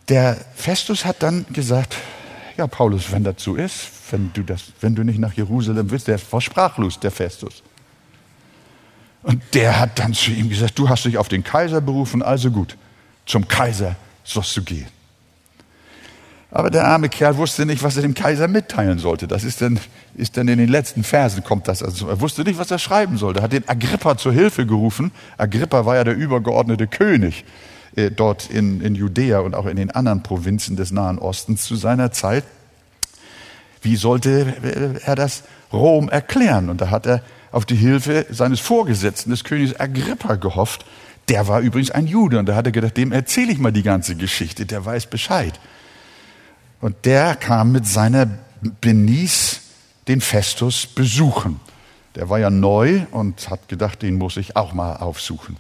Der 0.10 0.38
Festus 0.56 1.06
hat 1.06 1.24
dann 1.24 1.46
gesagt, 1.52 1.96
ja 2.58 2.68
Paulus, 2.68 3.12
wenn 3.12 3.24
das 3.24 3.36
so 3.38 3.56
ist, 3.56 3.90
wenn 4.12 4.32
du, 4.34 4.44
das, 4.44 4.64
wenn 4.82 4.96
du 4.96 5.04
nicht 5.04 5.20
nach 5.20 5.34
Jerusalem 5.34 5.90
willst, 5.90 6.08
der 6.08 6.20
war 6.32 6.42
sprachlos, 6.42 7.00
der 7.00 7.12
Festus. 7.12 7.64
Und 9.24 9.42
der 9.54 9.80
hat 9.80 9.98
dann 10.00 10.14
zu 10.14 10.32
ihm 10.32 10.50
gesagt, 10.50 10.78
du 10.78 10.90
hast 10.90 11.06
dich 11.06 11.18
auf 11.18 11.30
den 11.30 11.44
Kaiser 11.44 11.80
berufen, 11.80 12.22
also 12.22 12.52
gut, 12.52 12.78
zum 13.26 13.48
Kaiser 13.48 13.96
sollst 14.24 14.56
du 14.58 14.64
gehen. 14.64 14.88
Aber 16.52 16.70
der 16.70 16.86
arme 16.86 17.10
Kerl 17.10 17.36
wusste 17.38 17.66
nicht, 17.66 17.82
was 17.82 17.96
er 17.96 18.04
dem 18.04 18.14
Kaiser 18.14 18.48
mitteilen 18.48 19.00
sollte. 19.00 19.28
Das 19.28 19.44
ist 19.44 19.60
dann, 19.62 19.80
ist 20.14 20.38
dann 20.38 20.48
in 20.48 20.60
den 20.60 20.70
letzten 20.70 21.04
Versen 21.04 21.44
kommt 21.44 21.68
das. 21.68 21.82
Also 21.82 22.08
er 22.08 22.22
wusste 22.22 22.44
nicht, 22.44 22.60
was 22.60 22.70
er 22.70 22.78
schreiben 22.78 23.18
sollte. 23.18 23.40
Er 23.40 23.44
hat 23.44 23.54
den 23.54 23.68
Agrippa 23.68 24.18
zur 24.18 24.34
Hilfe 24.34 24.68
gerufen. 24.68 25.12
Agrippa 25.36 25.84
war 25.88 25.96
ja 25.96 26.04
der 26.04 26.16
übergeordnete 26.16 26.86
König. 26.86 27.44
Äh, 27.96 28.12
dort 28.12 28.50
in, 28.50 28.82
in 28.82 28.96
Judäa 28.96 29.40
und 29.40 29.54
auch 29.54 29.66
in 29.68 29.76
den 29.76 29.92
anderen 29.92 30.24
Provinzen 30.24 30.76
des 30.76 30.92
Nahen 30.92 31.20
Ostens 31.20 31.64
zu 31.64 31.76
seiner 31.76 32.12
Zeit. 32.12 32.44
Wie 33.82 33.96
sollte 33.98 34.56
äh, 34.64 35.00
er 35.06 35.16
das 35.16 35.44
Rom 35.72 36.10
erklären? 36.10 36.70
Und 36.70 36.82
da 36.82 36.90
hat 36.90 37.06
er 37.06 37.22
auf 37.52 37.66
die 37.66 37.76
Hilfe 37.76 38.26
seines 38.32 38.60
Vorgesetzten, 38.60 39.30
des 39.30 39.44
Königs 39.44 39.80
Agrippa, 39.80 40.36
gehofft. 40.36 40.86
Der 41.30 41.48
war 41.48 41.62
übrigens 41.62 41.92
ein 41.92 42.08
Jude 42.08 42.40
und 42.40 42.48
da 42.48 42.56
hat 42.56 42.66
er 42.66 42.72
gedacht, 42.72 42.98
dem 42.98 43.12
erzähle 43.12 43.52
ich 43.52 43.60
mal 43.60 43.72
die 43.72 43.84
ganze 43.84 44.16
Geschichte, 44.16 44.66
der 44.66 44.84
weiß 44.84 45.06
Bescheid. 45.06 45.60
Und 46.82 46.96
der 47.06 47.36
kam 47.36 47.72
mit 47.72 47.88
seiner 47.88 48.28
Benice 48.82 49.62
den 50.08 50.20
Festus 50.20 50.88
besuchen. 50.88 51.60
Der 52.16 52.30
war 52.30 52.40
ja 52.40 52.50
neu 52.50 53.06
und 53.12 53.50
hat 53.50 53.70
gedacht, 53.70 54.02
den 54.02 54.18
muss 54.18 54.38
ich 54.38 54.56
auch 54.56 54.74
mal 54.74 54.98
aufsuchen. 54.98 55.58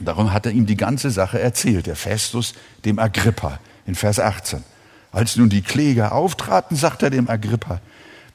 Darum 0.00 0.32
hat 0.32 0.46
er 0.46 0.52
ihm 0.52 0.66
die 0.66 0.76
ganze 0.76 1.10
Sache 1.10 1.38
erzählt, 1.38 1.86
der 1.86 1.96
Festus 1.96 2.54
dem 2.84 2.98
Agrippa 2.98 3.58
in 3.86 3.94
Vers 3.94 4.18
18. 4.18 4.64
Als 5.12 5.36
nun 5.36 5.48
die 5.48 5.62
Kläger 5.62 6.12
auftraten, 6.12 6.76
sagt 6.76 7.02
er 7.02 7.10
dem 7.10 7.28
Agrippa, 7.28 7.80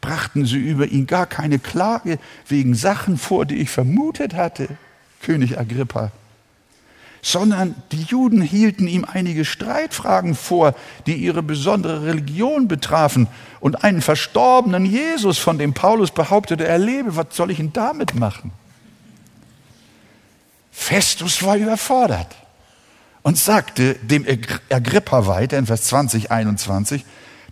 brachten 0.02 0.46
sie 0.46 0.58
über 0.58 0.86
ihn 0.86 1.08
gar 1.08 1.26
keine 1.26 1.58
Klage 1.58 2.20
wegen 2.48 2.76
Sachen 2.76 3.18
vor, 3.18 3.46
die 3.46 3.58
ich 3.58 3.70
vermutet 3.70 4.36
hatte, 4.36 4.68
König 5.22 5.58
Agrippa, 5.58 6.12
sondern 7.24 7.74
die 7.92 8.04
Juden 8.04 8.44
hielten 8.44 8.88
ihm 8.88 9.04
einige 9.04 9.46
Streitfragen 9.46 10.36
vor, 10.36 10.76
die 11.08 11.16
ihre 11.16 11.42
besondere 11.42 12.06
Religion 12.06 12.68
betrafen 12.68 13.28
und 13.60 13.84
einen 13.84 14.04
verstorbenen 14.04 14.86
Jesus, 14.86 15.40
von 15.40 15.58
dem 15.58 15.74
Paulus 15.74 16.12
behauptete, 16.12 16.68
er 16.68 16.78
lebe. 16.78 17.16
Was 17.16 17.28
soll 17.32 17.50
ich 17.50 17.58
denn 17.58 17.74
damit 17.74 18.14
machen? 18.14 18.52
Festus 20.78 21.42
war 21.42 21.58
überfordert 21.58 22.28
und 23.24 23.40
sagte 23.40 23.96
dem 23.96 24.24
Agrippa 24.70 25.26
weiter 25.26 25.58
in 25.58 25.66
Vers 25.66 25.86
20, 25.86 26.30
21, 26.30 27.04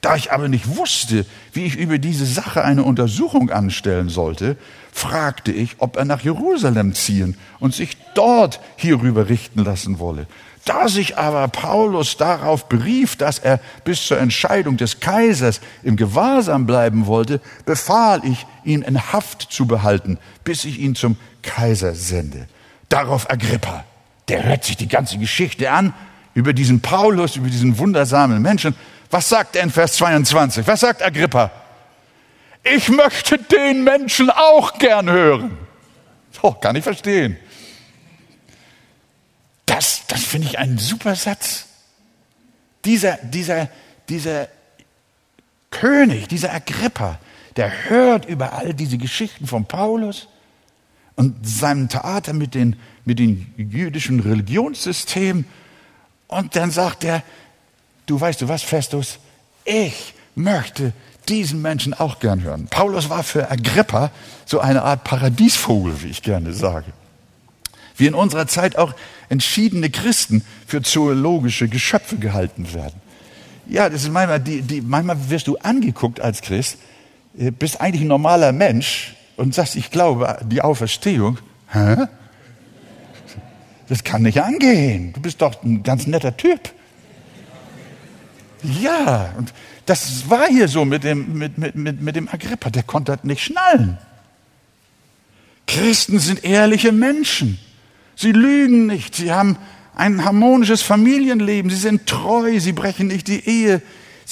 Da 0.02 0.16
ich 0.18 0.32
aber 0.32 0.50
nicht 0.50 0.76
wusste, 0.76 1.26
wie 1.54 1.66
ich 1.66 1.78
über 1.78 1.98
diese 1.98 2.28
Sache 2.28 2.64
eine 2.64 2.84
Untersuchung 2.84 3.50
anstellen 3.50 4.10
sollte, 4.10 4.58
fragte 4.92 5.52
ich, 5.52 5.78
ob 5.80 5.96
er 5.96 6.06
nach 6.06 6.22
Jerusalem 6.22 6.94
ziehen 6.94 7.36
und 7.60 7.74
sich 7.74 7.98
dort 8.14 8.60
hierüber 8.76 9.30
richten 9.30 9.64
lassen 9.64 9.98
wolle. 9.98 10.28
Da 10.66 10.88
sich 10.88 11.18
aber 11.18 11.48
Paulus 11.48 12.18
darauf 12.18 12.70
berief, 12.70 13.16
dass 13.16 13.40
er 13.40 13.60
bis 13.84 14.06
zur 14.06 14.20
Entscheidung 14.20 14.78
des 14.78 15.00
Kaisers 15.00 15.60
im 15.82 15.96
Gewahrsam 15.96 16.68
bleiben 16.68 17.08
wollte, 17.08 17.42
befahl 17.66 18.22
ich, 18.26 18.46
ihn 18.64 18.82
in 18.84 19.12
Haft 19.12 19.42
zu 19.52 19.66
behalten, 19.66 20.20
bis 20.44 20.66
ich 20.66 20.78
ihn 20.78 20.94
zum 20.94 21.18
Kaiser 21.42 21.96
sende. 21.96 22.48
Darauf 22.90 23.30
Agrippa, 23.30 23.84
der 24.28 24.44
hört 24.44 24.64
sich 24.64 24.78
die 24.78 24.88
ganze 24.88 25.18
Geschichte 25.18 25.72
an, 25.72 25.94
über 26.34 26.54
diesen 26.54 26.82
Paulus, 26.82 27.36
über 27.36 27.50
diesen 27.50 27.78
wundersamen 27.78 28.42
Menschen. 28.42 28.76
Was 29.10 29.30
sagt 29.30 29.56
er 29.56 29.64
in 29.64 29.70
Vers 29.70 29.94
22? 29.94 30.66
Was 30.66 30.80
sagt 30.80 31.04
Agrippa? 31.04 31.52
Ich 32.64 32.90
möchte 32.90 33.38
den 33.38 33.84
Menschen 33.84 34.30
auch 34.30 34.78
gern 34.80 35.10
hören. 35.10 35.58
Oh, 36.42 36.52
kann 36.52 36.76
ich 36.76 36.84
verstehen. 36.84 37.38
Das, 39.66 40.04
das 40.08 40.24
finde 40.24 40.48
ich 40.48 40.58
einen 40.60 40.78
super 40.78 41.16
Satz. 41.16 41.68
Dieser, 42.86 43.18
dieser, 43.22 43.70
dieser 44.10 44.48
König, 45.72 46.28
dieser 46.28 46.54
Agrippa, 46.54 47.20
der 47.56 47.90
hört 47.90 48.26
über 48.26 48.54
all 48.54 48.74
diese 48.74 48.98
Geschichten 48.98 49.48
von 49.48 49.66
Paulus 49.66 50.28
und 51.16 51.48
seinem 51.48 51.90
Theater 51.90 52.34
mit 52.34 52.56
den, 52.56 52.76
mit 53.06 53.20
den 53.20 53.54
jüdischen 53.58 54.20
Religionssystemen. 54.20 55.46
Und 56.28 56.56
dann 56.56 56.72
sagt 56.72 57.04
er, 57.04 57.24
du 58.06 58.20
weißt 58.20 58.42
du 58.42 58.48
was, 58.48 58.64
Festus, 58.64 59.20
ich 59.66 60.14
möchte 60.36 60.94
diesen 61.30 61.62
Menschen 61.62 61.94
auch 61.94 62.20
gern 62.20 62.44
hören. 62.44 62.68
Paulus 62.70 63.10
war 63.10 63.24
für 63.24 63.50
Agrippa 63.50 64.12
so 64.46 64.60
eine 64.60 64.84
Art 64.84 65.04
Paradiesvogel, 65.04 66.02
wie 66.02 66.08
ich 66.08 66.22
gerne 66.22 66.54
sage. 66.54 66.92
Wie 67.96 68.08
in 68.08 68.16
unserer 68.16 68.48
Zeit 68.48 68.78
auch 68.78 68.94
entschiedene 69.30 69.90
Christen 69.90 70.44
für 70.68 70.82
zoologische 70.82 71.70
Geschöpfe 71.70 72.18
gehalten 72.18 72.74
werden. 72.74 73.00
Ja, 73.68 73.88
das 73.88 74.04
ist 74.04 74.12
manchmal, 74.12 74.40
die, 74.40 74.62
die, 74.62 74.82
manchmal 74.82 75.30
wirst 75.30 75.48
du 75.48 75.58
angeguckt 75.58 76.20
als 76.20 76.42
Christ, 76.42 76.78
äh, 77.38 77.52
bist 77.52 77.80
eigentlich 77.80 78.02
ein 78.02 78.08
normaler 78.08 78.52
Mensch 78.52 79.16
und 79.38 79.54
sagst, 79.56 79.76
ich 79.76 79.92
glaube, 79.92 80.40
die 80.46 80.62
Auferstehung. 80.62 81.40
Hä? 81.72 82.08
Das 83.90 84.04
kann 84.04 84.24
nicht 84.24 84.42
angehen. 84.42 85.14
Du 85.14 85.22
bist 85.22 85.42
doch 85.42 85.64
ein 85.64 85.84
ganz 85.84 86.08
netter 86.08 86.36
Typ. 86.38 86.72
Ja, 88.64 89.34
und 89.38 89.54
das 89.86 90.30
war 90.30 90.48
hier 90.48 90.68
so 90.68 90.86
mit 90.86 91.04
dem, 91.04 91.38
mit, 91.38 91.58
mit, 91.58 91.76
mit, 91.76 92.02
mit 92.02 92.16
dem 92.16 92.30
Agrippa, 92.30 92.70
der 92.70 92.84
konnte 92.84 93.14
das 93.14 93.24
nicht 93.24 93.44
schnallen. 93.44 93.98
Christen 95.68 96.20
sind 96.20 96.44
ehrliche 96.44 96.92
Menschen. 96.92 97.60
Sie 98.16 98.32
lügen 98.32 98.86
nicht, 98.86 99.16
sie 99.16 99.32
haben 99.32 99.58
ein 99.96 100.24
harmonisches 100.24 100.82
Familienleben, 100.82 101.70
sie 101.70 101.78
sind 101.78 102.08
treu, 102.08 102.60
sie 102.60 102.72
brechen 102.72 103.08
nicht 103.08 103.28
die 103.28 103.46
Ehe, 103.48 103.82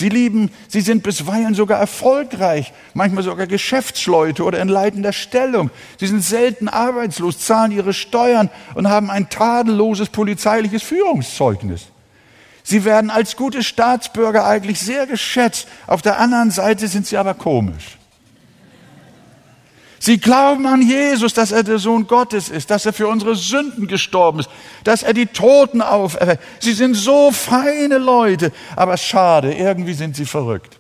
sie 0.02 0.10
lieben, 0.10 0.52
sie 0.68 0.82
sind 0.82 1.04
bisweilen 1.04 1.54
sogar 1.54 1.80
erfolgreich, 1.80 2.74
manchmal 2.94 3.24
sogar 3.24 3.48
Geschäftsleute 3.48 4.44
oder 4.44 4.60
in 4.60 4.68
leitender 4.68 5.14
Stellung. 5.14 5.72
Sie 5.98 6.08
sind 6.08 6.22
selten 6.22 6.68
arbeitslos, 6.68 7.40
zahlen 7.40 7.72
ihre 7.72 7.94
Steuern 7.94 8.50
und 8.76 8.90
haben 8.90 9.10
ein 9.10 9.30
tadelloses 9.30 10.10
polizeiliches 10.10 10.84
Führungszeugnis. 10.84 11.88
Sie 12.64 12.84
werden 12.84 13.10
als 13.10 13.38
gute 13.38 13.64
Staatsbürger 13.64 14.46
eigentlich 14.46 14.80
sehr 14.80 15.08
geschätzt. 15.08 15.68
Auf 15.88 16.02
der 16.02 16.20
anderen 16.20 16.52
Seite 16.52 16.88
sind 16.88 17.08
sie 17.08 17.18
aber 17.18 17.34
komisch. 17.34 17.98
Sie 20.04 20.18
glauben 20.18 20.66
an 20.66 20.82
Jesus, 20.82 21.32
dass 21.36 21.52
er 21.52 21.62
der 21.62 21.78
Sohn 21.78 22.08
Gottes 22.08 22.50
ist, 22.50 22.72
dass 22.72 22.88
er 22.88 22.92
für 22.92 23.08
unsere 23.08 23.36
Sünden 23.36 23.86
gestorben 23.86 24.40
ist, 24.40 24.50
dass 24.84 25.04
er 25.04 25.14
die 25.14 25.28
Toten 25.28 25.80
auferweckt. 25.80 26.42
Sie 26.60 26.74
sind 26.74 26.96
so 26.96 27.32
feine 27.32 28.00
Leute, 28.00 28.52
aber 28.76 28.98
schade, 28.98 29.54
irgendwie 29.54 29.94
sind 29.94 30.16
sie 30.16 30.26
verrückt. 30.26 30.80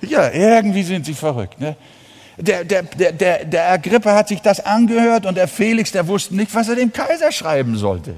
Ja, 0.00 0.28
irgendwie 0.32 0.82
sind 0.82 1.06
sie 1.06 1.14
verrückt. 1.14 1.60
Ne? 1.60 1.76
Der, 2.36 2.64
der, 2.64 2.82
der, 2.82 3.44
der, 3.44 3.70
Agrippa 3.70 4.12
hat 4.12 4.26
sich 4.26 4.40
das 4.40 4.58
angehört 4.58 5.24
und 5.24 5.36
der 5.36 5.46
Felix, 5.46 5.92
der 5.92 6.08
wusste 6.08 6.34
nicht, 6.34 6.52
was 6.56 6.68
er 6.68 6.74
dem 6.74 6.92
Kaiser 6.92 7.30
schreiben 7.30 7.76
sollte. 7.76 8.16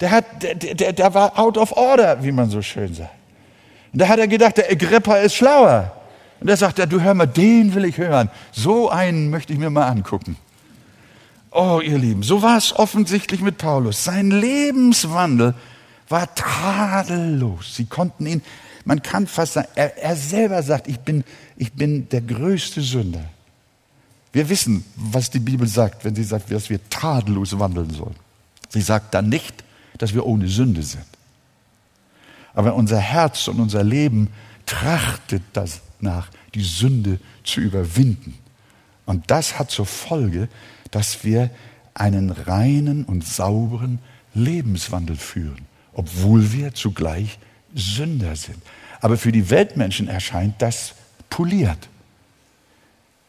Der, 0.00 0.10
hat, 0.10 0.24
der, 0.42 0.56
der, 0.56 0.92
der 0.92 1.14
war 1.14 1.38
out 1.38 1.56
of 1.56 1.70
order, 1.70 2.20
wie 2.24 2.32
man 2.32 2.50
so 2.50 2.62
schön 2.62 2.92
sagt. 2.92 3.14
Und 3.92 4.00
da 4.00 4.08
hat 4.08 4.18
er 4.18 4.26
gedacht, 4.26 4.56
der 4.56 4.72
Agrippa 4.72 5.18
ist 5.18 5.36
schlauer. 5.36 5.92
Und 6.40 6.48
er 6.48 6.56
sagt 6.56 6.78
er, 6.78 6.86
du 6.86 7.00
hör 7.00 7.14
mal, 7.14 7.26
den 7.26 7.74
will 7.74 7.84
ich 7.84 7.98
hören. 7.98 8.30
So 8.52 8.90
einen 8.90 9.30
möchte 9.30 9.52
ich 9.52 9.58
mir 9.58 9.70
mal 9.70 9.88
angucken. 9.88 10.36
Oh, 11.50 11.80
ihr 11.82 11.98
Lieben, 11.98 12.22
so 12.22 12.42
war 12.42 12.58
es 12.58 12.74
offensichtlich 12.76 13.40
mit 13.40 13.58
Paulus. 13.58 14.04
Sein 14.04 14.30
Lebenswandel 14.30 15.54
war 16.08 16.32
tadellos. 16.34 17.74
Sie 17.74 17.86
konnten 17.86 18.26
ihn, 18.26 18.42
man 18.84 19.02
kann 19.02 19.26
fast 19.26 19.54
sagen, 19.54 19.68
er, 19.74 19.96
er 20.02 20.16
selber 20.16 20.62
sagt, 20.62 20.88
ich 20.88 21.00
bin, 21.00 21.24
ich 21.56 21.72
bin 21.72 22.08
der 22.10 22.20
größte 22.20 22.80
Sünder. 22.80 23.24
Wir 24.32 24.48
wissen, 24.48 24.84
was 24.94 25.30
die 25.30 25.40
Bibel 25.40 25.66
sagt, 25.66 26.04
wenn 26.04 26.14
sie 26.14 26.24
sagt, 26.24 26.50
dass 26.52 26.70
wir 26.70 26.86
tadellos 26.90 27.58
wandeln 27.58 27.90
sollen. 27.90 28.16
Sie 28.68 28.82
sagt 28.82 29.14
dann 29.14 29.28
nicht, 29.28 29.64
dass 29.96 30.14
wir 30.14 30.26
ohne 30.26 30.48
Sünde 30.48 30.82
sind. 30.82 31.04
Aber 32.54 32.74
unser 32.74 32.98
Herz 32.98 33.48
und 33.48 33.58
unser 33.58 33.82
Leben 33.82 34.28
trachtet 34.66 35.42
das 35.54 35.80
nach, 36.02 36.28
die 36.54 36.62
Sünde 36.62 37.18
zu 37.44 37.60
überwinden. 37.60 38.38
Und 39.06 39.30
das 39.30 39.58
hat 39.58 39.70
zur 39.70 39.86
Folge, 39.86 40.48
dass 40.90 41.24
wir 41.24 41.50
einen 41.94 42.30
reinen 42.30 43.04
und 43.04 43.26
sauberen 43.26 43.98
Lebenswandel 44.34 45.16
führen, 45.16 45.66
obwohl 45.92 46.52
wir 46.52 46.74
zugleich 46.74 47.38
Sünder 47.74 48.36
sind. 48.36 48.62
Aber 49.00 49.16
für 49.16 49.32
die 49.32 49.50
Weltmenschen 49.50 50.08
erscheint 50.08 50.60
das 50.60 50.94
poliert, 51.30 51.88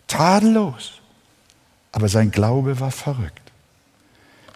tadellos. 0.08 0.94
Aber 1.92 2.08
sein 2.08 2.32
Glaube 2.32 2.80
war 2.80 2.92
verrückt. 2.92 3.52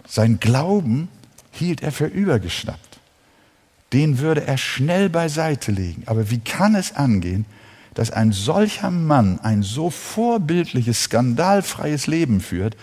Sein 0.07 0.39
Glauben 0.39 1.09
hielt 1.51 1.81
er 1.81 1.91
für 1.91 2.05
übergeschnappt. 2.05 2.99
Den 3.91 4.19
würde 4.19 4.45
er 4.45 4.57
schnell 4.57 5.09
beiseite 5.09 5.71
legen. 5.71 6.03
Aber 6.05 6.29
wie 6.29 6.39
kann 6.39 6.75
es 6.75 6.95
angehen, 6.95 7.45
dass 7.93 8.11
ein 8.11 8.31
solcher 8.31 8.91
Mann 8.91 9.39
ein 9.39 9.63
so 9.63 9.89
vorbildliches, 9.89 11.03
skandalfreies 11.03 12.07
Leben 12.07 12.41
führt, 12.41 12.75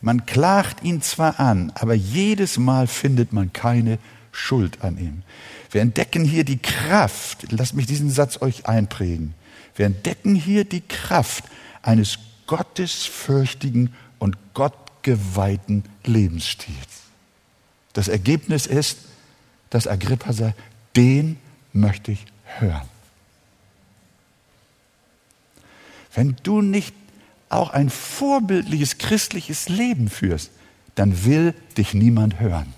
man 0.00 0.26
klagt 0.26 0.84
ihn 0.84 1.02
zwar 1.02 1.40
an, 1.40 1.72
aber 1.74 1.94
jedes 1.94 2.58
Mal 2.58 2.86
findet 2.86 3.32
man 3.32 3.52
keine 3.52 3.98
Schuld 4.30 4.82
an 4.82 4.98
ihm. 4.98 5.22
Wir 5.70 5.80
entdecken 5.80 6.24
hier 6.24 6.44
die 6.44 6.58
Kraft, 6.58 7.50
lasst 7.50 7.74
mich 7.74 7.86
diesen 7.86 8.10
Satz 8.10 8.40
euch 8.40 8.66
einprägen. 8.66 9.34
Wir 9.74 9.86
entdecken 9.86 10.34
hier 10.34 10.64
die 10.64 10.80
Kraft 10.80 11.44
eines 11.82 12.18
gottesfürchtigen 12.46 13.92
und 14.18 14.36
gottgeweihten 14.54 15.84
Lebensstils. 16.04 16.76
Das 17.92 18.08
Ergebnis 18.08 18.66
ist, 18.66 18.98
dass 19.70 19.86
Agrippa 19.86 20.32
sagt, 20.32 20.58
den 20.94 21.38
möchte 21.72 22.12
ich 22.12 22.24
hören. 22.58 22.95
Wenn 26.16 26.34
du 26.42 26.62
nicht 26.62 26.94
auch 27.50 27.70
ein 27.70 27.90
vorbildliches 27.90 28.98
christliches 28.98 29.68
Leben 29.68 30.08
führst, 30.08 30.50
dann 30.96 31.24
will 31.24 31.54
dich 31.76 31.94
niemand 31.94 32.40
hören. 32.40 32.72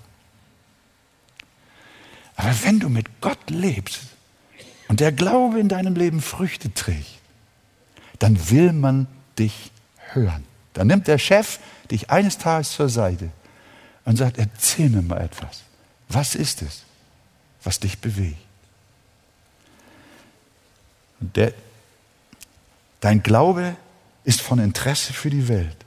Aber 2.35 2.53
wenn 2.63 2.79
du 2.79 2.89
mit 2.89 3.21
Gott 3.21 3.49
lebst 3.49 4.01
und 4.89 4.99
der 4.99 5.13
Glaube 5.13 5.59
in 5.59 5.69
deinem 5.69 5.95
Leben 5.95 6.21
Früchte 6.21 6.73
trägt, 6.73 7.17
dann 8.19 8.49
will 8.49 8.73
man 8.73 9.07
dich 9.39 9.71
hören. 10.11 10.43
Dann 10.73 10.87
nimmt 10.87 11.07
der 11.07 11.17
Chef 11.17 11.59
dich 11.89 12.09
eines 12.09 12.37
Tages 12.37 12.71
zur 12.71 12.89
Seite 12.89 13.29
und 14.03 14.17
sagt, 14.17 14.37
erzähl 14.37 14.89
mir 14.89 15.01
mal 15.01 15.21
etwas. 15.21 15.63
Was 16.09 16.35
ist 16.35 16.61
es, 16.61 16.83
was 17.63 17.79
dich 17.79 17.99
bewegt? 17.99 18.37
Und 21.21 21.35
der, 21.37 21.53
Dein 22.99 23.23
Glaube 23.23 23.75
ist 24.23 24.41
von 24.41 24.59
Interesse 24.59 25.13
für 25.13 25.29
die 25.29 25.47
Welt. 25.47 25.77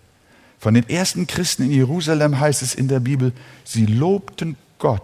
Von 0.59 0.75
den 0.75 0.89
ersten 0.89 1.27
Christen 1.27 1.65
in 1.65 1.73
Jerusalem 1.73 2.39
heißt 2.39 2.63
es 2.63 2.75
in 2.75 2.89
der 2.89 3.01
Bibel, 3.01 3.33
sie 3.65 3.87
lobten 3.87 4.57
Gott 4.79 5.03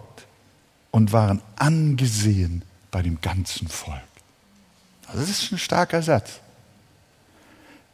und 0.91 1.11
waren 1.11 1.41
angesehen 1.57 2.63
bei 2.91 3.01
dem 3.01 3.21
ganzen 3.21 3.67
Volk. 3.67 3.99
Also 5.07 5.19
das 5.19 5.29
ist 5.29 5.51
ein 5.51 5.57
starker 5.57 6.01
Satz. 6.01 6.39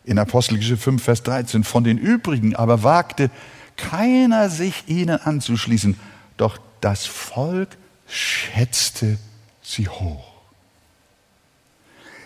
In 0.03 0.19
Apostelgeschichte 0.19 0.77
5, 0.77 1.03
Vers 1.03 1.23
13, 1.23 1.63
von 1.63 1.83
den 1.83 1.97
übrigen 1.97 2.55
aber 2.55 2.83
wagte 2.83 3.31
keiner 3.75 4.49
sich 4.49 4.83
ihnen 4.87 5.19
anzuschließen, 5.19 5.99
doch 6.37 6.59
das 6.81 7.05
Volk 7.05 7.69
schätzte 8.07 9.17
sie 9.61 9.89
hoch. 9.89 10.34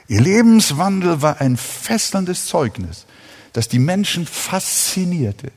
Ihr 0.09 0.21
Lebenswandel 0.21 1.21
war 1.21 1.39
ein 1.39 1.55
fesselndes 1.55 2.47
Zeugnis, 2.47 3.05
das 3.53 3.67
die 3.67 3.77
Menschen 3.77 4.25
faszinierte. 4.25 5.51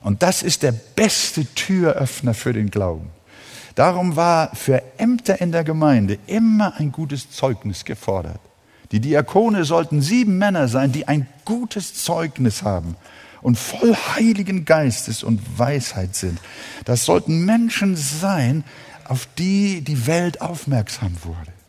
Und 0.00 0.24
das 0.24 0.42
ist 0.42 0.64
der 0.64 0.72
beste 0.72 1.46
Türöffner 1.54 2.34
für 2.34 2.52
den 2.52 2.70
Glauben. 2.70 3.10
Darum 3.76 4.16
war 4.16 4.54
für 4.56 4.82
Ämter 4.98 5.40
in 5.40 5.52
der 5.52 5.62
Gemeinde 5.62 6.18
immer 6.26 6.74
ein 6.78 6.90
gutes 6.90 7.30
Zeugnis 7.30 7.84
gefordert. 7.84 8.40
Die 8.90 8.98
Diakone 8.98 9.64
sollten 9.64 10.02
sieben 10.02 10.36
Männer 10.36 10.66
sein, 10.66 10.90
die 10.90 11.06
ein 11.06 11.28
gutes 11.44 11.94
Zeugnis 12.02 12.64
haben 12.64 12.96
und 13.40 13.56
voll 13.56 13.94
Heiligen 14.16 14.64
Geistes 14.64 15.22
und 15.22 15.40
Weisheit 15.60 16.16
sind. 16.16 16.40
Das 16.86 17.04
sollten 17.04 17.44
Menschen 17.44 17.94
sein, 17.94 18.64
auf 19.04 19.28
die 19.38 19.82
die 19.82 20.08
Welt 20.08 20.40
aufmerksam 20.40 21.14
wurde. 21.22 21.59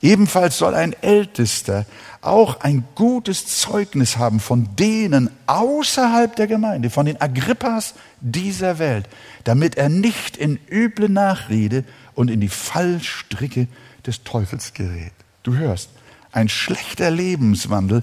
Ebenfalls 0.00 0.58
soll 0.58 0.74
ein 0.74 0.94
Ältester 1.02 1.86
auch 2.20 2.60
ein 2.60 2.84
gutes 2.94 3.46
Zeugnis 3.46 4.16
haben 4.16 4.40
von 4.40 4.68
denen 4.76 5.30
außerhalb 5.46 6.34
der 6.34 6.46
Gemeinde, 6.46 6.90
von 6.90 7.06
den 7.06 7.20
Agrippas 7.20 7.94
dieser 8.20 8.78
Welt, 8.78 9.08
damit 9.44 9.76
er 9.76 9.88
nicht 9.88 10.36
in 10.36 10.58
üble 10.70 11.08
Nachrede 11.08 11.84
und 12.14 12.30
in 12.30 12.40
die 12.40 12.48
Fallstricke 12.48 13.68
des 14.06 14.24
Teufels 14.24 14.74
gerät. 14.74 15.12
Du 15.42 15.54
hörst, 15.54 15.90
ein 16.32 16.48
schlechter 16.48 17.10
Lebenswandel 17.10 18.02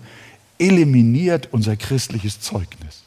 eliminiert 0.58 1.50
unser 1.52 1.76
christliches 1.76 2.40
Zeugnis. 2.40 3.04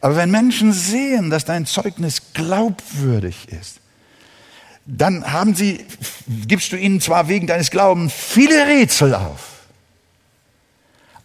Aber 0.00 0.16
wenn 0.16 0.30
Menschen 0.30 0.72
sehen, 0.72 1.28
dass 1.28 1.44
dein 1.44 1.66
Zeugnis 1.66 2.32
glaubwürdig 2.32 3.48
ist, 3.48 3.79
dann 4.86 5.30
haben 5.30 5.54
sie, 5.54 5.84
gibst 6.46 6.72
du 6.72 6.76
ihnen 6.76 7.00
zwar 7.00 7.28
wegen 7.28 7.46
deines 7.46 7.70
Glaubens 7.70 8.12
viele 8.12 8.66
Rätsel 8.66 9.14
auf, 9.14 9.60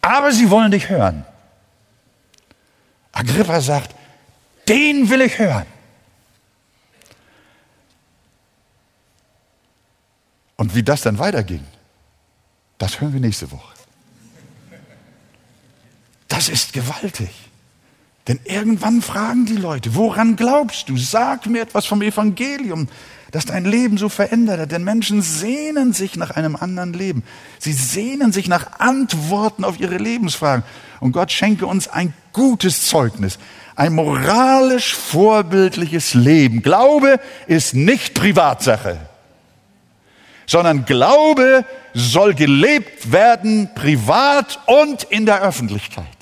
aber 0.01 0.31
sie 0.31 0.49
wollen 0.49 0.71
dich 0.71 0.89
hören. 0.89 1.25
Agrippa 3.11 3.61
sagt, 3.61 3.95
den 4.67 5.09
will 5.09 5.21
ich 5.21 5.39
hören. 5.39 5.65
Und 10.57 10.75
wie 10.75 10.83
das 10.83 11.01
dann 11.01 11.17
weiterging, 11.17 11.65
das 12.77 12.99
hören 12.99 13.13
wir 13.13 13.19
nächste 13.19 13.51
Woche. 13.51 13.73
Das 16.27 16.49
ist 16.49 16.73
gewaltig. 16.73 17.29
Denn 18.27 18.39
irgendwann 18.43 19.01
fragen 19.03 19.45
die 19.45 19.55
Leute, 19.55 19.93
woran 19.93 20.35
glaubst 20.35 20.89
du? 20.89 20.97
Sag 20.97 21.45
mir 21.45 21.61
etwas 21.61 21.85
vom 21.85 22.01
Evangelium, 22.01 22.87
das 23.31 23.45
dein 23.45 23.65
Leben 23.65 23.97
so 23.97 24.09
verändert 24.09 24.59
hat. 24.59 24.71
Denn 24.71 24.83
Menschen 24.83 25.21
sehnen 25.21 25.93
sich 25.93 26.15
nach 26.15 26.31
einem 26.31 26.55
anderen 26.55 26.93
Leben. 26.93 27.23
Sie 27.59 27.73
sehnen 27.73 28.31
sich 28.31 28.47
nach 28.47 28.79
Antworten 28.79 29.63
auf 29.63 29.79
ihre 29.79 29.97
Lebensfragen. 29.97 30.63
Und 30.99 31.11
Gott 31.11 31.31
schenke 31.31 31.67
uns 31.67 31.87
ein 31.87 32.13
gutes 32.33 32.87
Zeugnis, 32.87 33.37
ein 33.75 33.93
moralisch 33.93 34.95
vorbildliches 34.95 36.15
Leben. 36.15 36.63
Glaube 36.63 37.19
ist 37.45 37.75
nicht 37.75 38.15
Privatsache, 38.15 38.97
sondern 40.47 40.85
Glaube 40.85 41.63
soll 41.93 42.33
gelebt 42.33 43.11
werden, 43.11 43.69
privat 43.75 44.59
und 44.65 45.03
in 45.03 45.27
der 45.27 45.43
Öffentlichkeit. 45.43 46.14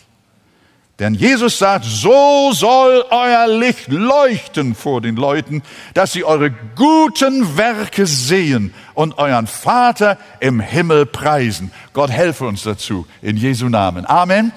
Denn 1.00 1.16
Jesus 1.16 1.58
sagt, 1.58 1.86
so 1.86 2.52
soll 2.54 3.04
euer 3.10 3.48
Licht 3.48 3.88
leuchten 3.88 4.76
vor 4.76 5.02
den 5.02 5.16
Leuten, 5.16 5.64
dass 5.96 6.12
sie 6.12 6.24
eure 6.24 6.52
guten 6.76 7.58
Werke 7.58 8.06
sehen 8.06 8.74
und 8.94 9.18
euren 9.18 9.48
Vater 9.48 10.20
im 10.40 10.60
Himmel 10.60 11.08
preisen. 11.08 11.72
Gott 11.94 12.12
helfe 12.12 12.46
uns 12.46 12.62
dazu, 12.62 13.08
in 13.24 13.38
Jesu 13.38 13.70
Namen. 13.70 14.06
Amen. 14.06 14.52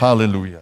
Halleluja. 0.00 0.60